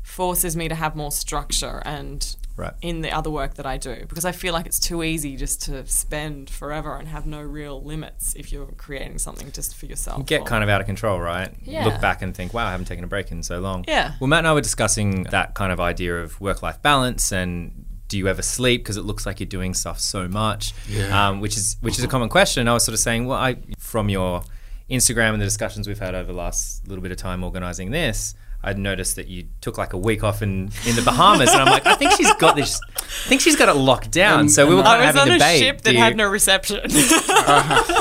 forces 0.03 0.55
me 0.55 0.67
to 0.67 0.75
have 0.75 0.95
more 0.95 1.11
structure 1.11 1.81
and 1.85 2.35
Right. 2.55 2.73
in 2.81 2.99
the 2.99 3.11
other 3.11 3.29
work 3.29 3.53
that 3.53 3.65
I 3.65 3.77
do 3.77 4.03
because 4.09 4.25
I 4.25 4.33
feel 4.33 4.53
like 4.53 4.65
it's 4.65 4.81
too 4.81 5.01
easy 5.01 5.37
just 5.37 5.61
to 5.63 5.87
spend 5.87 6.49
forever 6.49 6.97
and 6.97 7.07
have 7.07 7.25
no 7.25 7.41
real 7.41 7.81
limits 7.81 8.35
if 8.35 8.51
you're 8.51 8.65
creating 8.75 9.17
something 9.19 9.49
just 9.53 9.77
for 9.77 9.85
yourself. 9.85 10.25
get 10.25 10.41
or- 10.41 10.45
kind 10.45 10.61
of 10.61 10.69
out 10.69 10.81
of 10.81 10.85
control, 10.87 11.21
right? 11.21 11.55
Yeah. 11.63 11.85
Look 11.85 12.01
back 12.01 12.21
and 12.21 12.35
think, 12.35 12.53
wow, 12.53 12.67
I 12.67 12.71
haven't 12.71 12.87
taken 12.87 13.05
a 13.05 13.07
break 13.07 13.31
in 13.31 13.43
so 13.43 13.61
long. 13.61 13.85
Yeah. 13.87 14.11
Well, 14.19 14.27
Matt 14.27 14.39
and 14.39 14.47
I 14.47 14.53
were 14.53 14.59
discussing 14.59 15.23
that 15.31 15.53
kind 15.53 15.71
of 15.71 15.79
idea 15.79 16.17
of 16.21 16.41
work 16.41 16.61
life 16.61 16.81
balance 16.81 17.31
and 17.31 17.85
do 18.09 18.17
you 18.17 18.27
ever 18.27 18.41
sleep 18.41 18.81
because 18.83 18.97
it 18.97 19.05
looks 19.05 19.25
like 19.25 19.39
you're 19.39 19.47
doing 19.47 19.73
stuff 19.73 19.99
so 19.99 20.27
much, 20.27 20.73
Yeah. 20.89 21.27
um, 21.29 21.39
which 21.39 21.55
is 21.55 21.77
which 21.81 21.97
is 21.97 22.03
a 22.03 22.07
common 22.07 22.27
question. 22.29 22.67
I 22.67 22.73
was 22.73 22.83
sort 22.83 22.93
of 22.93 22.99
saying, 22.99 23.25
well, 23.27 23.39
I 23.39 23.55
from 23.77 24.09
your 24.09 24.43
Instagram 24.91 25.33
and 25.33 25.41
the 25.41 25.45
discussions 25.45 25.87
we've 25.87 25.99
had 25.99 26.13
over 26.15 26.31
the 26.33 26.37
last 26.37 26.87
little 26.87 27.01
bit 27.01 27.11
of 27.11 27.17
time 27.17 27.43
organizing 27.43 27.91
this. 27.91 28.35
I'd 28.61 28.77
noticed 28.77 29.15
that 29.15 29.29
you 29.29 29.47
took 29.61 29.77
like 29.77 29.93
a 29.93 29.97
week 29.97 30.21
off 30.21 30.41
in, 30.41 30.69
in 30.85 30.97
the 30.97 31.01
Bahamas, 31.05 31.49
and 31.49 31.61
I'm 31.61 31.67
like, 31.69 31.85
I 31.85 31.95
think 31.95 32.11
she's 32.11 32.33
got 32.33 32.57
this. 32.57 32.77
I 32.97 33.29
think 33.29 33.39
she's 33.39 33.55
got 33.55 33.69
it 33.69 33.75
locked 33.75 34.11
down. 34.11 34.41
And- 34.41 34.51
so 34.51 34.65
we 34.65 34.73
and 34.73 34.79
were 34.79 34.83
I 34.83 34.97
kind 34.97 35.01
I 35.05 35.09
of 35.09 35.15
was 35.15 35.19
having 35.21 35.21
on 35.21 35.29
a 35.31 35.35
a 35.35 35.39
debate. 35.39 35.59
ship 35.59 35.81
that 35.83 35.93
you- 35.93 35.99
had 35.99 36.17
no 36.17 36.27
reception. 36.27 36.81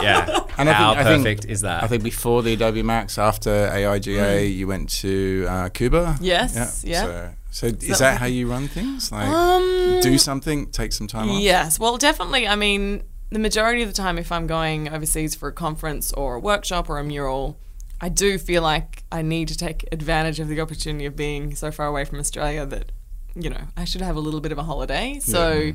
yeah. 0.03 0.41
And 0.59 0.69
I 0.69 0.73
How 0.73 0.95
think, 0.95 1.01
I 1.01 1.05
think- 1.05 1.25
perfect 1.25 1.45
is 1.45 1.61
that? 1.61 1.85
I 1.85 1.87
think 1.87 2.03
before 2.03 2.43
the 2.43 2.55
Adobe 2.55 2.83
Max, 2.83 3.19
after 3.19 3.51
AIGA, 3.51 4.53
you 4.53 4.67
went 4.67 4.89
to 5.01 5.47
uh, 5.49 5.69
Cuba. 5.69 6.17
Yes, 6.21 6.83
yeah. 6.85 7.03
So, 7.03 7.31
so 7.51 7.67
is 7.67 7.79
that 7.79 7.99
that 7.99 8.19
how 8.21 8.27
you 8.27 8.51
run 8.51 8.69
things? 8.69 9.11
Like, 9.11 9.29
um, 9.29 10.01
do 10.03 10.19
something, 10.19 10.71
take 10.71 10.93
some 10.93 11.07
time 11.07 11.31
off. 11.31 11.41
Yes, 11.41 11.79
well, 11.79 11.97
definitely. 11.97 12.47
I 12.47 12.57
mean, 12.57 13.03
the 13.31 13.39
majority 13.39 13.83
of 13.83 13.89
the 13.89 13.95
time, 13.95 14.19
if 14.19 14.31
I'm 14.33 14.47
going 14.47 14.89
overseas 14.89 15.35
for 15.35 15.49
a 15.49 15.53
conference 15.53 16.13
or 16.13 16.37
a 16.37 16.41
workshop 16.41 16.89
or 16.89 16.99
a 16.99 17.05
mural, 17.05 17.59
I 18.01 18.09
do 18.09 18.39
feel 18.39 18.63
like 18.63 19.03
I 19.11 19.23
need 19.23 19.49
to 19.49 19.57
take 19.57 19.87
advantage 19.91 20.41
of 20.41 20.49
the 20.49 20.61
opportunity 20.61 21.07
of 21.07 21.17
being 21.17 21.55
so 21.55 21.71
far 21.71 21.87
away 21.87 22.05
from 22.05 22.21
Australia 22.21 22.65
that, 22.67 22.93
you 23.35 23.51
know, 23.51 23.63
I 23.77 23.85
should 23.85 24.03
have 24.03 24.17
a 24.17 24.21
little 24.21 24.41
bit 24.41 24.53
of 24.53 24.59
a 24.59 24.63
holiday. 24.63 25.19
So, 25.21 25.73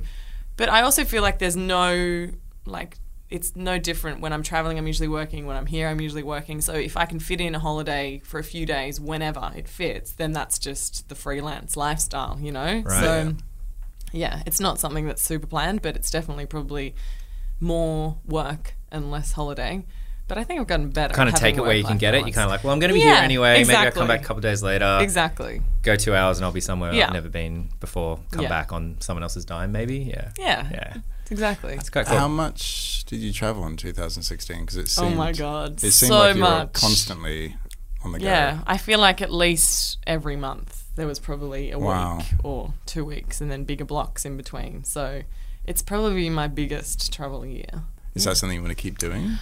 but 0.56 0.70
I 0.70 0.82
also 0.84 1.04
feel 1.04 1.22
like 1.22 1.40
there's 1.40 1.58
no, 1.58 2.30
like, 2.66 2.98
it's 3.30 3.56
no 3.56 3.80
different 3.80 4.20
when 4.22 4.32
I'm 4.34 4.44
traveling. 4.44 4.78
I'm 4.78 4.86
usually 4.88 5.08
working. 5.08 5.46
When 5.48 5.56
I'm 5.58 5.66
here, 5.66 5.88
I'm 5.88 6.00
usually 6.02 6.24
working. 6.24 6.62
So 6.62 6.74
if 6.74 6.96
I 6.98 7.06
can 7.06 7.20
fit 7.20 7.42
in 7.42 7.56
a 7.56 7.60
holiday 7.60 8.22
for 8.24 8.40
a 8.40 8.44
few 8.44 8.66
days 8.66 9.00
whenever 9.00 9.52
it 9.56 9.68
fits, 9.68 10.12
then 10.12 10.34
that's 10.34 10.60
just 10.60 11.10
the 11.10 11.16
freelance 11.16 11.76
lifestyle, 11.76 12.38
you 12.40 12.52
know? 12.52 12.84
Right. 12.86 13.00
So, 13.00 13.34
yeah, 14.12 14.44
it's 14.46 14.60
not 14.60 14.80
something 14.80 15.08
that's 15.08 15.22
super 15.24 15.48
planned, 15.48 15.82
but 15.82 15.96
it's 15.96 16.12
definitely 16.12 16.46
probably 16.46 16.94
more 17.60 18.18
work 18.26 18.76
and 18.92 19.10
less 19.10 19.32
holiday. 19.32 19.86
But 20.28 20.38
I 20.38 20.44
think 20.46 20.62
I've 20.62 20.68
gotten 20.68 20.90
better. 20.90 21.14
kind 21.14 21.28
of 21.28 21.36
take 21.36 21.58
it 21.58 21.62
where 21.62 21.76
you 21.76 21.84
can 21.84 21.98
get 21.98 22.14
it. 22.16 22.20
You're 22.20 22.34
kind 22.34 22.46
of 22.46 22.50
like, 22.52 22.64
well, 22.64 22.72
I'm 22.72 22.80
going 22.80 22.90
to 22.90 22.94
be 22.94 23.02
here 23.02 23.14
Yeah, 23.14 23.22
anyway. 23.22 23.62
Maybe 23.64 23.76
I'll 23.76 23.92
come 23.92 24.08
back 24.08 24.22
a 24.22 24.24
couple 24.24 24.40
days 24.42 24.64
later. 24.64 25.00
exactly. 25.02 25.62
Go 25.82 25.96
two 25.96 26.16
hours 26.16 26.38
and 26.38 26.46
I'll 26.46 26.52
be 26.54 26.62
somewhere 26.62 26.94
Yeah. 26.94 27.08
I've 27.08 27.14
never 27.14 27.30
been 27.30 27.70
before. 27.80 28.20
Come 28.32 28.44
Yeah. 28.44 28.50
back 28.50 28.72
on 28.72 28.96
someone 29.00 29.24
else's 29.24 29.44
dime, 29.44 29.72
maybe. 29.74 29.98
Yeah. 29.98 30.30
Yeah. 30.40 30.68
Yeah. 30.72 30.98
Exactly. 31.32 31.74
It's 31.76 31.90
quite 31.90 32.06
cool. 32.06 32.18
How 32.18 32.28
much 32.28 33.06
did 33.06 33.20
you 33.20 33.32
travel 33.34 33.66
in 33.68 33.78
2016? 33.78 34.60
Because 34.62 34.76
it 34.78 34.88
seemed. 34.90 35.14
Oh 35.14 35.18
my 35.18 35.32
God, 35.32 35.84
it 35.84 35.92
seemed 35.92 36.10
so 36.10 36.20
like 36.20 36.36
you 36.36 36.42
were 36.42 36.50
much. 36.50 36.74
constantly 36.74 37.56
on 38.04 38.12
the 38.12 38.20
go. 38.20 38.26
Yeah, 38.26 38.62
I 38.68 38.78
feel 38.78 39.00
like 39.00 39.22
at 39.22 39.32
least 39.32 39.98
every 40.06 40.36
month 40.36 40.84
there 40.96 41.08
was 41.08 41.20
probably 41.20 41.72
a 41.72 41.80
Wow. 41.80 42.18
week 42.18 42.28
or 42.44 42.74
two 42.86 43.04
weeks, 43.06 43.42
and 43.42 43.50
then 43.50 43.64
bigger 43.64 43.86
blocks 43.86 44.26
in 44.26 44.38
between. 44.38 44.84
So 44.84 45.24
it's 45.66 45.82
probably 45.82 46.30
my 46.30 46.48
biggest 46.48 47.12
travel 47.14 47.46
year. 47.46 47.84
Is 48.16 48.26
that 48.26 48.38
something 48.38 48.56
you 48.58 48.62
want 48.62 48.78
to 48.78 48.80
keep 48.82 49.00
doing? 49.00 49.24
Um, 49.26 49.40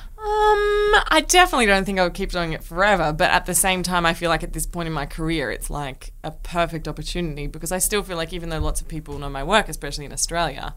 I 1.10 1.26
definitely 1.28 1.66
don't 1.66 1.84
think 1.84 2.00
I 2.00 2.04
would 2.04 2.14
keep 2.14 2.32
doing 2.32 2.54
it 2.54 2.64
forever, 2.64 3.12
but 3.12 3.30
at 3.30 3.46
the 3.46 3.54
same 3.54 3.84
time, 3.84 4.06
I 4.06 4.14
feel 4.14 4.30
like 4.30 4.44
at 4.44 4.54
this 4.54 4.66
point 4.66 4.88
in 4.88 4.94
my 4.94 5.06
career, 5.06 5.52
it's 5.52 5.70
like 5.70 6.14
a 6.24 6.32
perfect 6.32 6.88
opportunity 6.88 7.48
because 7.48 7.74
I 7.74 7.80
still 7.80 8.02
feel 8.02 8.16
like 8.16 8.32
even 8.32 8.48
though 8.50 8.60
lots 8.60 8.80
of 8.80 8.88
people 8.88 9.18
know 9.20 9.30
my 9.30 9.44
work, 9.44 9.68
especially 9.68 10.06
in 10.06 10.14
Australia, 10.14 10.74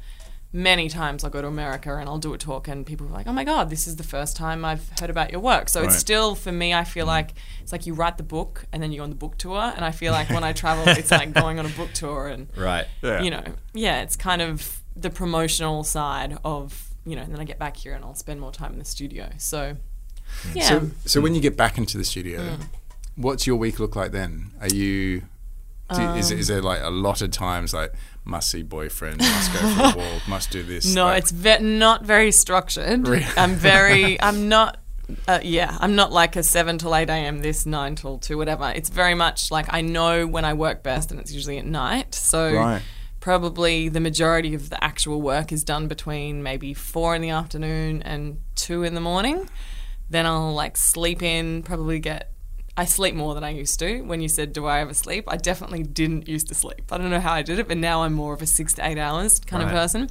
many 0.55 0.89
times 0.89 1.25
I'll 1.25 1.31
go 1.31 1.43
to 1.43 1.49
America 1.49 1.95
and 1.97 2.09
I'll 2.09 2.19
do 2.19 2.33
a 2.33 2.39
talk 2.39 2.69
and 2.69 2.87
people 2.87 3.07
are 3.09 3.11
like, 3.11 3.27
"Oh 3.27 3.33
my 3.33 3.43
god, 3.45 3.69
this 3.71 3.87
is 3.89 3.97
the 3.97 4.05
first 4.05 4.37
time 4.37 4.65
I've 4.65 4.89
heard 5.01 5.11
about 5.11 5.33
your 5.33 5.41
work." 5.41 5.69
So 5.69 5.83
it's 5.83 5.99
still 5.99 6.35
for 6.37 6.53
me, 6.53 6.73
I 6.73 6.85
feel 6.85 7.07
like 7.07 7.33
it's 7.61 7.73
like 7.73 7.87
you 7.87 7.93
write 7.95 8.17
the 8.19 8.23
book 8.23 8.65
and 8.73 8.81
then 8.83 8.93
you 8.93 8.99
go 8.99 9.03
on 9.05 9.11
the 9.11 9.17
book 9.17 9.37
tour, 9.37 9.73
and 9.75 9.85
I 9.85 9.91
feel 9.91 10.13
like 10.13 10.31
when 10.31 10.45
I 10.45 10.53
travel, 10.63 10.85
it's 10.87 11.11
like 11.11 11.33
going 11.33 11.59
on 11.59 11.67
a 11.67 11.71
book 11.71 11.93
tour 11.93 12.29
and 12.29 12.47
Right. 12.57 12.87
Yeah. 13.03 13.21
you 13.23 13.31
know, 13.31 13.43
yeah, 13.75 14.03
it's 14.03 14.15
kind 14.17 14.41
of 14.41 14.81
the 14.97 15.11
promotional 15.11 15.83
side 15.83 16.39
of, 16.45 16.89
you 17.05 17.17
know, 17.17 17.23
and 17.23 17.33
then 17.33 17.41
I 17.41 17.45
get 17.45 17.59
back 17.59 17.77
here 17.77 17.93
and 17.95 18.05
I'll 18.05 18.15
spend 18.15 18.41
more 18.41 18.53
time 18.53 18.73
in 18.75 18.79
the 18.79 18.85
studio. 18.85 19.31
So, 19.39 19.77
yeah. 20.55 20.69
So, 20.69 20.91
so 21.05 21.21
when 21.21 21.35
you 21.35 21.41
get 21.41 21.57
back 21.57 21.79
into 21.79 21.99
the 21.99 22.05
studio, 22.05 22.39
Mm. 22.41 22.67
what's 23.17 23.45
your 23.45 23.57
week 23.57 23.81
look 23.81 23.97
like 23.97 24.13
then? 24.13 24.53
Are 24.61 24.69
you? 24.69 25.23
Do, 25.95 26.01
is, 26.15 26.33
Um, 26.33 26.39
is 26.39 26.47
there 26.47 26.63
like 26.63 26.81
a 26.81 26.91
lot 26.91 27.21
of 27.23 27.31
times 27.33 27.75
like 27.75 27.93
must 28.25 28.51
see 28.51 28.63
boyfriend, 28.63 29.19
must 29.19 29.53
go 29.53 29.59
for 29.59 29.99
a 29.99 30.03
walk, 30.13 30.29
must 30.29 30.51
do 30.51 30.63
this? 30.63 30.95
no, 30.95 31.05
like- 31.05 31.23
it's 31.23 31.31
ve- 31.31 31.59
not 31.59 32.05
very 32.05 32.33
structured. 32.33 33.07
Really? 33.07 33.27
I'm 33.37 33.55
very, 33.55 34.21
I'm 34.29 34.49
not, 34.49 34.79
uh, 35.29 35.41
yeah, 35.43 35.77
I'm 35.81 35.95
not 35.97 36.13
like 36.13 36.35
a 36.37 36.43
7 36.43 36.79
till 36.79 36.95
8 36.97 37.11
a.m., 37.11 37.41
this 37.41 37.67
9 37.67 37.95
till 37.97 38.19
2, 38.19 38.37
whatever. 38.39 38.73
It's 38.75 38.89
very 38.89 39.15
much 39.15 39.51
like 39.51 39.67
I 39.73 39.83
know 39.83 40.27
when 40.27 40.45
I 40.45 40.55
work 40.55 40.83
best 40.83 41.11
and 41.11 41.21
it's 41.21 41.33
usually 41.33 41.59
at 41.59 41.67
night. 41.67 42.15
So, 42.15 42.53
Right. 42.55 42.83
probably 43.21 43.89
the 43.89 44.01
majority 44.01 44.55
of 44.55 44.71
the 44.71 44.83
actual 44.83 45.21
work 45.23 45.53
is 45.53 45.63
done 45.65 45.89
between 45.89 46.43
maybe 46.43 46.75
4 46.75 47.15
in 47.17 47.23
the 47.23 47.31
afternoon 47.31 48.03
and 48.03 48.39
2 48.57 48.83
in 48.85 48.95
the 48.95 49.01
morning. 49.01 49.49
Then 50.11 50.27
I'll 50.27 50.53
like 50.55 50.77
sleep 50.77 51.23
in, 51.23 51.63
probably 51.63 51.99
get. 51.99 52.31
I 52.77 52.87
sleep 52.87 53.15
more 53.15 53.35
than 53.35 53.45
I 53.45 53.51
used 53.51 53.79
to. 53.81 54.01
When 54.01 54.21
you 54.21 54.29
said, 54.29 54.53
Do 54.53 54.67
I 54.67 54.81
ever 54.81 54.95
sleep? 54.95 55.25
I 55.29 55.37
definitely 55.37 55.85
didn't 55.85 56.29
used 56.29 56.49
to 56.49 56.55
sleep. 56.55 56.91
I 56.91 56.99
don't 56.99 57.11
know 57.11 57.21
how 57.21 57.33
I 57.33 57.43
did 57.43 57.59
it, 57.59 57.69
but 57.69 57.77
now 57.77 58.03
I'm 58.03 58.15
more 58.15 58.35
of 58.35 58.43
a 58.43 58.47
six 58.47 58.75
to 58.75 58.87
eight 58.87 58.99
hours 58.99 59.39
kind 59.39 59.63
of 59.63 59.71
person. 59.71 60.11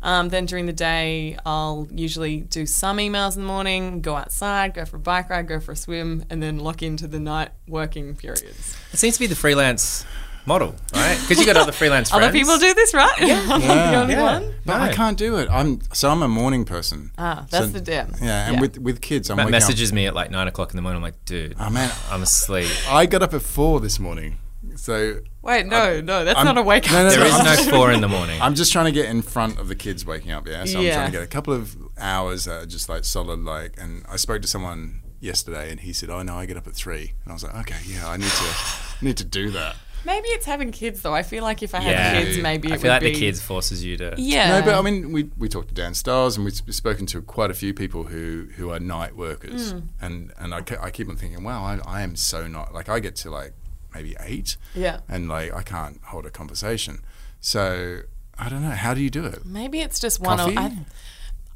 Um, 0.00 0.28
then 0.28 0.44
during 0.46 0.66
the 0.66 0.72
day, 0.72 1.36
I'll 1.44 1.88
usually 1.90 2.42
do 2.42 2.66
some 2.66 2.98
emails 2.98 3.36
in 3.36 3.42
the 3.42 3.48
morning, 3.48 4.00
go 4.00 4.14
outside, 4.16 4.74
go 4.74 4.84
for 4.84 4.96
a 4.96 5.00
bike 5.00 5.30
ride, 5.30 5.48
go 5.48 5.58
for 5.58 5.72
a 5.72 5.76
swim, 5.76 6.24
and 6.30 6.42
then 6.42 6.58
lock 6.58 6.82
into 6.82 7.08
the 7.08 7.18
night 7.18 7.50
working 7.66 8.14
periods. 8.14 8.76
It 8.92 8.98
seems 8.98 9.14
to 9.14 9.20
be 9.20 9.26
the 9.26 9.34
freelance 9.34 10.04
model, 10.46 10.74
right? 10.94 11.18
Because 11.20 11.38
you 11.38 11.46
got 11.46 11.56
other 11.56 11.72
freelance 11.72 12.10
friends. 12.10 12.24
Other 12.24 12.32
people 12.32 12.58
do 12.58 12.74
this, 12.74 12.92
right? 12.94 13.12
I'm 13.20 13.60
the 13.60 13.96
only 14.00 14.14
Yeah. 14.14 14.22
one. 14.40 14.54
But 14.66 14.80
I 14.80 14.92
can't 14.92 15.16
do 15.18 15.36
it. 15.36 15.48
I'm 15.50 15.80
so 15.92 16.10
I'm 16.10 16.22
a 16.22 16.28
morning 16.28 16.64
person. 16.64 17.10
Ah, 17.18 17.46
that's 17.50 17.66
So- 17.66 17.72
the 17.72 17.80
dim. 17.80 18.14
Yeah, 18.20 18.46
and 18.46 18.54
Yeah. 18.56 18.60
with 18.60 18.78
with 18.78 19.00
kids, 19.00 19.30
I'm 19.30 19.36
Matt 19.36 19.46
waking 19.46 19.54
up- 19.56 19.60
messages 19.62 19.92
me 19.92 20.06
at 20.06 20.14
like 20.14 20.30
nine 20.30 20.48
o'clock 20.48 20.70
in 20.70 20.76
the 20.76 20.82
morning. 20.82 20.98
I'm 20.98 21.02
like, 21.02 21.24
dude, 21.24 21.54
Oh 21.58 21.70
man, 21.70 21.90
I'm 22.10 22.22
asleep. 22.22 22.70
I 22.88 23.06
got 23.06 23.22
up 23.22 23.34
at 23.34 23.42
four 23.42 23.80
this 23.80 23.98
morning. 23.98 24.38
So 24.76 25.20
Wait, 25.42 25.66
no, 25.66 26.00
no, 26.00 26.24
that's 26.24 26.38
I'm- 26.38 26.46
not 26.46 26.56
a 26.56 26.62
wake 26.62 26.86
up. 26.86 26.92
no, 26.92 27.02
no, 27.04 27.10
There 27.10 27.20
no, 27.20 27.42
no 27.54 27.70
four 27.70 27.92
in 27.92 28.00
the 28.00 28.08
morning. 28.08 28.40
I'm 28.40 28.54
just 28.54 28.72
trying 28.72 28.86
to 28.86 28.92
get 28.92 29.06
in 29.06 29.20
front 29.20 29.58
of 29.60 29.68
the 29.68 29.74
kids 29.74 30.06
waking 30.06 30.32
up. 30.32 30.48
Yeah, 30.48 30.64
so 30.64 30.78
I'm 30.78 30.84
Yeah. 30.84 30.94
trying 30.94 31.06
to 31.12 31.12
get 31.12 31.22
a 31.22 31.26
couple 31.26 31.52
of 31.52 31.76
hours 31.98 32.44
that 32.44 32.62
are 32.62 32.66
just 32.66 32.88
like 32.88 33.04
solid. 33.04 33.40
Like, 33.44 33.74
and 33.78 34.04
I 34.10 34.16
spoke 34.16 34.40
to 34.42 34.48
someone 34.48 35.02
yesterday, 35.20 35.70
and 35.70 35.80
he 35.80 35.92
said, 35.92 36.08
"Oh 36.10 36.22
no, 36.22 36.36
I 36.36 36.46
get 36.46 36.56
up 36.56 36.66
at 36.66 36.74
3. 36.74 37.12
and 37.24 37.30
I 37.30 37.32
was 37.34 37.42
like, 37.44 37.54
"Okay, 37.56 37.76
yeah, 37.86 38.08
I 38.08 38.16
need 38.16 38.30
to 38.30 39.04
need 39.04 39.16
to 39.18 39.24
do 39.24 39.50
that." 39.50 39.76
Maybe 40.04 40.28
it's 40.28 40.46
having 40.46 40.70
kids 40.72 41.02
though. 41.02 41.14
I 41.14 41.22
feel 41.22 41.42
like 41.42 41.62
if 41.62 41.74
I 41.74 41.80
Yeah. 41.82 41.92
had 42.10 42.24
kids, 42.24 42.38
maybe 42.42 42.70
I 42.70 42.74
it 42.74 42.80
feel 42.80 42.88
would 42.90 42.94
like 42.96 43.02
be. 43.02 43.12
the 43.12 43.18
kids 43.18 43.40
forces 43.42 43.84
you 43.84 43.96
to. 43.98 44.14
Yeah. 44.18 44.58
No, 44.60 44.64
but 44.64 44.74
I 44.74 44.82
mean, 44.82 45.12
we, 45.12 45.30
we 45.38 45.48
talked 45.48 45.68
to 45.68 45.74
Dan 45.74 45.94
Stiles, 45.94 46.36
and 46.36 46.44
we've 46.44 46.54
spoken 46.74 47.06
to 47.06 47.22
quite 47.22 47.50
a 47.50 47.54
few 47.54 47.72
people 47.74 48.04
who, 48.04 48.48
who 48.56 48.70
are 48.70 48.78
night 48.80 49.16
workers, 49.16 49.72
Mm. 49.74 49.82
and 50.00 50.32
and 50.38 50.54
I, 50.54 50.60
ke- 50.60 50.80
I 50.82 50.90
keep 50.90 51.08
on 51.08 51.16
thinking, 51.16 51.42
wow, 51.44 51.62
I, 51.64 51.78
I 51.86 52.02
am 52.02 52.16
so 52.16 52.46
not 52.46 52.74
like 52.74 52.88
I 52.88 53.00
get 53.00 53.16
to 53.16 53.30
like 53.30 53.52
maybe 53.94 54.14
eight, 54.20 54.56
Yeah. 54.74 55.00
and 55.08 55.28
like 55.28 55.54
I 55.54 55.62
can't 55.62 56.00
hold 56.04 56.26
a 56.26 56.30
conversation. 56.30 57.00
So 57.40 58.00
I 58.38 58.48
don't 58.48 58.62
know. 58.62 58.70
How 58.70 58.94
do 58.94 59.02
you 59.02 59.10
do 59.10 59.24
it? 59.24 59.44
Maybe 59.44 59.80
it's 59.80 60.00
just 60.00 60.20
one 60.20 60.38
Coffee? 60.38 60.56
of. 60.56 60.58
I, 60.58 60.76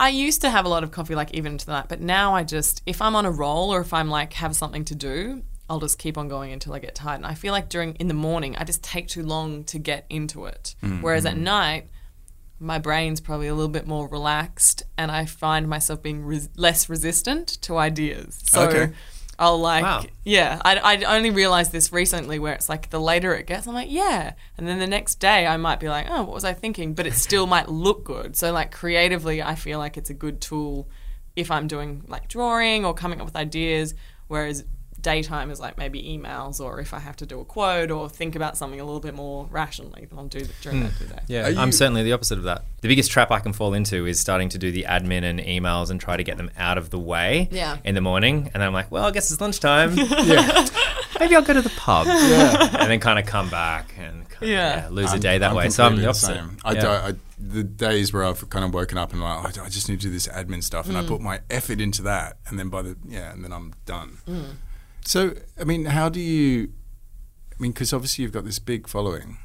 I 0.01 0.09
used 0.11 0.41
to 0.43 0.51
have 0.51 0.65
a 0.65 0.69
lot 0.69 0.85
of 0.85 0.93
coffee, 0.93 1.17
like 1.17 1.35
even 1.35 1.53
into 1.53 1.67
the 1.67 1.73
night, 1.73 1.87
but 1.89 2.01
now 2.01 2.35
I 2.35 2.45
just, 2.45 2.83
if 2.87 3.03
I'm 3.03 3.17
on 3.17 3.27
a 3.27 3.33
roll 3.33 3.75
or 3.75 3.81
if 3.81 3.93
I'm 3.93 4.09
like 4.09 4.33
have 4.35 4.55
something 4.55 4.85
to 4.85 4.95
do, 4.95 5.43
I'll 5.69 5.81
just 5.81 5.99
keep 5.99 6.17
on 6.17 6.29
going 6.29 6.53
until 6.53 6.73
I 6.73 6.79
get 6.79 6.95
tired. 6.95 7.17
And 7.17 7.27
I 7.27 7.35
feel 7.35 7.53
like 7.53 7.69
during 7.69 7.95
in 7.97 8.09
the 8.09 8.15
morning, 8.15 8.57
I 8.57 8.65
just 8.65 8.83
take 8.83 9.09
too 9.09 9.23
long 9.23 9.65
to 9.65 9.79
get 9.79 10.07
into 10.09 10.47
it. 10.47 10.75
Mm, 10.83 11.03
Whereas 11.03 11.27
at 11.27 11.37
mm. 11.37 11.41
night, 11.41 11.89
my 12.59 12.79
brain's 12.79 13.21
probably 13.21 13.49
a 13.49 13.55
little 13.55 13.71
bit 13.71 13.87
more 13.87 14.09
relaxed, 14.09 14.83
and 14.97 15.11
I 15.11 15.27
find 15.27 15.69
myself 15.69 16.03
being 16.03 16.25
res- 16.25 16.49
less 16.57 16.89
resistant 16.89 17.49
to 17.63 17.77
ideas. 17.77 18.41
So. 18.45 18.63
Okay. 18.69 18.93
I'll 19.41 19.61
like, 19.61 19.85
Wow. 19.85 20.03
yeah, 20.25 20.61
I, 20.65 20.79
I 20.79 21.17
only 21.17 21.31
realized 21.31 21.71
this 21.71 21.93
recently 21.93 22.41
where 22.41 22.55
it's 22.55 22.69
like 22.69 22.91
the 22.91 22.99
later 22.99 23.37
it 23.37 23.47
gets, 23.47 23.69
I'm 23.69 23.75
like, 23.75 23.89
yeah. 23.89 24.33
And 24.57 24.67
then 24.67 24.81
the 24.81 24.87
next 24.89 25.21
day 25.21 25.47
I 25.47 25.57
might 25.57 25.79
be 25.79 25.89
like, 25.89 26.07
oh, 26.11 26.25
what 26.25 26.35
was 26.35 26.45
I 26.45 26.55
thinking? 26.55 26.95
But 26.95 27.07
it 27.07 27.15
still 27.15 27.47
might 27.47 27.69
look 27.69 28.03
good. 28.03 28.35
So, 28.35 28.53
like, 28.53 28.73
creatively, 28.73 29.41
I 29.41 29.55
feel 29.55 29.79
like 29.79 29.97
it's 29.97 30.11
a 30.11 30.15
good 30.15 30.41
tool 30.41 30.89
if 31.37 31.53
I'm 31.53 31.69
doing 31.69 32.03
like 32.09 32.27
drawing 32.27 32.85
or 32.85 32.95
coming 32.95 33.21
up 33.21 33.27
with 33.27 33.37
ideas. 33.37 33.95
Whereas 34.27 34.65
daytime 35.01 35.51
is 35.51 35.61
like 35.61 35.79
maybe 35.79 36.03
emails 36.03 36.61
or 36.61 36.81
if 36.81 36.93
I 36.93 36.99
have 36.99 37.17
to 37.17 37.27
do 37.27 37.41
a 37.41 37.45
quote 37.45 37.91
or 37.91 38.09
think 38.09 38.35
about 38.35 38.57
something 38.57 38.81
a 38.81 38.85
little 38.85 39.01
bit 39.01 39.15
more 39.15 39.47
rationally, 39.51 40.07
then 40.11 40.19
I'll 40.19 40.27
do 40.27 40.41
that 40.41 40.61
during 40.61 40.83
that 40.83 40.99
day. 40.99 41.23
Yeah, 41.29 41.49
Are 41.49 41.61
I'm 41.61 41.69
you- 41.69 41.73
certainly 41.73 42.03
the 42.03 42.13
opposite 42.13 42.39
of 42.39 42.45
that. 42.45 42.65
The 42.81 42.89
biggest 42.89 43.11
trap 43.11 43.31
I 43.31 43.41
can 43.41 43.53
fall 43.53 43.75
into 43.75 44.07
is 44.07 44.21
starting 44.21 44.49
to 44.51 44.59
do 44.59 44.71
the 44.73 44.85
admin 44.89 45.23
and 45.25 45.41
emails 45.41 45.91
and 45.91 46.01
try 46.01 46.17
to 46.17 46.23
get 46.25 46.37
them 46.37 46.51
out 46.57 46.79
of 46.79 46.91
the 46.91 46.99
way 46.99 47.49
Yeah. 47.51 47.79
in 47.85 47.95
the 47.95 48.01
morning. 48.01 48.51
And 48.53 48.61
then 48.61 48.63
I'm 48.63 48.73
like, 48.73 48.91
well, 48.91 49.05
I 49.05 49.11
guess 49.11 49.31
it's 49.31 49.41
lunchtime. 49.41 49.97
Yeah, 49.99 50.67
Maybe 51.21 51.35
I'll 51.35 51.43
go 51.43 51.53
to 51.55 51.63
the 51.63 51.71
pub. 51.71 52.07
yeah. 52.07 52.77
And 52.81 52.91
then 52.91 53.01
kind 53.01 53.19
of 53.19 53.27
come 53.27 53.49
back 53.51 53.93
and 53.99 54.29
kind 54.29 54.51
Yeah. 54.53 54.87
of, 54.87 54.93
lose 54.93 55.09
a 55.09 55.13
I'm- 55.13 55.21
day 55.21 55.39
that 55.39 55.55
way. 55.55 55.69
So 55.71 55.85
I'm 55.85 55.97
the 55.97 56.07
opposite. 56.09 56.35
same. 56.37 56.57
I, 56.65 56.73
Yeah. 56.75 56.81
do- 56.81 56.89
I, 56.89 57.13
the 57.41 57.65
days 57.65 58.13
where 58.13 58.25
I've 58.25 58.49
kind 58.51 58.65
of 58.65 58.75
woken 58.75 58.99
up 58.99 59.13
and 59.13 59.21
like, 59.21 59.59
"Oh, 59.59 59.63
I 59.63 59.69
just 59.69 59.89
need 59.89 60.01
to 60.01 60.07
do 60.09 60.13
this 60.13 60.27
admin 60.27 60.63
stuff, 60.63 60.87
and 60.89 60.97
Mm. 60.97 61.05
I 61.05 61.07
put 61.07 61.21
my 61.21 61.41
effort 61.51 61.81
into 61.81 62.03
that, 62.03 62.37
and 62.49 62.59
then 62.59 62.69
by 62.69 62.83
the 62.83 62.97
yeah, 63.09 63.33
and 63.33 63.45
then 63.45 63.53
I'm 63.53 63.75
done. 63.87 64.19
Mm. 64.29 64.55
So, 65.05 65.35
I 65.61 65.65
mean, 65.65 65.87
how 65.87 66.09
do 66.09 66.21
you? 66.21 66.73
I 67.59 67.63
mean, 67.63 67.73
because 67.73 67.93
obviously 67.93 68.23
you've 68.23 68.33
got 68.33 68.45
this 68.45 68.59
big 68.59 68.87
following. 68.89 69.39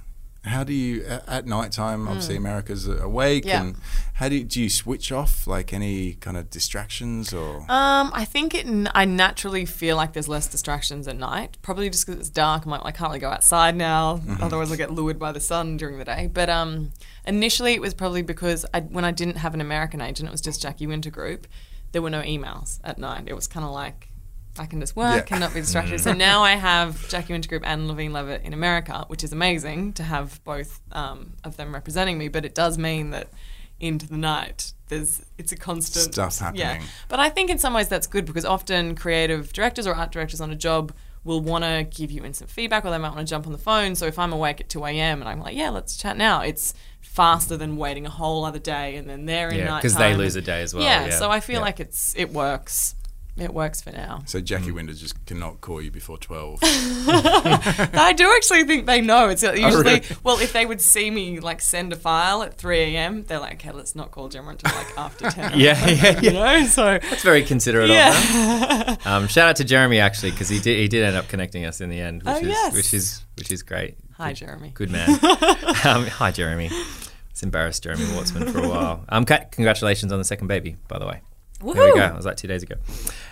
How 0.45 0.65
do 0.65 0.73
you 0.73 1.05
at 1.05 1.45
night 1.47 1.71
time? 1.71 2.05
Obviously, 2.05 2.35
America's 2.35 2.85
awake, 2.85 3.45
Mm. 3.45 3.47
Yeah. 3.47 3.61
and 3.61 3.75
how 4.15 4.27
do 4.27 4.35
you, 4.35 4.43
do 4.43 4.61
you 4.61 4.69
switch 4.69 5.09
off 5.09 5.47
like 5.47 5.71
any 5.71 6.15
kind 6.15 6.35
of 6.35 6.49
distractions 6.49 7.33
or? 7.33 7.59
Um, 7.71 8.11
I 8.13 8.25
think 8.25 8.53
it. 8.53 8.67
I 8.93 9.05
naturally 9.05 9.65
feel 9.65 9.95
like 9.95 10.11
there's 10.11 10.27
less 10.27 10.47
distractions 10.47 11.07
at 11.07 11.15
night. 11.15 11.57
Probably 11.61 11.89
just 11.89 12.05
because 12.05 12.19
it's 12.19 12.29
dark. 12.29 12.65
I'm 12.65 12.71
like, 12.71 12.81
I 12.83 12.91
can't 12.91 13.07
really 13.09 13.21
go 13.21 13.29
outside 13.29 13.77
now. 13.77 14.19
Otherwise, 14.41 14.69
I'll 14.69 14.77
get 14.77 14.91
lured 14.91 15.17
by 15.17 15.31
the 15.31 15.39
sun 15.39 15.77
during 15.77 15.97
the 15.97 16.03
day. 16.05 16.29
But 16.31 16.49
um, 16.49 16.91
initially, 17.25 17.71
it 17.73 17.79
was 17.81 17.93
probably 17.93 18.21
because 18.21 18.65
I, 18.73 18.81
when 18.81 19.05
I 19.05 19.11
didn't 19.11 19.37
have 19.37 19.53
an 19.53 19.61
American 19.61 20.01
agent, 20.01 20.27
it 20.27 20.31
was 20.33 20.41
just 20.41 20.61
Jacky 20.61 20.85
Winter 20.87 21.09
Group. 21.09 21.47
There 21.93 22.01
were 22.01 22.09
no 22.09 22.21
emails 22.21 22.81
at 22.83 22.97
night. 22.97 23.23
It 23.27 23.33
was 23.33 23.47
kind 23.47 23.65
of 23.65 23.71
like 23.71 24.09
I 24.59 24.65
can 24.67 24.79
just 24.79 24.95
work 24.95 25.29
Yeah. 25.29 25.35
and 25.35 25.39
not 25.39 25.53
be 25.53 25.61
distracted. 25.61 25.99
so 25.99 26.13
now 26.13 26.43
I 26.43 26.51
have 26.51 27.07
Jacky 27.09 27.33
Winter 27.33 27.49
Group 27.49 27.63
and 27.65 27.87
Levine 27.87 28.13
Leavitt 28.13 28.43
in 28.43 28.53
America, 28.53 29.05
which 29.07 29.23
is 29.23 29.31
amazing 29.33 29.93
to 29.93 30.03
have 30.03 30.43
both 30.43 30.79
um, 30.91 31.33
of 31.43 31.57
them 31.57 31.73
representing 31.73 32.17
me. 32.17 32.27
But 32.27 32.45
it 32.45 32.53
does 32.53 32.77
mean 32.77 33.09
that 33.11 33.29
into 33.79 34.07
the 34.07 34.15
night, 34.17 34.73
there's 34.89 35.23
it's 35.39 35.51
a 35.51 35.55
constant 35.55 36.13
Stuff 36.13 36.37
happening. 36.39 36.61
Yeah, 36.61 36.81
but 37.09 37.19
I 37.19 37.29
think 37.29 37.49
in 37.49 37.57
some 37.57 37.73
ways 37.73 37.87
that's 37.87 38.05
good 38.07 38.25
because 38.25 38.45
often 38.45 38.95
creative 38.95 39.51
directors 39.53 39.87
or 39.87 39.95
art 39.95 40.11
directors 40.11 40.39
on 40.39 40.51
a 40.51 40.55
job 40.55 40.93
will 41.23 41.41
want 41.41 41.63
to 41.63 41.87
give 41.89 42.11
you 42.11 42.23
instant 42.23 42.49
feedback 42.51 42.85
or 42.85 42.91
they 42.91 42.97
might 42.97 43.07
want 43.15 43.19
to 43.19 43.25
jump 43.25 43.45
on 43.47 43.53
the 43.53 43.57
phone. 43.57 43.95
So 43.95 44.05
if 44.05 44.19
I'm 44.19 44.33
awake 44.33 44.59
at 44.61 44.69
2 44.69 44.85
a.m. 44.85 45.21
and 45.21 45.27
I'm 45.29 45.39
like, 45.39 45.55
yeah, 45.55 45.69
let's 45.69 45.97
chat 45.97 46.15
now, 46.17 46.41
it's 46.41 46.73
faster 47.01 47.55
than 47.57 47.75
waiting 47.77 48.05
a 48.05 48.09
whole 48.09 48.43
other 48.45 48.59
day 48.59 48.97
and 48.97 49.09
then 49.09 49.25
they're 49.25 49.49
in 49.49 49.57
Yeah, 49.59 49.65
night 49.65 49.81
because 49.81 49.95
they 49.95 50.15
lose 50.15 50.35
a 50.35 50.41
day 50.41 50.61
as 50.61 50.73
well. 50.73 50.83
yeah, 50.83 51.05
Yeah, 51.07 51.17
so 51.17 51.31
I 51.31 51.39
feel 51.39 51.55
Yeah. 51.55 51.61
like 51.61 51.79
it's 51.79 52.13
it 52.17 52.31
works. 52.31 52.95
It 53.35 53.51
works 53.51 53.81
for 53.81 53.91
now. 53.91 54.21
So 54.27 54.39
Jacky 54.41 54.71
Winter 54.71 54.93
just 54.93 55.25
cannot 55.25 55.59
call 55.59 55.81
you 55.81 55.89
before 55.89 56.19
twelve. 56.19 56.59
I 56.63 58.13
do 58.15 58.31
actually 58.35 58.63
think 58.65 58.85
they 58.85 59.01
know. 59.01 59.29
It's 59.29 59.41
usually 59.41 59.71
really? 59.83 60.01
well, 60.23 60.39
if 60.39 60.53
they 60.53 60.65
would 60.67 60.79
see 60.81 61.09
me 61.09 61.39
like 61.39 61.59
send 61.61 61.91
a 61.93 61.95
file 61.95 62.43
at 62.43 62.53
three 62.55 62.79
a.m., 62.95 63.23
they're 63.23 63.39
like, 63.39 63.53
"Okay, 63.55 63.71
let's 63.71 63.95
not 63.95 64.11
call 64.11 64.29
Gemma 64.29 64.51
until 64.51 64.75
like 64.75 64.97
after 64.97 65.31
ten. 65.31 65.51
Yeah, 65.59 65.83
yeah, 65.89 66.19
you 66.21 66.31
yeah. 66.31 66.59
know. 66.61 66.65
So 66.67 66.99
That's 66.99 67.23
very 67.23 67.43
considerate 67.43 67.89
of 67.89 67.95
them. 67.95 68.97
Um, 69.05 69.27
shout 69.27 69.49
out 69.49 69.55
to 69.57 69.63
Jeremy 69.63 69.99
actually 69.99 70.31
because 70.31 70.49
he 70.49 70.59
did 70.59 70.77
he 70.77 70.87
did 70.87 71.03
end 71.03 71.15
up 71.15 71.27
connecting 71.27 71.65
us 71.65 71.81
in 71.81 71.89
the 71.89 71.99
end, 71.99 72.21
which 72.23 72.35
Oh, 72.35 72.39
is 72.39 72.47
yes. 72.47 72.73
which 72.75 72.93
is 72.93 73.23
which 73.35 73.51
is 73.51 73.63
great. 73.63 73.97
hi 74.13 74.29
Good- 74.29 74.35
Jeremy. 74.37 74.71
Good 74.75 74.91
man. 74.91 75.09
um, 75.85 76.05
hi 76.05 76.29
Jeremy. 76.31 76.69
It's 77.31 77.41
embarrassed 77.41 77.81
Jeremy 77.83 78.03
Wortsman 78.15 78.51
for 78.51 78.59
a 78.59 78.69
while. 78.69 79.03
Um, 79.09 79.25
congratulations 79.25 80.11
on 80.11 80.19
the 80.19 80.23
second 80.25 80.47
baby, 80.47 80.75
by 80.87 80.99
the 80.99 81.07
way. 81.07 81.21
There 81.63 81.93
we 81.93 81.99
go. 81.99 82.05
It 82.07 82.15
was 82.15 82.25
like 82.25 82.37
two 82.37 82.47
days 82.47 82.63
ago. 82.63 82.75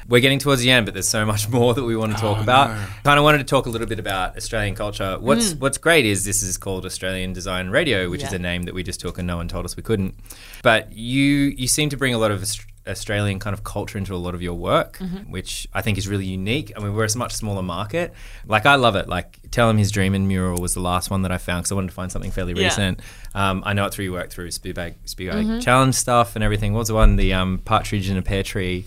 We're 0.08 0.22
getting 0.22 0.40
towards 0.40 0.62
the 0.62 0.72
end, 0.72 0.86
but 0.86 0.94
there's 0.94 1.08
so 1.08 1.26
much 1.26 1.50
more 1.58 1.74
that 1.74 1.84
we 1.84 1.96
want 1.96 2.14
to 2.16 2.18
talk 2.22 2.38
Oh, 2.40 2.42
about. 2.42 2.70
no. 2.70 2.86
Kind 3.04 3.18
of 3.20 3.24
wanted 3.24 3.40
to 3.40 3.44
talk 3.44 3.66
a 3.66 3.70
little 3.70 3.88
bit 3.88 4.00
about 4.00 4.38
Australian 4.38 4.76
culture. 4.76 5.04
Mm. 5.18 5.22
What's 5.22 5.54
What's 5.54 5.78
great 5.78 6.06
is 6.06 6.24
this 6.26 6.42
is 6.44 6.58
called 6.58 6.86
Australian 6.86 7.34
Design 7.34 7.70
Radio, 7.70 8.10
which 8.10 8.24
is 8.24 8.32
a 8.34 8.40
name 8.40 8.64
that 8.64 8.74
we 8.74 8.84
just 8.84 9.00
took 9.00 9.18
and 9.18 9.28
no 9.28 9.38
one 9.38 9.48
told 9.48 9.66
us 9.66 9.76
we 9.76 9.84
couldn't. 9.84 10.16
But 10.64 10.94
you 10.94 11.54
you 11.58 11.68
seem 11.68 11.90
to 11.90 11.98
bring 11.98 12.14
a 12.14 12.18
lot 12.18 12.32
of 12.32 12.46
Australian 12.88 13.40
kind 13.40 13.54
of 13.54 13.64
culture 13.64 13.98
into 13.98 14.14
a 14.16 14.18
lot 14.18 14.34
of 14.34 14.42
your 14.42 14.54
work, 14.56 14.98
Mm-hmm. 14.98 15.32
which 15.32 15.68
I 15.74 15.82
think 15.82 15.98
is 15.98 16.08
really 16.08 16.26
unique. 16.26 16.72
I 16.76 16.80
mean, 16.80 16.94
we're 16.94 17.06
a 17.06 17.18
much 17.18 17.34
smaller 17.34 17.62
market. 17.62 18.14
Like 18.48 18.66
I 18.66 18.76
love 18.76 18.96
it. 18.96 19.08
Like 19.08 19.40
Tell 19.52 19.70
Him 19.70 19.78
He's 19.78 19.92
Dreaming 19.92 20.28
mural 20.28 20.60
was 20.62 20.74
the 20.74 20.80
last 20.80 21.10
one 21.12 21.22
that 21.24 21.32
I 21.32 21.38
found 21.38 21.62
because 21.64 21.72
I 21.72 21.76
wanted 21.76 21.88
to 21.90 21.94
find 21.94 22.12
something 22.12 22.32
fairly 22.32 22.54
Yeah. 22.54 22.66
recent. 22.66 23.00
Um, 23.36 23.62
I 23.66 23.74
know 23.74 23.86
it 23.86 23.94
through 23.94 24.06
your 24.06 24.14
work 24.14 24.30
through 24.30 24.50
Speedbag, 24.50 24.96
Speedbag 25.06 25.44
Mm-hmm. 25.44 25.60
Challenge 25.60 25.94
stuff 25.96 26.36
and 26.36 26.44
everything. 26.44 26.74
What 26.74 26.80
was 26.80 26.88
the 26.88 26.96
one? 26.96 27.16
The 27.18 27.34
um, 27.34 27.60
partridge 27.60 28.10
in 28.10 28.18
a 28.18 28.22
pear 28.22 28.44
tree 28.44 28.86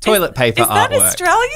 toilet 0.00 0.34
paper 0.34 0.62
Is 0.62 0.68
that 0.68 0.90
artwork. 0.90 1.00
Australian? 1.02 1.50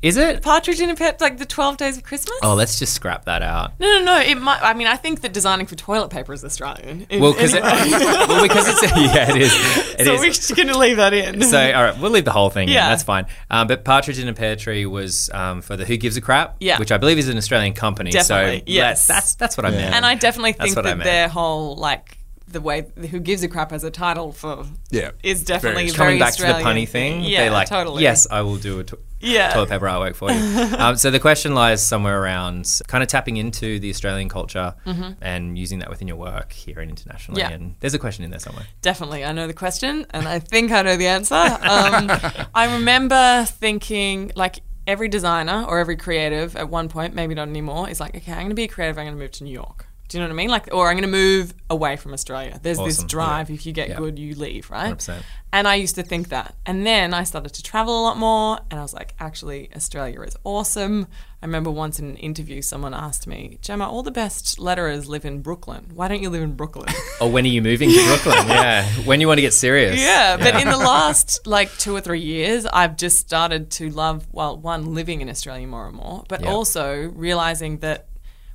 Is 0.00 0.16
it? 0.16 0.42
Partridge 0.42 0.80
in 0.80 0.90
a 0.90 0.94
Pear, 0.94 1.16
like 1.18 1.38
the 1.38 1.44
Twelve 1.44 1.76
Days 1.76 1.96
of 1.96 2.04
Christmas? 2.04 2.38
Oh, 2.42 2.54
let's 2.54 2.78
just 2.78 2.92
scrap 2.94 3.24
that 3.24 3.42
out. 3.42 3.72
No, 3.80 3.98
no, 3.98 4.04
no. 4.04 4.20
It 4.20 4.36
might. 4.40 4.60
I 4.62 4.72
mean, 4.74 4.86
I 4.86 4.94
think 4.94 5.22
that 5.22 5.32
designing 5.32 5.66
for 5.66 5.74
toilet 5.74 6.10
paper 6.10 6.32
is 6.32 6.44
Australian. 6.44 7.06
In- 7.10 7.20
Well, 7.20 7.32
because 7.32 7.52
anyway. 7.52 7.70
it, 7.72 8.00
well, 8.28 8.42
because 8.42 8.68
it's 8.68 8.82
yeah, 8.96 9.30
it 9.34 9.42
is. 9.42 9.52
It 9.98 10.04
so 10.04 10.12
is. 10.14 10.20
we're 10.20 10.26
just 10.28 10.54
going 10.54 10.68
to 10.68 10.78
leave 10.78 10.98
that 10.98 11.12
in. 11.14 11.42
So, 11.42 11.58
all 11.58 11.82
right, 11.82 11.98
we'll 11.98 12.12
leave 12.12 12.24
the 12.24 12.30
whole 12.30 12.48
thing. 12.50 12.68
Yeah, 12.68 12.74
Yeah. 12.74 12.88
that's 12.90 13.02
fine. 13.02 13.26
Um, 13.50 13.66
but 13.66 13.84
Partridge 13.84 14.20
in 14.20 14.28
a 14.28 14.34
Pear 14.34 14.54
Tree 14.54 14.86
was 14.86 15.30
um, 15.30 15.62
for 15.62 15.76
the 15.76 15.84
Who 15.84 15.96
Gives 15.96 16.16
a 16.16 16.20
Crap, 16.20 16.56
Yeah. 16.60 16.78
which 16.78 16.92
I 16.92 16.98
believe 16.98 17.18
is 17.18 17.28
an 17.28 17.36
Australian 17.36 17.74
company. 17.74 18.12
Definitely, 18.12 18.58
so 18.60 18.64
yes. 18.66 19.06
that's, 19.08 19.34
that's 19.34 19.34
that's 19.34 19.56
what 19.56 19.66
I 19.66 19.70
meant. 19.70 19.94
and 19.96 20.06
I 20.06 20.14
definitely 20.14 20.52
think 20.52 20.76
that 20.76 20.98
their 21.02 21.26
whole 21.28 21.74
like 21.74 22.18
the 22.46 22.60
way 22.60 22.86
who 23.10 23.18
gives 23.20 23.42
a 23.42 23.48
crap 23.48 23.72
as 23.72 23.84
a 23.84 23.90
title 23.90 24.32
for 24.32 24.64
Yeah, 24.90 25.10
is 25.22 25.44
definitely 25.44 25.88
Very 25.88 25.96
very, 25.96 25.96
coming 25.96 26.18
back 26.18 26.34
to 26.34 26.42
the 26.42 26.48
Australian 26.54 26.86
punny 26.86 26.88
thing, 26.88 27.20
Yeah, 27.22 27.40
they're 27.42 27.50
like, 27.50 27.68
totally. 27.68 28.02
yes, 28.02 28.26
I 28.30 28.40
will 28.42 28.56
do 28.56 28.80
a 28.80 28.84
to- 28.84 28.98
Yeah. 29.20 29.52
toilet 29.52 29.68
paper 29.68 29.86
artwork 29.86 30.14
for 30.14 30.30
you. 30.30 30.38
um, 30.78 30.96
so 30.96 31.10
the 31.10 31.20
question 31.20 31.54
lies 31.54 31.86
somewhere 31.86 32.22
around 32.22 32.68
kind 32.86 33.02
of 33.02 33.08
tapping 33.08 33.36
into 33.36 33.78
the 33.78 33.90
Australian 33.90 34.28
culture 34.28 34.74
and 35.20 35.58
using 35.58 35.80
that 35.80 35.90
within 35.90 36.08
your 36.08 36.16
work 36.16 36.52
here 36.52 36.80
and 36.80 36.90
internationally. 36.90 37.42
Mm-hmm. 37.42 37.50
Yeah. 37.50 37.56
And 37.56 37.74
there's 37.80 37.94
a 37.94 37.98
question 37.98 38.24
in 38.24 38.30
there 38.30 38.40
somewhere. 38.40 38.66
Definitely, 38.82 39.24
I 39.24 39.32
know 39.32 39.46
the 39.46 39.54
question, 39.54 40.06
and 40.10 40.28
I 40.28 40.38
think 40.38 40.70
I 40.70 40.82
know 40.82 40.96
the 40.96 41.06
answer. 41.06 41.34
Um, 41.34 42.10
I 42.54 42.74
remember 42.74 43.44
thinking 43.46 44.32
like. 44.34 44.60
Every 44.86 45.08
designer 45.08 45.66
or 45.68 45.80
every 45.80 45.96
creative 45.96 46.56
at 46.56 46.70
one 46.70 46.88
point, 46.88 47.14
maybe 47.14 47.34
not 47.34 47.46
anymore, 47.46 47.90
is 47.90 48.00
like, 48.00 48.16
okay, 48.16 48.32
I'm 48.32 48.38
going 48.38 48.48
to 48.48 48.54
be 48.54 48.64
a 48.64 48.68
creative. 48.68 48.96
I'm 48.96 49.04
going 49.04 49.18
to 49.18 49.22
move 49.22 49.32
to 49.32 49.44
New 49.44 49.52
York. 49.52 49.87
Do 50.08 50.16
you 50.16 50.22
know 50.22 50.28
what 50.28 50.32
I 50.32 50.36
mean? 50.36 50.48
Like, 50.48 50.68
or 50.72 50.88
I'm 50.88 50.94
going 50.94 51.02
to 51.02 51.08
move 51.08 51.52
away 51.68 51.96
from 51.96 52.14
Australia. 52.14 52.58
There's 52.62 52.78
this 52.78 52.96
Awesome. 52.98 53.08
drive. 53.08 53.50
If 53.50 53.66
you 53.66 53.72
get 53.72 53.90
Yeah. 53.90 53.96
good, 53.98 54.18
you 54.18 54.34
leave, 54.34 54.70
right? 54.70 54.86
100%. 54.96 55.22
And 55.52 55.66
I 55.68 55.76
used 55.76 55.94
to 55.96 56.02
think 56.02 56.28
that. 56.30 56.54
And 56.66 56.86
then 56.86 57.12
I 57.14 57.24
started 57.24 57.52
to 57.54 57.62
travel 57.62 58.00
a 58.00 58.02
lot 58.02 58.16
more, 58.18 58.58
and 58.70 58.78
I 58.78 58.82
was 58.82 58.92
like, 58.94 59.14
actually, 59.18 59.70
Australia 59.74 60.20
is 60.22 60.36
awesome. 60.44 61.06
I 61.42 61.46
remember 61.46 61.70
once 61.70 61.98
in 61.98 62.06
an 62.06 62.16
interview, 62.16 62.60
someone 62.62 62.92
asked 62.92 63.26
me, 63.26 63.58
Gemma, 63.62 63.88
all 63.88 64.02
the 64.02 64.10
best 64.10 64.58
letterers 64.58 65.06
live 65.06 65.24
in 65.24 65.40
Brooklyn. 65.40 65.86
Why 65.94 66.08
don't 66.08 66.20
you 66.22 66.30
live 66.30 66.42
in 66.42 66.52
Brooklyn? 66.54 66.88
Or 67.20 67.26
oh, 67.26 67.28
when 67.28 67.44
are 67.44 67.48
you 67.48 67.62
moving 67.62 67.90
to 67.90 68.04
Brooklyn? 68.06 68.46
yeah, 68.48 68.84
when 69.04 69.20
you 69.20 69.26
want 69.26 69.38
to 69.38 69.42
get 69.42 69.52
serious. 69.54 69.98
Yeah, 70.00 70.36
but 70.36 70.60
in 70.60 70.68
the 70.68 70.76
last 70.94 71.46
like 71.46 71.70
two 71.78 71.94
or 71.96 72.00
three 72.00 72.20
years, 72.20 72.64
I've 72.66 72.96
just 72.96 73.18
started 73.18 73.70
to 73.72 73.90
love, 73.90 74.26
well, 74.32 74.56
one, 74.56 74.94
living 74.94 75.20
in 75.20 75.28
Australia 75.28 75.66
more 75.66 75.86
and 75.88 75.96
more, 75.96 76.24
but 76.28 76.42
Yeah. 76.42 76.52
also 76.52 77.10
realizing 77.14 77.78
that 77.78 78.07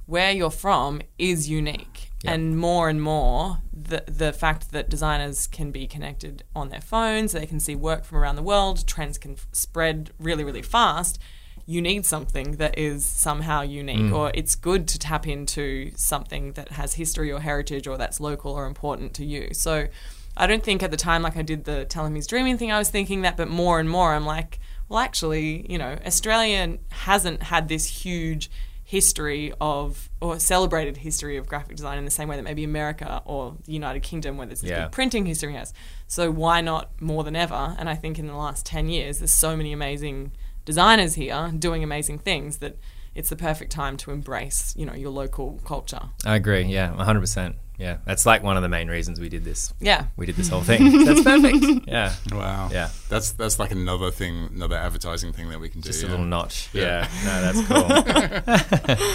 where 0.06 0.32
you're 0.32 0.52
from 0.52 1.02
is 1.18 1.50
unique. 1.50 2.10
Yeah. 2.24 2.34
And 2.34 2.58
more 2.58 2.90
and 2.90 3.02
more, 3.02 3.60
the, 3.74 4.04
the 4.08 4.32
fact 4.32 4.72
that 4.72 4.90
designers 4.90 5.46
can 5.48 5.72
be 5.72 5.88
connected 5.88 6.44
on 6.56 6.70
their 6.70 6.82
phones, 6.82 7.34
they 7.34 7.46
can 7.46 7.60
see 7.60 7.76
work 7.76 8.06
from 8.06 8.18
around 8.18 8.38
the 8.38 8.44
world, 8.44 8.88
trends 8.88 9.18
can 9.18 9.34
f- 9.34 9.48
spread 9.52 10.12
really, 10.20 10.44
really 10.44 10.62
fast. 10.62 11.20
You 11.66 11.82
need 11.82 12.06
something 12.06 12.54
that 12.54 12.78
is 12.78 13.06
somehow 13.06 13.62
unique, 13.62 14.12
mm. 14.12 14.14
or 14.14 14.32
it's 14.34 14.56
good 14.56 14.88
to 14.90 15.00
tap 15.00 15.28
into 15.28 15.92
something 15.96 16.54
that 16.54 16.70
has 16.70 16.94
history 16.94 17.32
or 17.32 17.40
heritage 17.40 17.88
or 17.88 17.98
that's 17.98 18.20
local 18.20 18.54
or 18.54 18.68
important 18.68 19.14
to 19.16 19.26
you. 19.26 19.50
So, 19.54 19.88
I 20.36 20.48
don't 20.48 20.64
think 20.64 20.82
at 20.82 20.92
the 20.92 20.98
time, 20.98 21.22
like 21.22 21.38
I 21.38 21.42
did 21.42 21.66
the 21.66 21.86
Tell 21.86 22.06
Him 22.06 22.16
He's 22.16 22.28
Dreaming 22.28 22.58
thing, 22.58 22.72
I 22.72 22.80
was 22.80 22.90
thinking 22.90 23.22
that, 23.22 23.38
but 23.38 23.50
more 23.50 23.80
and 23.80 23.90
more, 23.90 24.14
I'm 24.14 24.26
like, 24.26 24.60
well, 24.90 25.00
actually, 25.00 25.66
you 25.72 25.78
know, 25.78 25.98
Australia 26.06 26.78
hasn't 26.90 27.44
had 27.44 27.68
this 27.68 27.86
huge 27.86 28.50
history 28.98 29.52
of, 29.60 30.08
or 30.22 30.40
celebrated 30.40 30.98
history 30.98 31.36
of 31.38 31.48
graphic 31.48 31.76
design 31.76 31.98
in 31.98 32.06
the 32.06 32.12
same 32.12 32.28
way 32.30 32.36
that 32.36 32.44
maybe 32.44 32.64
America 32.64 33.24
or 33.26 33.56
the 33.66 33.74
United 33.74 34.02
Kingdom, 34.04 34.38
where 34.38 34.46
there's 34.46 34.62
this 34.62 34.70
Yeah. 34.70 34.84
big 34.84 34.92
printing 34.92 35.26
history 35.26 35.54
has. 35.54 35.74
So 36.08 36.30
why 36.30 36.62
not 36.62 36.92
more 37.02 37.24
than 37.24 37.36
ever? 37.36 37.76
And 37.80 37.90
I 37.90 37.96
think 37.96 38.20
in 38.20 38.28
the 38.28 38.36
last 38.36 38.68
10 38.68 38.90
years, 38.90 39.18
there's 39.18 39.32
so 39.32 39.58
many 39.58 39.74
amazing 39.74 40.32
designers 40.64 41.16
here 41.16 41.52
doing 41.58 41.84
amazing 41.84 42.20
things 42.20 42.58
that 42.58 42.78
it's 43.16 43.30
the 43.30 43.36
perfect 43.36 43.72
time 43.72 43.98
to 43.98 44.12
embrace, 44.12 44.76
you 44.78 44.86
know, 44.86 44.94
your 44.94 45.10
local 45.10 45.60
culture. 45.66 46.10
I 46.24 46.36
agree. 46.36 46.64
Yeah, 46.66 46.94
100%. 46.94 47.56
Yeah, 47.78 47.98
that's 48.06 48.26
like 48.26 48.44
one 48.44 48.56
of 48.56 48.62
the 48.64 48.70
main 48.70 48.88
reasons 48.88 49.20
we 49.20 49.30
did 49.30 49.44
this. 49.44 49.74
Yeah. 49.80 50.06
We 50.16 50.26
did 50.28 50.36
this 50.36 50.48
whole 50.48 50.62
thing. 50.62 51.06
that's 51.06 51.24
perfect. 51.24 51.88
Yeah, 51.88 52.14
Wow. 52.32 52.70
Yeah. 52.72 52.90
That's 53.10 53.32
that's 53.32 53.58
like 53.60 53.72
another 53.72 54.12
thing, 54.12 54.50
another 54.54 54.76
advertising 54.78 55.34
thing 55.34 55.50
that 55.50 55.60
we 55.60 55.70
can 55.70 55.82
do. 55.82 55.88
just 55.90 56.04
a 56.04 56.06
yeah. 56.06 56.12
little 56.12 56.26
notch. 56.26 56.70
Yeah. 56.74 57.08
Yeah, 57.24 57.26
no, 57.26 57.52
that's 57.52 58.98
cool. 58.98 59.06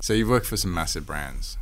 So 0.00 0.12
you've 0.12 0.28
worked 0.28 0.46
for 0.46 0.56
some 0.56 0.72
massive 0.72 1.04
brands, 1.06 1.58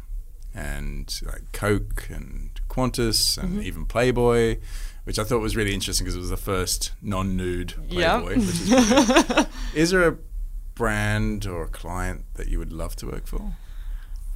and 0.54 1.12
like 1.24 1.50
Coke 1.52 2.06
and 2.10 2.50
Qantas 2.68 3.38
and 3.38 3.52
Mm-hmm. 3.54 3.62
even 3.62 3.86
Playboy, 3.86 4.58
which 5.04 5.18
I 5.18 5.24
thought 5.24 5.40
was 5.40 5.56
really 5.56 5.72
interesting 5.74 6.04
because 6.04 6.16
it 6.16 6.20
was 6.20 6.30
the 6.30 6.36
first 6.36 6.92
non-nude 7.02 7.74
Yeah. 7.88 8.20
Playboy. 8.20 8.36
Which 8.36 8.48
is, 8.48 9.46
is 9.74 9.90
there 9.90 10.06
a 10.08 10.16
brand 10.74 11.46
or 11.46 11.62
a 11.64 11.68
client 11.68 12.26
that 12.34 12.48
you 12.48 12.58
would 12.58 12.72
love 12.72 12.94
to 12.96 13.06
work 13.06 13.26
for? 13.26 13.54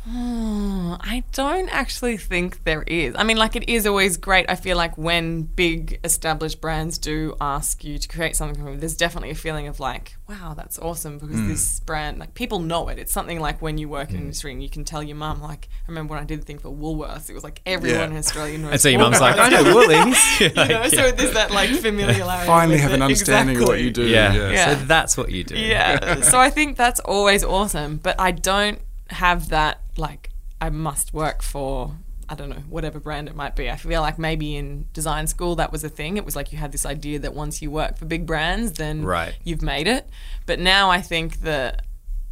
Hmm, 0.09 0.95
I 1.01 1.25
don't 1.33 1.69
actually 1.69 2.17
think 2.17 2.65
there 2.65 2.83
is. 2.83 3.15
I 3.19 3.23
mean, 3.25 3.37
like, 3.37 3.55
it 3.57 3.69
is 3.69 3.87
always 3.87 4.17
great. 4.17 4.47
I 4.49 4.55
feel 4.55 4.77
like 4.77 4.97
when 4.97 5.43
big 5.43 6.01
established 6.05 6.61
brands 6.61 6.99
do 6.99 7.37
ask 7.41 7.85
you 7.85 7.99
to 7.99 8.09
create 8.09 8.35
something 8.37 8.57
for 8.59 8.71
them, 8.71 8.81
there's 8.81 8.97
definitely 8.97 9.31
a 9.31 9.35
feeling 9.35 9.69
of 9.69 9.79
like, 9.79 10.17
wow, 10.29 10.55
that's 10.57 10.79
awesome 10.79 11.19
because 11.19 11.37
Hmm. 11.37 11.49
this 11.49 11.81
brand, 11.81 12.19
like, 12.19 12.35
people 12.35 12.61
know 12.61 12.89
it. 12.89 12.99
It's 12.99 13.13
something 13.13 13.41
like 13.41 13.61
when 13.61 13.79
you 13.79 13.89
work 13.89 14.11
in 14.11 14.17
an 14.17 14.23
industry 14.23 14.53
and 14.53 14.63
you 14.63 14.71
can 14.71 14.85
tell 14.85 15.03
your 15.03 15.17
mum, 15.17 15.43
like, 15.43 15.69
I 15.87 15.91
remember 15.91 16.15
when 16.15 16.23
I 16.23 16.27
did 16.27 16.41
the 16.41 16.45
thing 16.45 16.59
for 16.59 16.71
Woolworths, 16.71 17.29
it 17.29 17.35
was 17.35 17.45
like 17.45 17.61
everyone 17.67 17.99
Yeah. 18.01 18.07
in 18.07 18.17
Australia 18.17 18.59
knows. 18.59 18.73
and 18.73 18.81
so 18.81 18.89
your 18.89 19.01
mum's 19.01 19.21
like, 19.21 19.39
I 19.39 19.49
know 19.51 19.63
Woolies. 19.75 20.41
you 20.41 20.49
know, 20.55 20.89
so 20.89 21.11
there's 21.11 21.35
that 21.35 21.51
like 21.51 21.71
familiarity. 21.71 22.47
Finally 22.47 22.75
with 22.77 22.83
have 22.83 22.93
an 22.93 23.03
it. 23.03 23.05
understanding 23.05 23.57
of 23.61 23.69
what 23.69 23.81
you 23.81 23.91
do. 23.91 24.07
yeah. 24.07 24.33
Yeah. 24.51 24.75
So 24.79 24.85
that's 24.87 25.17
what 25.17 25.31
you 25.31 25.45
do. 25.45 25.57
Yeah. 25.59 26.21
so 26.23 26.39
I 26.39 26.49
think 26.51 26.77
that's 26.77 27.01
always 27.01 27.45
awesome, 27.45 27.99
but 27.99 28.19
I 28.19 28.31
don't 28.31 28.81
have 29.11 29.49
that 29.49 29.81
like 29.97 30.31
I 30.61 30.71
must 30.71 31.13
work 31.13 31.43
for 31.43 31.97
I 32.29 32.37
don't 32.37 32.49
know, 32.49 32.63
whatever 32.69 33.01
brand 33.01 33.27
it 33.29 33.35
might 33.35 33.57
be. 33.57 33.69
I 33.69 33.75
feel 33.75 34.03
like 34.03 34.17
maybe 34.17 34.55
in 34.55 34.87
design 34.93 35.27
school 35.27 35.57
that 35.57 35.73
was 35.73 35.83
a 35.83 35.89
thing. 35.89 36.17
It 36.17 36.25
was 36.25 36.37
like 36.37 36.53
you 36.53 36.59
had 36.59 36.71
this 36.71 36.87
idea 36.87 37.19
that 37.19 37.35
once 37.35 37.61
you 37.61 37.73
work 37.73 37.99
for 37.99 38.05
big 38.05 38.25
brands, 38.25 38.75
then 38.75 39.05
Right. 39.05 39.35
you've 39.43 39.63
made 39.63 39.89
it. 39.89 40.09
But 40.47 40.61
now 40.61 40.91
I 40.91 41.01
think 41.01 41.41
that 41.41 41.83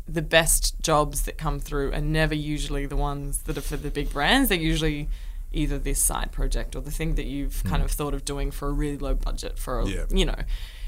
the 0.06 0.22
best 0.22 0.80
jobs 0.80 1.22
that 1.22 1.36
come 1.36 1.58
through 1.58 1.92
are 1.92 2.00
never 2.00 2.34
usually 2.34 2.86
the 2.86 2.96
ones 2.96 3.42
that 3.42 3.58
are 3.58 3.60
for 3.60 3.76
the 3.76 3.90
big 3.90 4.10
brands. 4.10 4.48
They're 4.48 4.58
usually 4.58 5.08
either 5.52 5.78
this 5.78 6.00
side 6.00 6.30
project 6.30 6.76
or 6.76 6.80
the 6.80 6.92
thing 6.92 7.16
that 7.16 7.26
you've 7.26 7.62
hmm. 7.62 7.68
kind 7.68 7.82
of 7.82 7.90
thought 7.90 8.14
of 8.14 8.24
doing 8.24 8.52
for 8.52 8.68
a 8.68 8.72
really 8.72 8.98
low 8.98 9.14
budget 9.14 9.58
for, 9.58 9.80
a, 9.80 9.88
Yeah. 9.88 10.04
you 10.10 10.26
know. 10.26 10.42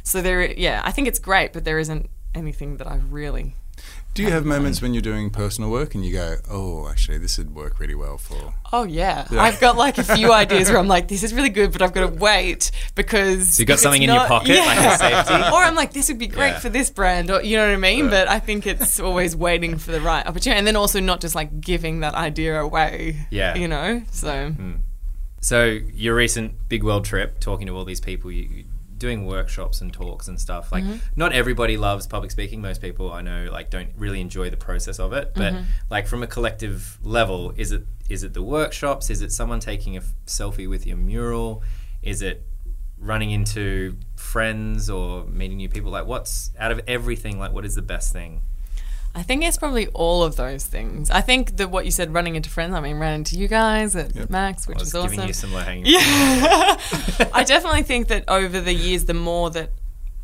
So 0.05 0.23
there, 0.23 0.51
yeah, 0.53 0.83
I 0.85 0.93
think 0.93 1.09
it's 1.09 1.19
great, 1.19 1.53
but 1.53 1.65
there 1.65 1.81
isn't 1.81 2.09
anything 2.35 2.77
that 2.77 2.87
I 2.87 3.01
really. 3.11 3.57
Do 4.13 4.25
you 4.25 4.31
have 4.33 4.45
moments 4.45 4.83
when 4.83 4.93
you're 4.93 5.01
doing 5.03 5.31
personal 5.31 5.71
work 5.71 5.95
and 5.95 6.05
you 6.05 6.13
go, 6.13 6.37
"Oh, 6.51 6.89
actually, 6.89 7.19
this 7.19 7.39
would 7.39 7.55
work 7.55 7.79
really 7.79 7.95
well 7.95 8.19
for"? 8.19 8.55
Oh 8.73 8.83
yeah. 8.83 9.29
Yeah. 9.31 9.41
I've 9.41 9.61
got 9.61 9.77
like 9.77 9.99
a 9.99 10.03
few 10.03 10.33
ideas 10.45 10.69
where 10.69 10.79
I'm 10.79 10.89
like, 10.89 11.07
this 11.07 11.23
is 11.23 11.33
really 11.33 11.49
good, 11.49 11.71
but 11.71 11.81
I've 11.81 11.93
got 11.93 12.01
to 12.11 12.17
wait 12.17 12.73
because 12.97 13.55
So 13.57 13.63
you 13.63 13.67
got 13.67 13.75
if 13.75 13.77
it's 13.77 13.83
something 13.85 14.03
in 14.03 14.11
your 14.11 14.27
pocket, 14.27 14.57
like 14.59 14.79
a 14.79 14.99
safety? 14.99 15.35
or 15.55 15.63
I'm 15.63 15.77
like, 15.77 15.93
this 15.93 16.09
would 16.09 16.19
be 16.19 16.27
great 16.27 16.51
Yeah. 16.55 16.59
for 16.59 16.69
this 16.69 16.91
brand, 16.91 17.31
or 17.31 17.41
you 17.43 17.57
know 17.57 17.67
what 17.69 17.73
I 17.73 17.77
mean. 17.77 18.11
But 18.11 18.27
I 18.29 18.41
think 18.41 18.67
it's 18.67 18.99
always 18.99 19.37
waiting 19.37 19.79
for 19.79 19.93
the 19.93 20.01
right 20.01 20.27
opportunity, 20.27 20.59
and 20.59 20.67
then 20.67 20.75
also 20.77 20.99
not 20.99 21.21
just 21.21 21.37
like 21.37 21.61
giving 21.61 22.01
that 22.01 22.15
idea 22.15 22.61
away. 22.61 23.27
Yeah. 23.31 23.55
you 23.55 23.69
know. 23.69 24.03
So 24.11 24.51
hmm. 24.51 24.73
So 25.41 25.65
your 25.95 26.15
recent 26.17 26.69
big 26.69 26.83
world 26.83 27.05
trip, 27.05 27.39
talking 27.41 27.67
to 27.69 27.77
all 27.77 27.85
these 27.87 28.01
people, 28.01 28.31
you, 28.31 28.43
you 28.43 28.65
doing 29.01 29.27
workshops 29.27 29.81
and 29.81 29.93
talks 29.93 30.29
and 30.29 30.39
stuff. 30.39 30.71
Like, 30.71 30.85
mm-hmm. 30.85 30.99
not 31.17 31.33
everybody 31.33 31.77
loves 31.77 32.07
public 32.07 32.31
speaking. 32.31 32.61
Most 32.61 32.81
people 32.81 33.13
I 33.13 33.23
know 33.23 33.49
like 33.51 33.71
don't 33.71 33.91
really 33.97 34.21
enjoy 34.21 34.51
the 34.51 34.57
process 34.57 35.01
of 35.01 35.13
it. 35.13 35.33
But 35.35 35.55
mm-hmm. 35.55 35.65
like 35.91 36.07
from 36.07 36.23
a 36.23 36.29
collective 36.29 36.99
level, 37.03 37.53
is 37.57 37.73
it 37.73 37.85
is 38.09 38.23
it 38.23 38.35
the 38.35 38.43
workshops? 38.43 39.11
Is 39.11 39.23
it 39.23 39.33
someone 39.33 39.59
taking 39.59 39.97
a 39.97 40.01
f- 40.01 40.13
selfie 40.27 40.69
with 40.69 40.87
your 40.87 40.97
mural? 40.97 41.65
Is 42.03 42.23
it 42.23 42.47
running 42.99 43.31
into 43.31 43.97
friends 44.15 44.89
or 44.89 45.25
meeting 45.25 45.57
new 45.57 45.69
people? 45.69 45.91
Like, 45.91 46.07
what's 46.07 46.51
out 46.59 46.71
of 46.71 46.81
everything? 46.87 47.39
Like, 47.39 47.53
what 47.53 47.65
is 47.65 47.75
the 47.75 47.83
best 47.83 48.13
thing? 48.13 48.43
I 49.15 49.23
think 49.25 49.43
it's 49.43 49.57
probably 49.57 49.89
all 49.89 50.23
of 50.23 50.37
those 50.37 50.65
things. 50.67 51.11
I 51.11 51.21
think 51.21 51.57
that 51.57 51.71
what 51.71 51.85
you 51.85 51.91
said, 51.91 52.15
running 52.15 52.37
into 52.37 52.49
friends. 52.49 52.75
I 52.75 52.81
mean, 52.81 52.99
ran 52.99 53.15
into 53.15 53.37
you 53.37 53.49
guys 53.49 53.97
at 53.97 54.15
Yep. 54.15 54.31
Max, 54.31 54.69
which 54.69 54.79
I 54.79 54.81
was 54.81 54.95
is 54.95 55.03
giving 55.03 55.27
you 55.27 55.33
some 55.33 55.53
low 55.53 55.61
hanging. 55.61 55.87
Yeah. 55.87 56.01
I 57.33 57.43
definitely 57.45 57.83
think 57.83 58.09
that 58.09 58.25
over 58.29 58.61
the 58.61 58.73
years, 58.73 59.07
the 59.07 59.15
more 59.15 59.51
that 59.51 59.71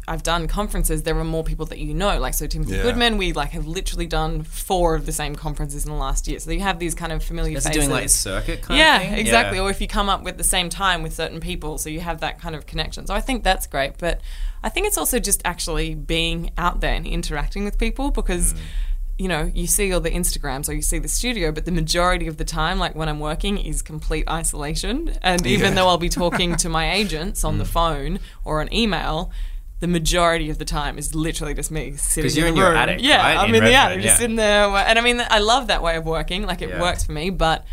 I've 0.09 0.23
done 0.23 0.47
conferences, 0.47 1.03
there 1.03 1.19
are 1.19 1.25
more 1.25 1.43
people 1.43 1.67
that 1.67 1.79
you 1.79 1.93
know. 1.93 2.19
Like 2.21 2.35
so, 2.35 2.47
Timothy 2.47 2.77
Yeah. 2.77 2.83
Goodman, 2.83 3.17
we 3.19 3.33
like 3.33 3.51
have 3.51 3.67
literally 3.67 4.07
done 4.07 4.43
four 4.45 4.95
of 4.95 5.05
the 5.05 5.13
same 5.13 5.35
conferences 5.35 5.85
in 5.85 5.91
the 5.91 5.97
last 5.97 6.29
year. 6.29 6.39
So 6.39 6.53
you 6.53 6.61
have 6.61 6.79
these 6.79 6.95
kind 6.95 7.13
of 7.13 7.25
familiar 7.25 7.59
Is 7.59 7.65
faces. 7.67 7.77
doing 7.81 7.91
like 7.91 8.05
a 8.05 8.09
circuit 8.09 8.63
kind 8.63 8.79
yeah, 8.79 8.97
of 9.01 9.03
thing? 9.11 9.19
exactly. 9.19 9.59
Or 9.59 9.69
if 9.71 9.81
you 9.81 9.89
come 9.89 10.09
up 10.09 10.23
with 10.23 10.37
the 10.39 10.45
same 10.45 10.69
time 10.69 11.03
with 11.03 11.13
certain 11.15 11.41
people, 11.41 11.77
so 11.79 11.89
you 11.91 12.01
have 12.01 12.21
that 12.21 12.41
kind 12.41 12.55
of 12.55 12.67
connection. 12.67 13.07
So 13.07 13.15
I 13.15 13.21
think 13.21 13.43
that's 13.43 13.67
great. 13.67 13.99
But 13.99 14.21
I 14.63 14.69
think 14.69 14.87
it's 14.87 14.97
also 14.99 15.19
just 15.19 15.43
actually 15.45 15.95
being 15.97 16.51
out 16.57 16.81
there 16.81 16.95
and 16.95 17.07
interacting 17.07 17.65
with 17.65 17.79
people 17.79 18.11
because. 18.11 18.55
Mm. 18.55 18.59
You 19.19 19.29
know, 19.29 19.51
you 19.55 19.67
see 19.67 19.91
all 19.95 20.01
the 20.01 20.11
Instagrams 20.11 20.69
or 20.69 20.75
you 20.75 20.83
see 20.83 20.99
the 20.99 21.09
studio, 21.09 21.51
but 21.51 21.65
the 21.65 21.73
majority 21.73 22.27
of 22.27 22.37
the 22.37 22.45
time, 22.45 22.79
like 22.79 22.95
when 22.95 23.09
I'm 23.09 23.19
working, 23.19 23.57
is 23.57 23.81
complete 23.81 24.29
isolation. 24.29 25.17
And 25.23 25.47
even 25.47 25.69
Yeah. 25.71 25.75
though 25.77 25.89
I'll 25.89 25.97
be 25.97 26.11
talking 26.23 26.55
to 26.57 26.69
my 26.69 26.93
agents 26.93 27.43
on 27.43 27.57
the 27.57 27.65
Mm. 27.65 27.69
phone 27.69 28.19
or 28.45 28.61
an 28.61 28.71
email, 28.75 29.31
the 29.81 29.87
majority 29.87 30.49
of 30.51 30.59
the 30.59 30.65
time 30.65 30.97
is 30.99 31.15
literally 31.15 31.53
just 31.55 31.71
me 31.71 31.93
sitting 31.97 32.25
'Cause 32.29 32.37
you're 32.37 32.47
the 32.47 32.51
in 32.53 32.57
your 32.57 32.69
room. 32.71 32.77
attic, 32.79 32.99
Yeah, 33.03 33.19
right, 33.19 33.37
I'm 33.37 33.51
in 33.51 33.57
in, 33.57 33.65
the 33.65 33.75
attic, 33.75 34.01
just 34.03 34.21
yeah. 34.21 34.25
in 34.27 34.37
there. 34.37 34.65
And 34.69 34.99
I 34.99 35.03
mean, 35.03 35.23
I 35.29 35.39
love 35.39 35.67
that 35.67 35.83
way 35.83 35.97
of 35.97 36.05
working. 36.07 36.47
Like 36.47 36.63
it 36.63 36.71
Yeah. 36.71 36.81
works 36.81 37.05
for 37.05 37.13
me, 37.13 37.29
but 37.31 37.65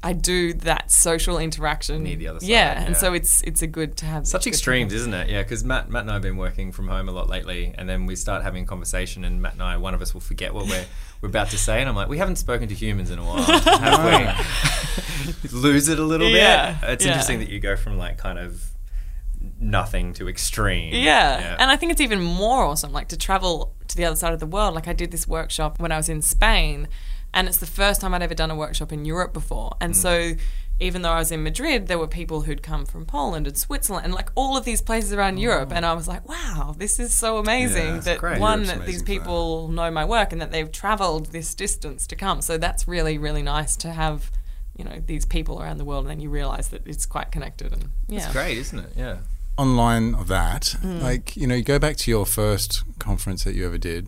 I 0.00 0.12
do 0.12 0.52
that 0.52 0.92
social 0.92 1.38
interaction. 1.38 2.04
Need 2.04 2.20
the 2.20 2.28
other 2.28 2.38
side, 2.38 2.48
Yeah, 2.48 2.84
and 2.84 2.96
so 2.96 3.12
it's 3.14 3.42
it's 3.42 3.62
a 3.62 3.66
good 3.66 3.96
to 3.96 4.06
have 4.06 4.28
Such 4.28 4.46
extremes, 4.46 4.92
isn't 4.92 5.12
it? 5.12 5.28
Yeah, 5.28 5.42
because 5.42 5.64
Matt, 5.64 5.90
Matt 5.90 6.02
and 6.02 6.10
I 6.10 6.14
have 6.14 6.22
been 6.22 6.36
working 6.36 6.70
from 6.70 6.86
home 6.86 7.08
a 7.08 7.12
lot 7.12 7.28
lately, 7.28 7.74
and 7.76 7.88
then 7.88 8.06
we 8.06 8.14
start 8.14 8.44
having 8.44 8.62
a 8.62 8.66
conversation, 8.66 9.24
and 9.24 9.42
Matt 9.42 9.54
and 9.54 9.62
I, 9.64 9.76
one 9.76 9.94
of 9.94 10.00
us 10.00 10.14
will 10.14 10.20
forget 10.20 10.54
what 10.54 10.66
we're 10.68 10.84
we're 11.20 11.28
about 11.28 11.50
to 11.50 11.58
say, 11.58 11.80
and 11.80 11.88
I'm 11.88 11.96
like, 11.96 12.08
we 12.08 12.18
haven't 12.18 12.36
spoken 12.36 12.68
to 12.68 12.74
humans 12.76 13.10
in 13.10 13.18
a 13.18 13.24
while, 13.24 13.42
have 13.42 14.04
we? 14.04 15.50
Lose 15.52 15.88
it 15.88 15.98
a 15.98 16.04
little 16.04 16.28
Yeah, 16.28 16.78
bit. 16.80 16.90
It's 16.90 17.04
yeah. 17.04 17.10
interesting 17.10 17.40
that 17.40 17.48
you 17.48 17.58
go 17.58 17.74
from 17.76 17.98
like 17.98 18.18
kind 18.18 18.38
of 18.38 18.62
nothing 19.60 20.12
to 20.14 20.28
extreme. 20.28 20.94
Yeah. 20.94 21.56
and 21.58 21.70
I 21.70 21.76
think 21.76 21.92
it's 21.92 22.00
even 22.00 22.20
more 22.20 22.64
awesome, 22.64 22.92
like 22.92 23.08
to 23.08 23.16
travel 23.16 23.74
to 23.88 23.96
the 23.96 24.04
other 24.04 24.16
side 24.16 24.32
of 24.32 24.40
the 24.40 24.46
world. 24.46 24.74
Like 24.74 24.88
I 24.88 24.92
did 24.92 25.10
this 25.10 25.26
workshop 25.26 25.80
when 25.80 25.92
I 25.92 25.96
was 25.96 26.08
in 26.08 26.22
Spain, 26.22 26.88
and 27.34 27.48
it's 27.48 27.58
the 27.58 27.66
first 27.66 28.00
time 28.00 28.14
I'd 28.14 28.22
ever 28.22 28.34
done 28.34 28.50
a 28.50 28.56
workshop 28.56 28.92
in 28.92 29.04
Europe 29.04 29.32
before. 29.32 29.76
And 29.80 29.94
mm. 29.94 29.96
so, 29.96 30.32
even 30.80 31.02
though 31.02 31.10
I 31.10 31.18
was 31.18 31.32
in 31.32 31.42
Madrid, 31.42 31.88
there 31.88 31.98
were 31.98 32.06
people 32.06 32.42
who'd 32.42 32.62
come 32.62 32.86
from 32.86 33.04
Poland 33.04 33.46
and 33.46 33.58
Switzerland 33.58 34.04
and 34.04 34.14
like 34.14 34.30
all 34.34 34.56
of 34.56 34.64
these 34.64 34.80
places 34.80 35.12
around 35.12 35.38
oh. 35.38 35.42
Europe. 35.42 35.72
And 35.72 35.84
I 35.84 35.92
was 35.92 36.06
like, 36.06 36.28
wow, 36.28 36.74
this 36.78 37.00
is 37.00 37.12
so 37.12 37.38
amazing 37.38 37.96
Yeah, 37.96 38.00
that 38.00 38.18
great. 38.18 38.40
one 38.40 38.60
Europe's 38.60 38.78
that 38.78 38.86
these 38.86 39.00
for 39.00 39.06
that. 39.06 39.12
people 39.12 39.68
know 39.68 39.90
my 39.90 40.04
work 40.04 40.32
and 40.32 40.40
that 40.40 40.52
they've 40.52 40.70
traveled 40.70 41.26
this 41.26 41.54
distance 41.54 42.06
to 42.06 42.16
come. 42.16 42.40
So 42.42 42.58
that's 42.58 42.86
really 42.86 43.18
really 43.18 43.42
nice 43.42 43.76
to 43.78 43.92
have. 43.92 44.30
You 44.76 44.84
know 44.84 45.02
these 45.04 45.26
people 45.26 45.60
around 45.60 45.78
the 45.78 45.84
world, 45.84 46.04
and 46.04 46.10
then 46.12 46.20
you 46.20 46.30
realize 46.30 46.68
that 46.68 46.86
it's 46.86 47.04
quite 47.04 47.32
connected, 47.32 47.72
and 47.72 47.90
yeah, 48.06 48.18
it's 48.18 48.32
great, 48.32 48.56
isn't 48.58 48.78
it? 48.78 48.92
Yeah. 48.96 49.16
Online 49.58 50.14
of 50.14 50.28
that, 50.28 50.76
Mm. 50.82 51.02
like 51.02 51.36
you 51.36 51.46
know, 51.46 51.54
you 51.54 51.62
go 51.64 51.78
back 51.78 51.96
to 51.98 52.10
your 52.10 52.24
first 52.26 52.82
conference 52.98 53.44
that 53.44 53.54
you 53.54 53.66
ever 53.66 53.78
did, 53.78 54.02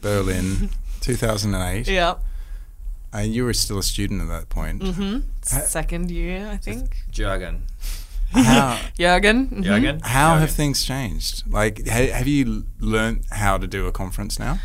Berlin, 0.00 0.70
2008, 1.00 1.86
Mm-hmm. 1.86 1.92
yeah. 1.92 2.14
and 3.12 3.32
you 3.34 3.44
were 3.44 3.54
still 3.54 3.78
a 3.78 3.82
student 3.82 4.20
at 4.22 4.28
that 4.28 4.48
point. 4.48 4.82
Mm-hmm. 4.82 5.18
Second 5.42 6.10
year, 6.10 6.48
I 6.52 6.56
think. 6.56 6.96
Jargon. 7.10 7.62
How 8.32 8.78
Jurgen. 8.98 9.46
mhm. 9.48 9.62
Jargon. 9.64 10.00
how 10.00 10.30
Jargon. 10.30 10.40
have 10.40 10.50
things 10.50 10.84
changed? 10.84 11.44
Like, 11.48 11.86
ha- 11.88 12.10
have 12.12 12.26
you 12.26 12.64
learned 12.80 13.24
how 13.30 13.56
to 13.58 13.66
do 13.66 13.86
a 13.86 13.92
conference 13.92 14.38
now? 14.38 14.58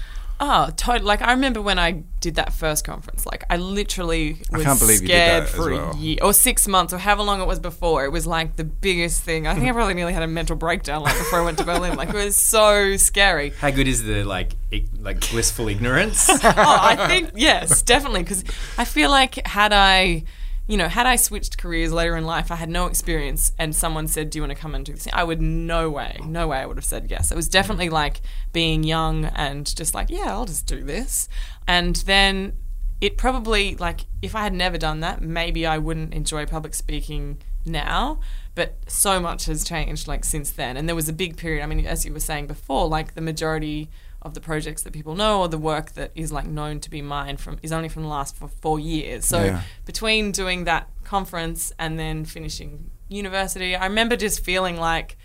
Oh, 0.43 0.71
totally. 0.75 1.05
Like 1.05 1.21
I 1.21 1.33
remember 1.33 1.61
when 1.61 1.77
I 1.77 2.03
did 2.19 2.35
that 2.35 2.51
first 2.51 2.83
conference. 2.83 3.27
Like 3.27 3.43
I 3.51 3.57
literally 3.57 4.41
I 4.51 4.57
was 4.57 4.65
can't 4.65 4.79
believe 4.79 5.01
you 5.03 5.07
did 5.07 5.13
scared 5.13 5.43
that 5.43 5.49
as 5.49 5.55
for 5.55 5.71
well. 5.71 5.91
a 5.91 5.97
year 5.97 6.17
or 6.23 6.33
six 6.33 6.67
months 6.67 6.91
or 6.93 6.97
however 6.97 7.21
long 7.21 7.41
it 7.41 7.45
was 7.45 7.59
before. 7.59 8.05
It 8.05 8.11
was 8.11 8.25
like 8.25 8.55
the 8.55 8.63
biggest 8.63 9.21
thing. 9.21 9.45
I 9.45 9.53
think 9.53 9.67
I 9.67 9.71
probably 9.71 9.93
nearly 9.93 10.13
had 10.13 10.23
a 10.23 10.27
mental 10.27 10.55
breakdown 10.55 11.03
like 11.03 11.15
before 11.15 11.41
I 11.41 11.45
went 11.45 11.59
to 11.59 11.63
Berlin. 11.63 11.95
Like 11.95 12.09
it 12.09 12.15
was 12.15 12.35
so 12.35 12.97
scary. 12.97 13.51
How 13.51 13.69
good 13.69 13.87
is 13.87 14.03
the 14.03 14.23
like 14.23 14.53
ig- 14.71 14.89
like 14.99 15.29
blissful 15.29 15.67
ignorance? 15.67 16.27
oh, 16.29 16.39
I 16.43 17.07
think 17.07 17.33
yes, 17.35 17.83
definitely. 17.83 18.23
Because 18.23 18.43
I 18.79 18.85
feel 18.85 19.11
like 19.11 19.45
had 19.45 19.73
I, 19.73 20.23
you 20.71 20.77
know, 20.77 20.87
had 20.87 21.05
I 21.05 21.17
switched 21.17 21.57
careers 21.57 21.91
later 21.91 22.15
in 22.15 22.25
life, 22.25 22.49
I 22.49 22.55
had 22.55 22.69
no 22.69 22.85
experience, 22.85 23.51
and 23.59 23.75
someone 23.75 24.07
said, 24.07 24.29
"Do 24.29 24.37
you 24.37 24.43
want 24.43 24.55
to 24.55 24.61
come 24.61 24.73
and 24.73 24.85
do 24.85 24.93
this?" 24.93 25.05
I 25.11 25.25
would 25.25 25.41
no 25.41 25.89
way, 25.89 26.17
no 26.25 26.47
way, 26.47 26.59
I 26.59 26.65
would 26.65 26.77
have 26.77 26.85
said 26.85 27.11
yes. 27.11 27.29
It 27.29 27.35
was 27.35 27.49
definitely 27.49 27.89
like 27.89 28.21
being 28.53 28.83
young 28.83 29.25
and 29.25 29.65
just 29.75 29.93
like, 29.93 30.09
yeah, 30.09 30.27
I'll 30.27 30.45
just 30.45 30.67
do 30.67 30.83
this, 30.83 31.27
and 31.67 31.97
then. 31.97 32.53
It 33.01 33.17
probably 33.17 33.75
like 33.77 34.01
if 34.21 34.35
I 34.35 34.43
had 34.43 34.53
never 34.53 34.77
done 34.77 34.99
that, 34.99 35.23
maybe 35.23 35.65
I 35.65 35.79
wouldn't 35.79 36.13
enjoy 36.13 36.45
public 36.45 36.75
speaking 36.75 37.39
now. 37.65 38.19
But 38.53 38.77
so 38.85 39.19
much 39.19 39.45
has 39.45 39.63
changed 39.63 40.07
like 40.07 40.23
since 40.23 40.51
then, 40.51 40.77
and 40.77 40.87
there 40.87 40.95
was 40.95 41.09
a 41.09 41.13
big 41.13 41.35
period. 41.35 41.63
I 41.63 41.65
mean, 41.65 41.83
as 41.83 42.05
you 42.05 42.13
were 42.13 42.19
saying 42.19 42.45
before, 42.45 42.87
like 42.87 43.15
the 43.15 43.21
majority 43.21 43.89
of 44.21 44.33
the 44.33 44.41
projects 44.41 44.83
that 44.83 44.93
people 44.93 45.15
know 45.15 45.39
or 45.41 45.47
the 45.47 45.57
work 45.57 45.93
that 45.93 46.11
is 46.15 46.31
like 46.31 46.45
known 46.45 46.79
to 46.79 46.89
be 46.89 47.01
mine 47.01 47.37
from 47.37 47.57
is 47.63 47.71
only 47.71 47.89
from 47.89 48.03
the 48.03 48.07
last 48.09 48.35
four, 48.35 48.49
four 48.61 48.79
years. 48.79 49.25
So 49.25 49.43
Yeah. 49.43 49.61
between 49.85 50.31
doing 50.31 50.65
that 50.65 50.87
conference 51.03 51.73
and 51.79 51.97
then 51.97 52.25
finishing 52.25 52.91
university, 53.09 53.75
I 53.75 53.85
remember 53.87 54.15
just 54.15 54.43
feeling 54.43 54.77
like 54.77 55.17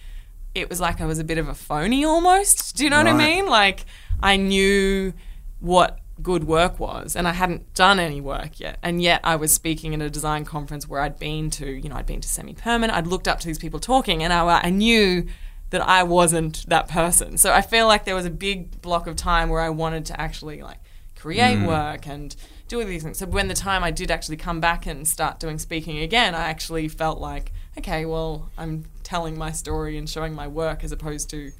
it 0.55 0.71
was 0.71 0.81
like 0.81 1.01
I 1.01 1.05
was 1.07 1.19
a 1.19 1.25
bit 1.25 1.37
of 1.39 1.49
a 1.49 1.55
phony 1.55 2.05
almost. 2.05 2.77
Do 2.77 2.85
you 2.85 2.91
know 2.91 2.97
what 2.97 3.07
I 3.07 3.13
mean? 3.13 3.47
Like 3.47 3.85
I 4.23 4.37
knew 4.37 5.13
what 5.61 5.99
good 6.23 6.45
work 6.45 6.81
was 6.81 7.15
and 7.15 7.29
I 7.29 7.33
hadn't 7.33 7.75
done 7.75 7.99
any 8.01 8.23
work 8.23 8.59
yet. 8.59 8.79
And 8.83 9.03
yet 9.03 9.21
I 9.23 9.37
was 9.37 9.53
speaking 9.53 9.93
at 9.95 10.01
a 10.01 10.09
design 10.09 10.47
conference 10.47 10.89
where 10.89 11.03
I'd 11.03 11.19
been 11.19 11.51
to, 11.51 11.71
you 11.71 11.91
know, 11.91 11.97
I'd 11.97 12.07
been 12.07 12.23
to 12.23 12.29
semi 12.29 12.55
permanent, 12.55 12.97
I'd 12.97 13.07
looked 13.07 13.29
up 13.29 13.39
to 13.41 13.47
these 13.47 13.59
people 13.59 13.79
talking 13.79 14.23
and 14.23 14.33
I, 14.33 14.63
I 14.63 14.71
knew 14.71 15.27
that 15.71 15.81
I 15.81 16.03
wasn't 16.03 16.65
that 16.69 16.89
person. 16.89 17.39
So 17.39 17.53
I 17.53 17.61
feel 17.61 17.87
like 17.87 18.05
there 18.05 18.15
was 18.15 18.27
a 18.27 18.31
big 18.31 18.81
block 18.81 19.07
of 19.07 19.17
time 19.17 19.49
where 19.49 19.61
I 19.61 19.71
wanted 19.71 20.07
to 20.07 20.21
actually 20.21 20.63
like 20.63 20.79
create 21.17 21.59
mm. 21.59 21.67
work 21.67 22.07
and 22.07 22.35
do 22.69 22.81
all 22.81 22.87
these 22.87 23.03
things. 23.03 23.19
So 23.19 23.27
when 23.27 23.49
the 23.49 23.55
time 23.55 23.83
I 23.83 23.91
did 23.91 24.11
actually 24.11 24.37
come 24.37 24.61
back 24.61 24.87
and 24.87 25.07
start 25.07 25.41
doing 25.41 25.59
speaking 25.59 25.99
again, 25.99 26.35
I 26.35 26.45
actually 26.45 26.89
felt 26.89 27.21
like, 27.21 27.53
okay, 27.79 28.05
well, 28.07 28.51
I'm 28.57 28.85
telling 29.03 29.39
my 29.39 29.53
story 29.53 29.99
and 29.99 30.09
showing 30.09 30.35
my 30.35 30.49
work 30.49 30.85
as 30.85 30.93
opposed 30.93 31.31
to 31.31 31.53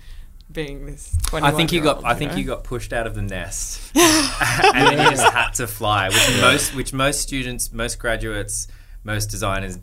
being 0.51 0.87
this. 0.87 1.17
I 1.33 1.51
think 1.51 1.73
you 1.73 1.81
got. 1.81 1.99
21-year-old, 1.99 2.05
I 2.05 2.15
think 2.15 2.33
know? 2.33 2.39
you 2.39 2.45
got 2.45 2.65
pushed 2.65 2.93
out 2.93 3.07
of 3.07 3.15
the 3.15 3.23
nest, 3.23 3.93
and 3.97 4.87
then 4.87 5.05
you 5.05 5.11
just 5.11 5.33
had 5.33 5.51
to 5.55 5.67
fly, 5.67 6.09
which 6.09 6.41
most, 6.41 6.75
which 6.75 6.93
most 6.93 7.21
students, 7.21 7.73
most 7.73 7.99
graduates, 7.99 8.69
most 9.03 9.27
designers 9.27 9.79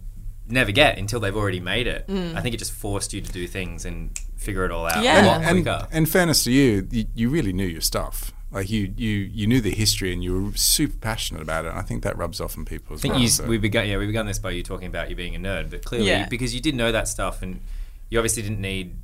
never 0.47 0.71
get 0.71 0.97
until 0.97 1.19
they've 1.19 1.35
already 1.35 1.59
made 1.59 1.87
it. 1.87 2.05
I 2.09 2.41
think 2.41 2.53
it 2.53 2.57
just 2.57 2.71
forced 2.73 3.13
you 3.13 3.21
to 3.21 3.31
do 3.31 3.47
things 3.47 3.85
and 3.85 4.17
figure 4.35 4.65
it 4.65 4.71
all 4.71 4.85
out 4.85 5.03
Yeah. 5.03 5.23
a 5.23 5.25
lot 5.25 5.41
and, 5.43 5.63
quicker. 5.63 5.87
in 5.91 6.05
fairness 6.05 6.43
to 6.43 6.51
you, 6.51 6.87
you, 6.91 7.05
you 7.15 7.29
really 7.29 7.53
knew 7.53 7.65
your 7.65 7.81
stuff. 7.81 8.33
Like 8.51 8.69
you, 8.69 8.93
you, 8.97 9.09
you 9.09 9.47
knew 9.47 9.61
the 9.61 9.71
history 9.71 10.13
and 10.13 10.23
you 10.23 10.43
were 10.43 10.51
super 10.57 10.97
passionate 10.97 11.41
about 11.41 11.65
it. 11.65 11.69
And 11.69 11.79
I 11.79 11.81
think 11.81 12.03
that 12.03 12.17
rubs 12.17 12.39
off 12.41 12.55
on 12.57 12.65
people 12.65 12.93
as 12.93 12.99
I 12.99 13.01
think 13.03 13.13
well. 13.15 13.21
you, 13.23 13.27
so- 13.29 13.45
we 13.47 13.57
began. 13.57 13.87
Yeah, 13.87 13.97
we 13.97 14.05
began 14.05 14.25
this 14.27 14.37
by 14.37 14.51
you 14.51 14.61
talking 14.63 14.87
about 14.87 15.09
you 15.09 15.15
being 15.15 15.35
a 15.35 15.39
nerd, 15.39 15.69
but 15.71 15.83
clearly 15.83 16.07
Yeah. 16.09 16.27
because 16.27 16.53
you 16.53 16.61
did 16.61 16.75
know 16.75 16.91
that 16.91 17.07
stuff, 17.07 17.41
and 17.41 17.61
you 18.09 18.19
obviously 18.19 18.43
didn't 18.43 18.59
need 18.61 18.95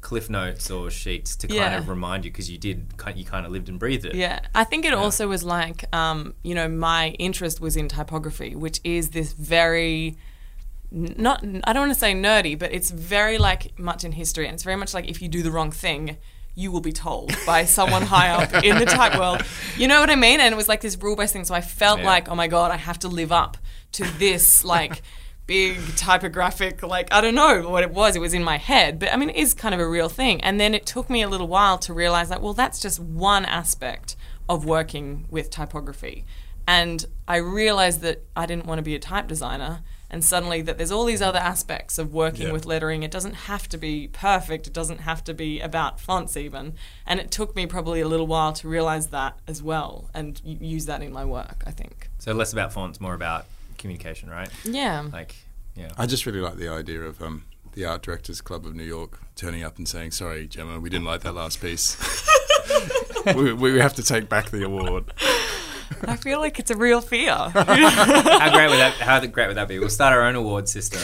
cliff 0.00 0.28
notes 0.28 0.70
or 0.70 0.90
sheets 0.90 1.36
to 1.36 1.46
kind 1.46 1.56
Yeah. 1.58 1.78
of 1.78 1.88
remind 1.88 2.24
you 2.24 2.30
because 2.30 2.50
you 2.50 2.58
did. 2.58 2.86
You 3.14 3.24
kind 3.24 3.46
of 3.46 3.52
lived 3.52 3.68
and 3.68 3.78
breathed 3.78 4.04
it. 4.06 4.14
Yeah, 4.16 4.40
I 4.54 4.64
think 4.64 4.84
it 4.84 4.92
also 4.92 5.28
was 5.28 5.44
like, 5.44 5.84
um, 5.94 6.34
you 6.42 6.54
know, 6.54 6.66
my 6.68 7.10
interest 7.18 7.60
was 7.60 7.76
in 7.76 7.88
typography, 7.88 8.54
which 8.56 8.80
is 8.82 9.10
this 9.10 9.32
very 9.34 10.08
n- 10.08 10.16
not 10.94 11.44
I 11.64 11.72
don't 11.72 11.82
want 11.82 11.92
to 11.94 11.98
say 11.98 12.14
nerdy, 12.14 12.58
but 12.58 12.72
it's 12.72 12.90
very 12.90 13.36
like 13.38 13.78
much 13.78 14.04
in 14.04 14.12
history, 14.12 14.46
and 14.46 14.54
it's 14.54 14.62
very 14.62 14.76
much 14.76 14.94
like 14.94 15.08
if 15.08 15.20
you 15.20 15.28
do 15.28 15.42
the 15.42 15.50
wrong 15.50 15.70
thing, 15.72 16.16
you 16.54 16.70
will 16.70 16.80
be 16.80 16.92
told 16.92 17.34
by 17.44 17.64
someone 17.78 18.02
high 18.02 18.28
up 18.30 18.64
in 18.64 18.78
the 18.78 18.86
type 18.86 19.18
world. 19.18 19.42
You 19.76 19.88
know 19.88 19.98
what 20.00 20.08
I 20.10 20.14
mean? 20.14 20.38
And 20.40 20.52
it 20.52 20.56
was 20.56 20.68
like 20.68 20.80
this 20.80 20.96
rule 21.02 21.16
based 21.16 21.32
thing. 21.32 21.44
So 21.44 21.54
I 21.54 21.60
felt 21.60 21.98
Yeah. 22.00 22.06
like, 22.06 22.28
oh 22.28 22.34
my 22.34 22.46
god, 22.46 22.70
I 22.70 22.76
have 22.76 22.98
to 23.00 23.08
live 23.08 23.32
up 23.32 23.56
to 23.92 24.04
this 24.18 24.64
like. 24.64 25.02
Big 25.46 25.76
typographic, 25.96 26.82
like 26.82 27.12
I 27.12 27.20
don't 27.20 27.34
know 27.34 27.68
what 27.68 27.82
it 27.82 27.90
was. 27.90 28.16
It 28.16 28.20
was 28.20 28.32
in 28.32 28.42
my 28.42 28.56
head, 28.56 28.98
but 28.98 29.12
I 29.12 29.16
mean, 29.16 29.28
it 29.28 29.36
is 29.36 29.52
kind 29.52 29.74
of 29.74 29.80
a 29.80 29.86
real 29.86 30.08
thing. 30.08 30.40
And 30.42 30.58
then 30.58 30.72
it 30.72 30.86
took 30.86 31.10
me 31.10 31.20
a 31.20 31.28
little 31.28 31.48
while 31.48 31.76
to 31.80 31.92
realize 31.92 32.30
that, 32.30 32.40
well, 32.40 32.54
that's 32.54 32.80
just 32.80 32.98
one 32.98 33.44
aspect 33.44 34.16
of 34.48 34.64
working 34.64 35.26
with 35.28 35.50
typography. 35.50 36.24
And 36.66 37.04
I 37.28 37.36
realized 37.36 38.00
that 38.00 38.22
I 38.34 38.46
didn't 38.46 38.64
want 38.64 38.78
to 38.78 38.82
be 38.82 38.94
a 38.94 38.98
type 38.98 39.26
designer 39.28 39.82
and 40.10 40.24
suddenly 40.24 40.62
that 40.62 40.78
there's 40.78 40.92
all 40.92 41.04
these 41.04 41.22
other 41.22 41.38
aspects 41.38 41.98
of 41.98 42.12
working 42.12 42.46
Yeah. 42.46 42.52
with 42.52 42.64
lettering. 42.66 43.02
It 43.02 43.10
doesn't 43.10 43.34
have 43.34 43.68
to 43.70 43.78
be 43.78 44.08
perfect. 44.08 44.66
It 44.66 44.72
doesn't 44.72 45.00
have 45.00 45.24
to 45.24 45.34
be 45.34 45.60
about 45.60 45.98
fonts 46.00 46.36
even. 46.36 46.74
And 47.06 47.18
it 47.20 47.30
took 47.30 47.56
me 47.56 47.66
probably 47.66 48.00
a 48.00 48.08
little 48.08 48.26
while 48.26 48.52
to 48.54 48.68
realize 48.68 49.08
that 49.08 49.38
as 49.48 49.62
well 49.62 50.08
and 50.14 50.40
use 50.44 50.86
that 50.86 51.02
in 51.02 51.12
my 51.12 51.24
work. 51.24 51.64
I 51.66 51.70
think. 51.72 52.08
So 52.18 52.32
less 52.32 52.52
about 52.52 52.72
fonts, 52.72 53.00
more 53.00 53.14
about 53.14 53.46
communication, 53.78 54.30
right? 54.30 54.48
Yeah. 54.64 55.08
Like, 55.12 55.34
yeah. 55.74 55.90
I 55.98 56.06
just 56.06 56.26
really 56.26 56.40
like 56.40 56.56
the 56.56 56.68
idea 56.68 57.02
of 57.02 57.20
um, 57.20 57.44
the 57.72 57.84
Art 57.84 58.02
Directors 58.02 58.40
Club 58.40 58.64
of 58.66 58.74
New 58.76 58.84
York 58.84 59.20
turning 59.34 59.64
up 59.64 59.78
and 59.78 59.88
saying, 59.88 60.12
"Sorry, 60.12 60.46
Gemma, 60.46 60.78
we 60.78 60.88
didn't 60.88 61.06
like 61.06 61.22
that 61.22 61.34
last 61.34 61.60
piece. 61.60 61.96
we, 63.34 63.52
we 63.52 63.78
have 63.80 63.94
to 63.94 64.02
take 64.02 64.28
back 64.28 64.50
the 64.50 64.62
award." 64.64 65.12
I 66.02 66.16
feel 66.16 66.40
like 66.40 66.58
it's 66.58 66.70
a 66.70 66.76
real 66.76 67.00
fear. 67.00 67.32
how 67.34 68.50
great 68.52 68.70
would 68.70 68.78
that? 68.78 68.94
How 69.00 69.24
great 69.26 69.48
would 69.48 69.56
that 69.56 69.68
be? 69.68 69.78
We'll 69.78 69.88
start 69.88 70.12
our 70.12 70.22
own 70.22 70.34
award 70.34 70.68
system, 70.68 71.00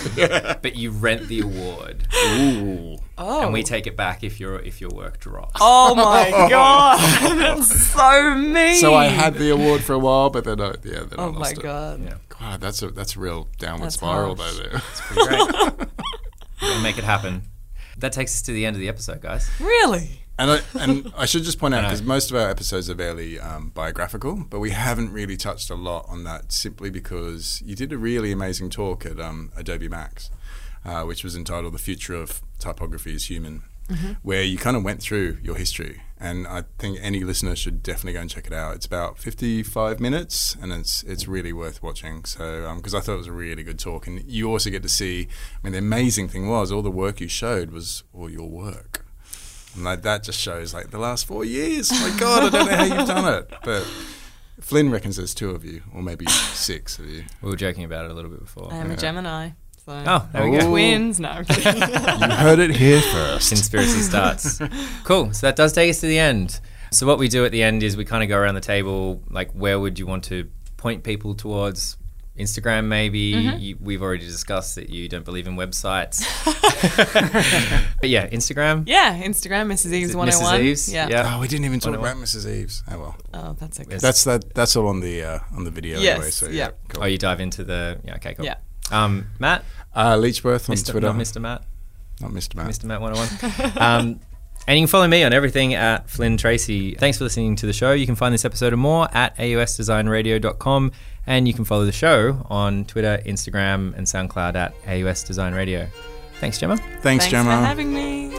but 0.63 0.77
you 0.77 0.91
rent 0.91 1.29
the 1.29 1.41
award, 1.41 2.07
Ooh. 2.15 2.97
oh. 3.19 3.43
and 3.43 3.53
we 3.53 3.61
oh. 3.61 3.65
take 3.65 3.87
it 3.87 3.97
back 3.97 4.23
if 4.23 4.41
your 4.41 4.59
if 4.61 4.81
your 4.81 4.91
work 4.91 5.19
drops. 5.21 5.57
Oh 5.61 5.95
my 5.95 6.31
oh. 6.35 6.49
god, 6.49 7.39
that's 7.39 7.93
so 7.93 8.35
mean. 8.35 8.77
So 8.77 8.95
I 8.95 9.07
had 9.07 9.35
the 9.35 9.51
award 9.51 9.83
for 9.83 9.93
a 9.95 9.99
while, 9.99 10.31
but 10.31 10.45
then 10.45 10.61
I, 10.61 10.75
yeah, 10.85 11.01
then 11.01 11.19
I 11.19 11.25
Oh 11.25 11.31
lost 11.31 11.57
my 11.57 11.61
it. 11.61 11.63
god. 11.63 12.05
Yeah, 12.05 12.15
God, 12.29 12.61
that's 12.61 12.83
a 12.83 12.91
that's 12.91 13.17
a 13.17 13.21
real 13.21 13.49
downward 13.59 13.87
That's 13.87 13.97
spiral 13.97 14.37
harsh. 14.37 14.57
though. 14.57 14.63
There. 14.63 14.81
pretty 14.81 15.29
great. 15.29 15.89
We'll 16.63 16.83
make 16.83 16.99
it 16.99 17.05
happen. 17.05 17.43
That 17.99 18.13
takes 18.13 18.35
us 18.35 18.43
to 18.43 18.53
the 18.53 18.65
end 18.67 18.77
of 18.77 18.81
the 18.81 18.89
episode, 18.89 19.21
guys. 19.21 19.51
Really? 19.61 20.23
And 20.41 20.51
I, 20.53 20.61
and 20.81 21.13
I 21.19 21.27
should 21.27 21.43
just 21.43 21.59
point 21.59 21.75
out 21.75 21.83
because 21.83 22.03
most 22.03 22.31
of 22.31 22.37
our 22.37 22.49
episodes 22.49 22.89
are 22.89 22.95
fairly 22.95 23.39
um, 23.39 23.69
biographical, 23.75 24.47
but 24.49 24.59
we 24.59 24.71
haven't 24.71 25.13
really 25.13 25.37
touched 25.37 25.69
a 25.69 25.75
lot 25.75 26.07
on 26.09 26.25
that 26.25 26.51
simply 26.51 26.89
because 26.89 27.63
you 27.63 27.77
did 27.77 27.93
a 27.93 27.99
really 27.99 28.33
amazing 28.33 28.71
talk 28.71 29.05
at 29.05 29.21
um, 29.21 29.53
Adobe 29.55 29.87
Max, 29.89 30.31
uh, 30.83 31.03
which 31.03 31.23
was 31.23 31.37
entitled 31.37 31.75
"The 31.75 31.79
Future 31.79 32.15
of 32.15 32.41
Typography 32.59 33.15
is 33.15 33.27
Human," 33.29 33.65
where 34.23 34.43
you 34.43 34.57
kind 34.57 34.79
of 34.79 34.83
went 34.83 35.03
through 35.03 35.37
your 35.43 35.57
history. 35.57 36.01
And 36.19 36.47
I 36.47 36.65
think 36.79 36.99
any 37.03 37.23
listener 37.23 37.55
should 37.55 37.83
definitely 37.83 38.15
go 38.15 38.21
and 38.21 38.31
check 38.31 38.47
it 38.47 38.53
out. 38.55 38.77
It's 38.77 38.87
about 38.87 39.19
fifty-five 39.19 40.01
minutes, 40.01 40.57
and 40.63 40.73
it's 40.73 41.03
it's 41.03 41.29
really 41.29 41.53
worth 41.53 41.83
watching. 41.83 42.25
So 42.25 42.73
because 42.77 42.95
I 42.95 43.01
thought 43.01 43.15
it 43.15 43.19
was 43.19 43.27
a 43.27 43.33
really 43.33 43.63
good 43.63 43.79
talk, 43.79 44.07
and 44.07 44.25
you 44.27 44.51
also 44.51 44.71
get 44.71 44.83
to 44.85 44.89
see. 44.89 45.29
I 45.57 45.59
mean, 45.63 45.73
the 45.73 45.79
amazing 45.81 46.29
thing 46.29 46.49
was 46.49 46.73
all 46.73 46.81
the 46.81 46.91
work 46.91 47.21
you 47.21 47.29
showed 47.29 47.73
was 47.73 48.05
all 48.15 48.31
your 48.31 48.49
work. 48.49 49.05
And 49.75 49.85
like 49.85 50.03
that 50.03 50.23
just 50.23 50.41
shows 50.41 50.75
like 50.75 50.91
the 50.91 50.99
last 50.99 51.27
four 51.27 51.45
years. 51.45 51.91
My 51.91 52.15
God, 52.19 52.45
I 52.45 52.49
don't 52.51 52.67
know 52.67 52.77
how 52.77 52.85
you've 52.85 53.07
done 53.09 53.35
it. 53.35 53.53
But 53.65 53.83
Flynn 54.61 54.91
reckons 54.91 55.17
there's 55.17 55.35
two 55.35 55.51
of 55.51 55.65
you, 55.65 55.83
or 55.95 56.03
maybe 56.03 56.27
six 56.27 56.99
of 56.99 57.07
you. 57.09 57.25
We 57.43 57.51
were 57.51 57.57
joking 57.57 57.85
about 57.85 58.05
it 58.05 58.11
a 58.11 58.15
little 58.15 58.31
bit 58.31 58.41
before. 58.41 58.73
I 58.73 58.77
am 58.77 58.91
a 58.91 58.97
Gemini. 58.97 59.51
So 59.85 59.93
Oh, 60.07 60.29
there 60.33 60.49
we 60.51 60.59
go. 60.59 60.67
Twins? 60.71 61.19
No. 61.19 61.29
I'm 61.31 61.45
kidding. 61.47 61.81
You 61.81 62.37
heard 62.37 62.59
it 62.59 62.71
here 62.77 63.01
first. 63.01 63.49
Conspiracy 63.49 64.01
starts. 64.01 64.61
cool. 65.05 65.33
So 65.33 65.47
that 65.47 65.57
does 65.57 65.73
take 65.73 65.89
us 65.91 66.01
to 66.01 66.07
the 66.07 66.19
end. 66.19 66.61
So 66.93 67.07
what 67.07 67.19
we 67.19 67.29
do 67.29 67.45
at 67.45 67.53
the 67.53 67.63
end 67.63 67.83
is 67.83 67.97
we 67.97 68.05
kind 68.05 68.23
of 68.23 68.29
go 68.29 68.37
around 68.37 68.57
the 68.57 68.61
table. 68.61 69.23
Like, 69.31 69.53
where 69.53 69.81
would 69.81 69.99
you 69.99 70.07
want 70.07 70.25
to 70.25 70.51
point 70.77 71.03
people 71.05 71.35
towards? 71.35 71.97
Instagram, 72.41 72.87
maybe. 72.87 73.19
You, 73.19 73.77
we've 73.81 74.03
already 74.03 74.27
discussed 74.27 74.75
that 74.77 74.91
you 74.91 75.09
don't 75.09 75.25
believe 75.25 75.47
in 75.47 75.57
websites. 75.57 76.25
but 78.01 78.09
yeah, 78.09 78.29
Instagram. 78.29 78.85
yeah, 78.87 79.23
Instagram, 79.23 79.67
Mrs. 79.67 79.93
Eaves 79.93 80.11
it 80.13 80.17
101. 80.17 80.55
Mrs. 80.61 80.65
Eaves? 80.65 80.93
Yeah. 80.93 81.09
Yeah. 81.09 81.35
Oh, 81.37 81.41
we 81.41 81.49
didn't 81.49 81.67
even 81.67 81.81
talk 81.81 81.95
about 81.95 82.17
Mrs. 82.17 82.51
Eaves. 82.51 82.83
Oh 82.91 82.99
well, 82.99 83.17
Oh, 83.35 83.53
that's 83.59 83.79
okay. 83.81 83.97
That's 83.97 84.25
that. 84.25 84.55
That's 84.55 84.75
all 84.77 84.89
on 84.89 85.01
the 85.01 85.23
uh, 85.23 85.39
on 85.55 85.65
the 85.65 85.71
video 85.71 85.99
Yes, 86.01 86.15
anyway. 86.17 86.31
So 86.31 86.47
yeah. 86.47 86.53
yeah, 86.53 86.71
cool. 86.89 87.03
Oh, 87.05 87.07
you 87.07 87.19
dive 87.19 87.41
into 87.41 87.65
the. 87.65 88.01
Yeah, 88.05 88.17
okay, 88.17 88.35
cool. 88.35 88.47
Yeah. 88.47 88.57
Um, 88.91 89.29
Matt? 89.39 89.65
uh, 89.95 90.15
Leechworth 90.17 90.69
on 90.69 90.77
Mr. 90.77 90.91
Twitter. 90.93 91.07
Not 91.07 91.17
Mr. 91.17 91.41
Matt. 91.41 91.63
Not 92.21 92.33
Mr. 92.33 92.57
Matt. 92.57 92.67
Mr. 92.69 92.85
Matt 92.85 93.01
101. 93.01 93.73
um, 93.79 94.21
and 94.67 94.79
you 94.79 94.83
can 94.85 94.91
follow 94.91 95.09
me 95.09 95.25
on 95.25 95.33
everything 95.33 95.75
at 95.75 96.09
Flynn 96.09 96.37
Tracy. 96.37 96.95
Thanks 96.95 97.19
for 97.19 97.25
listening 97.25 97.57
to 97.57 97.67
the 97.67 97.73
show. 97.73 97.93
You 97.93 98.07
can 98.07 98.15
find 98.15 98.33
this 98.33 98.45
episode 98.45 98.73
and 98.73 98.81
more 98.81 99.09
at 99.13 99.37
ausdesignradio.com. 99.37 100.93
And 101.27 101.47
you 101.47 101.55
can 101.55 101.65
follow 101.65 101.85
the 101.85 101.93
show 101.93 102.45
on 102.49 102.85
Twitter, 102.87 103.21
Instagram, 103.27 103.97
and 103.97 104.07
SoundCloud 104.07 104.55
at 104.55 104.75
AUS 104.87 105.23
Design 105.23 105.55
Radio. 105.55 105.87
Thanks, 106.41 106.59
Gemma. 106.59 106.77
Thanks, 106.77 107.03
Thanks 107.03 107.27
Gemma. 107.29 107.51
for 107.51 107.65
having 107.67 107.93
me. 107.93 108.31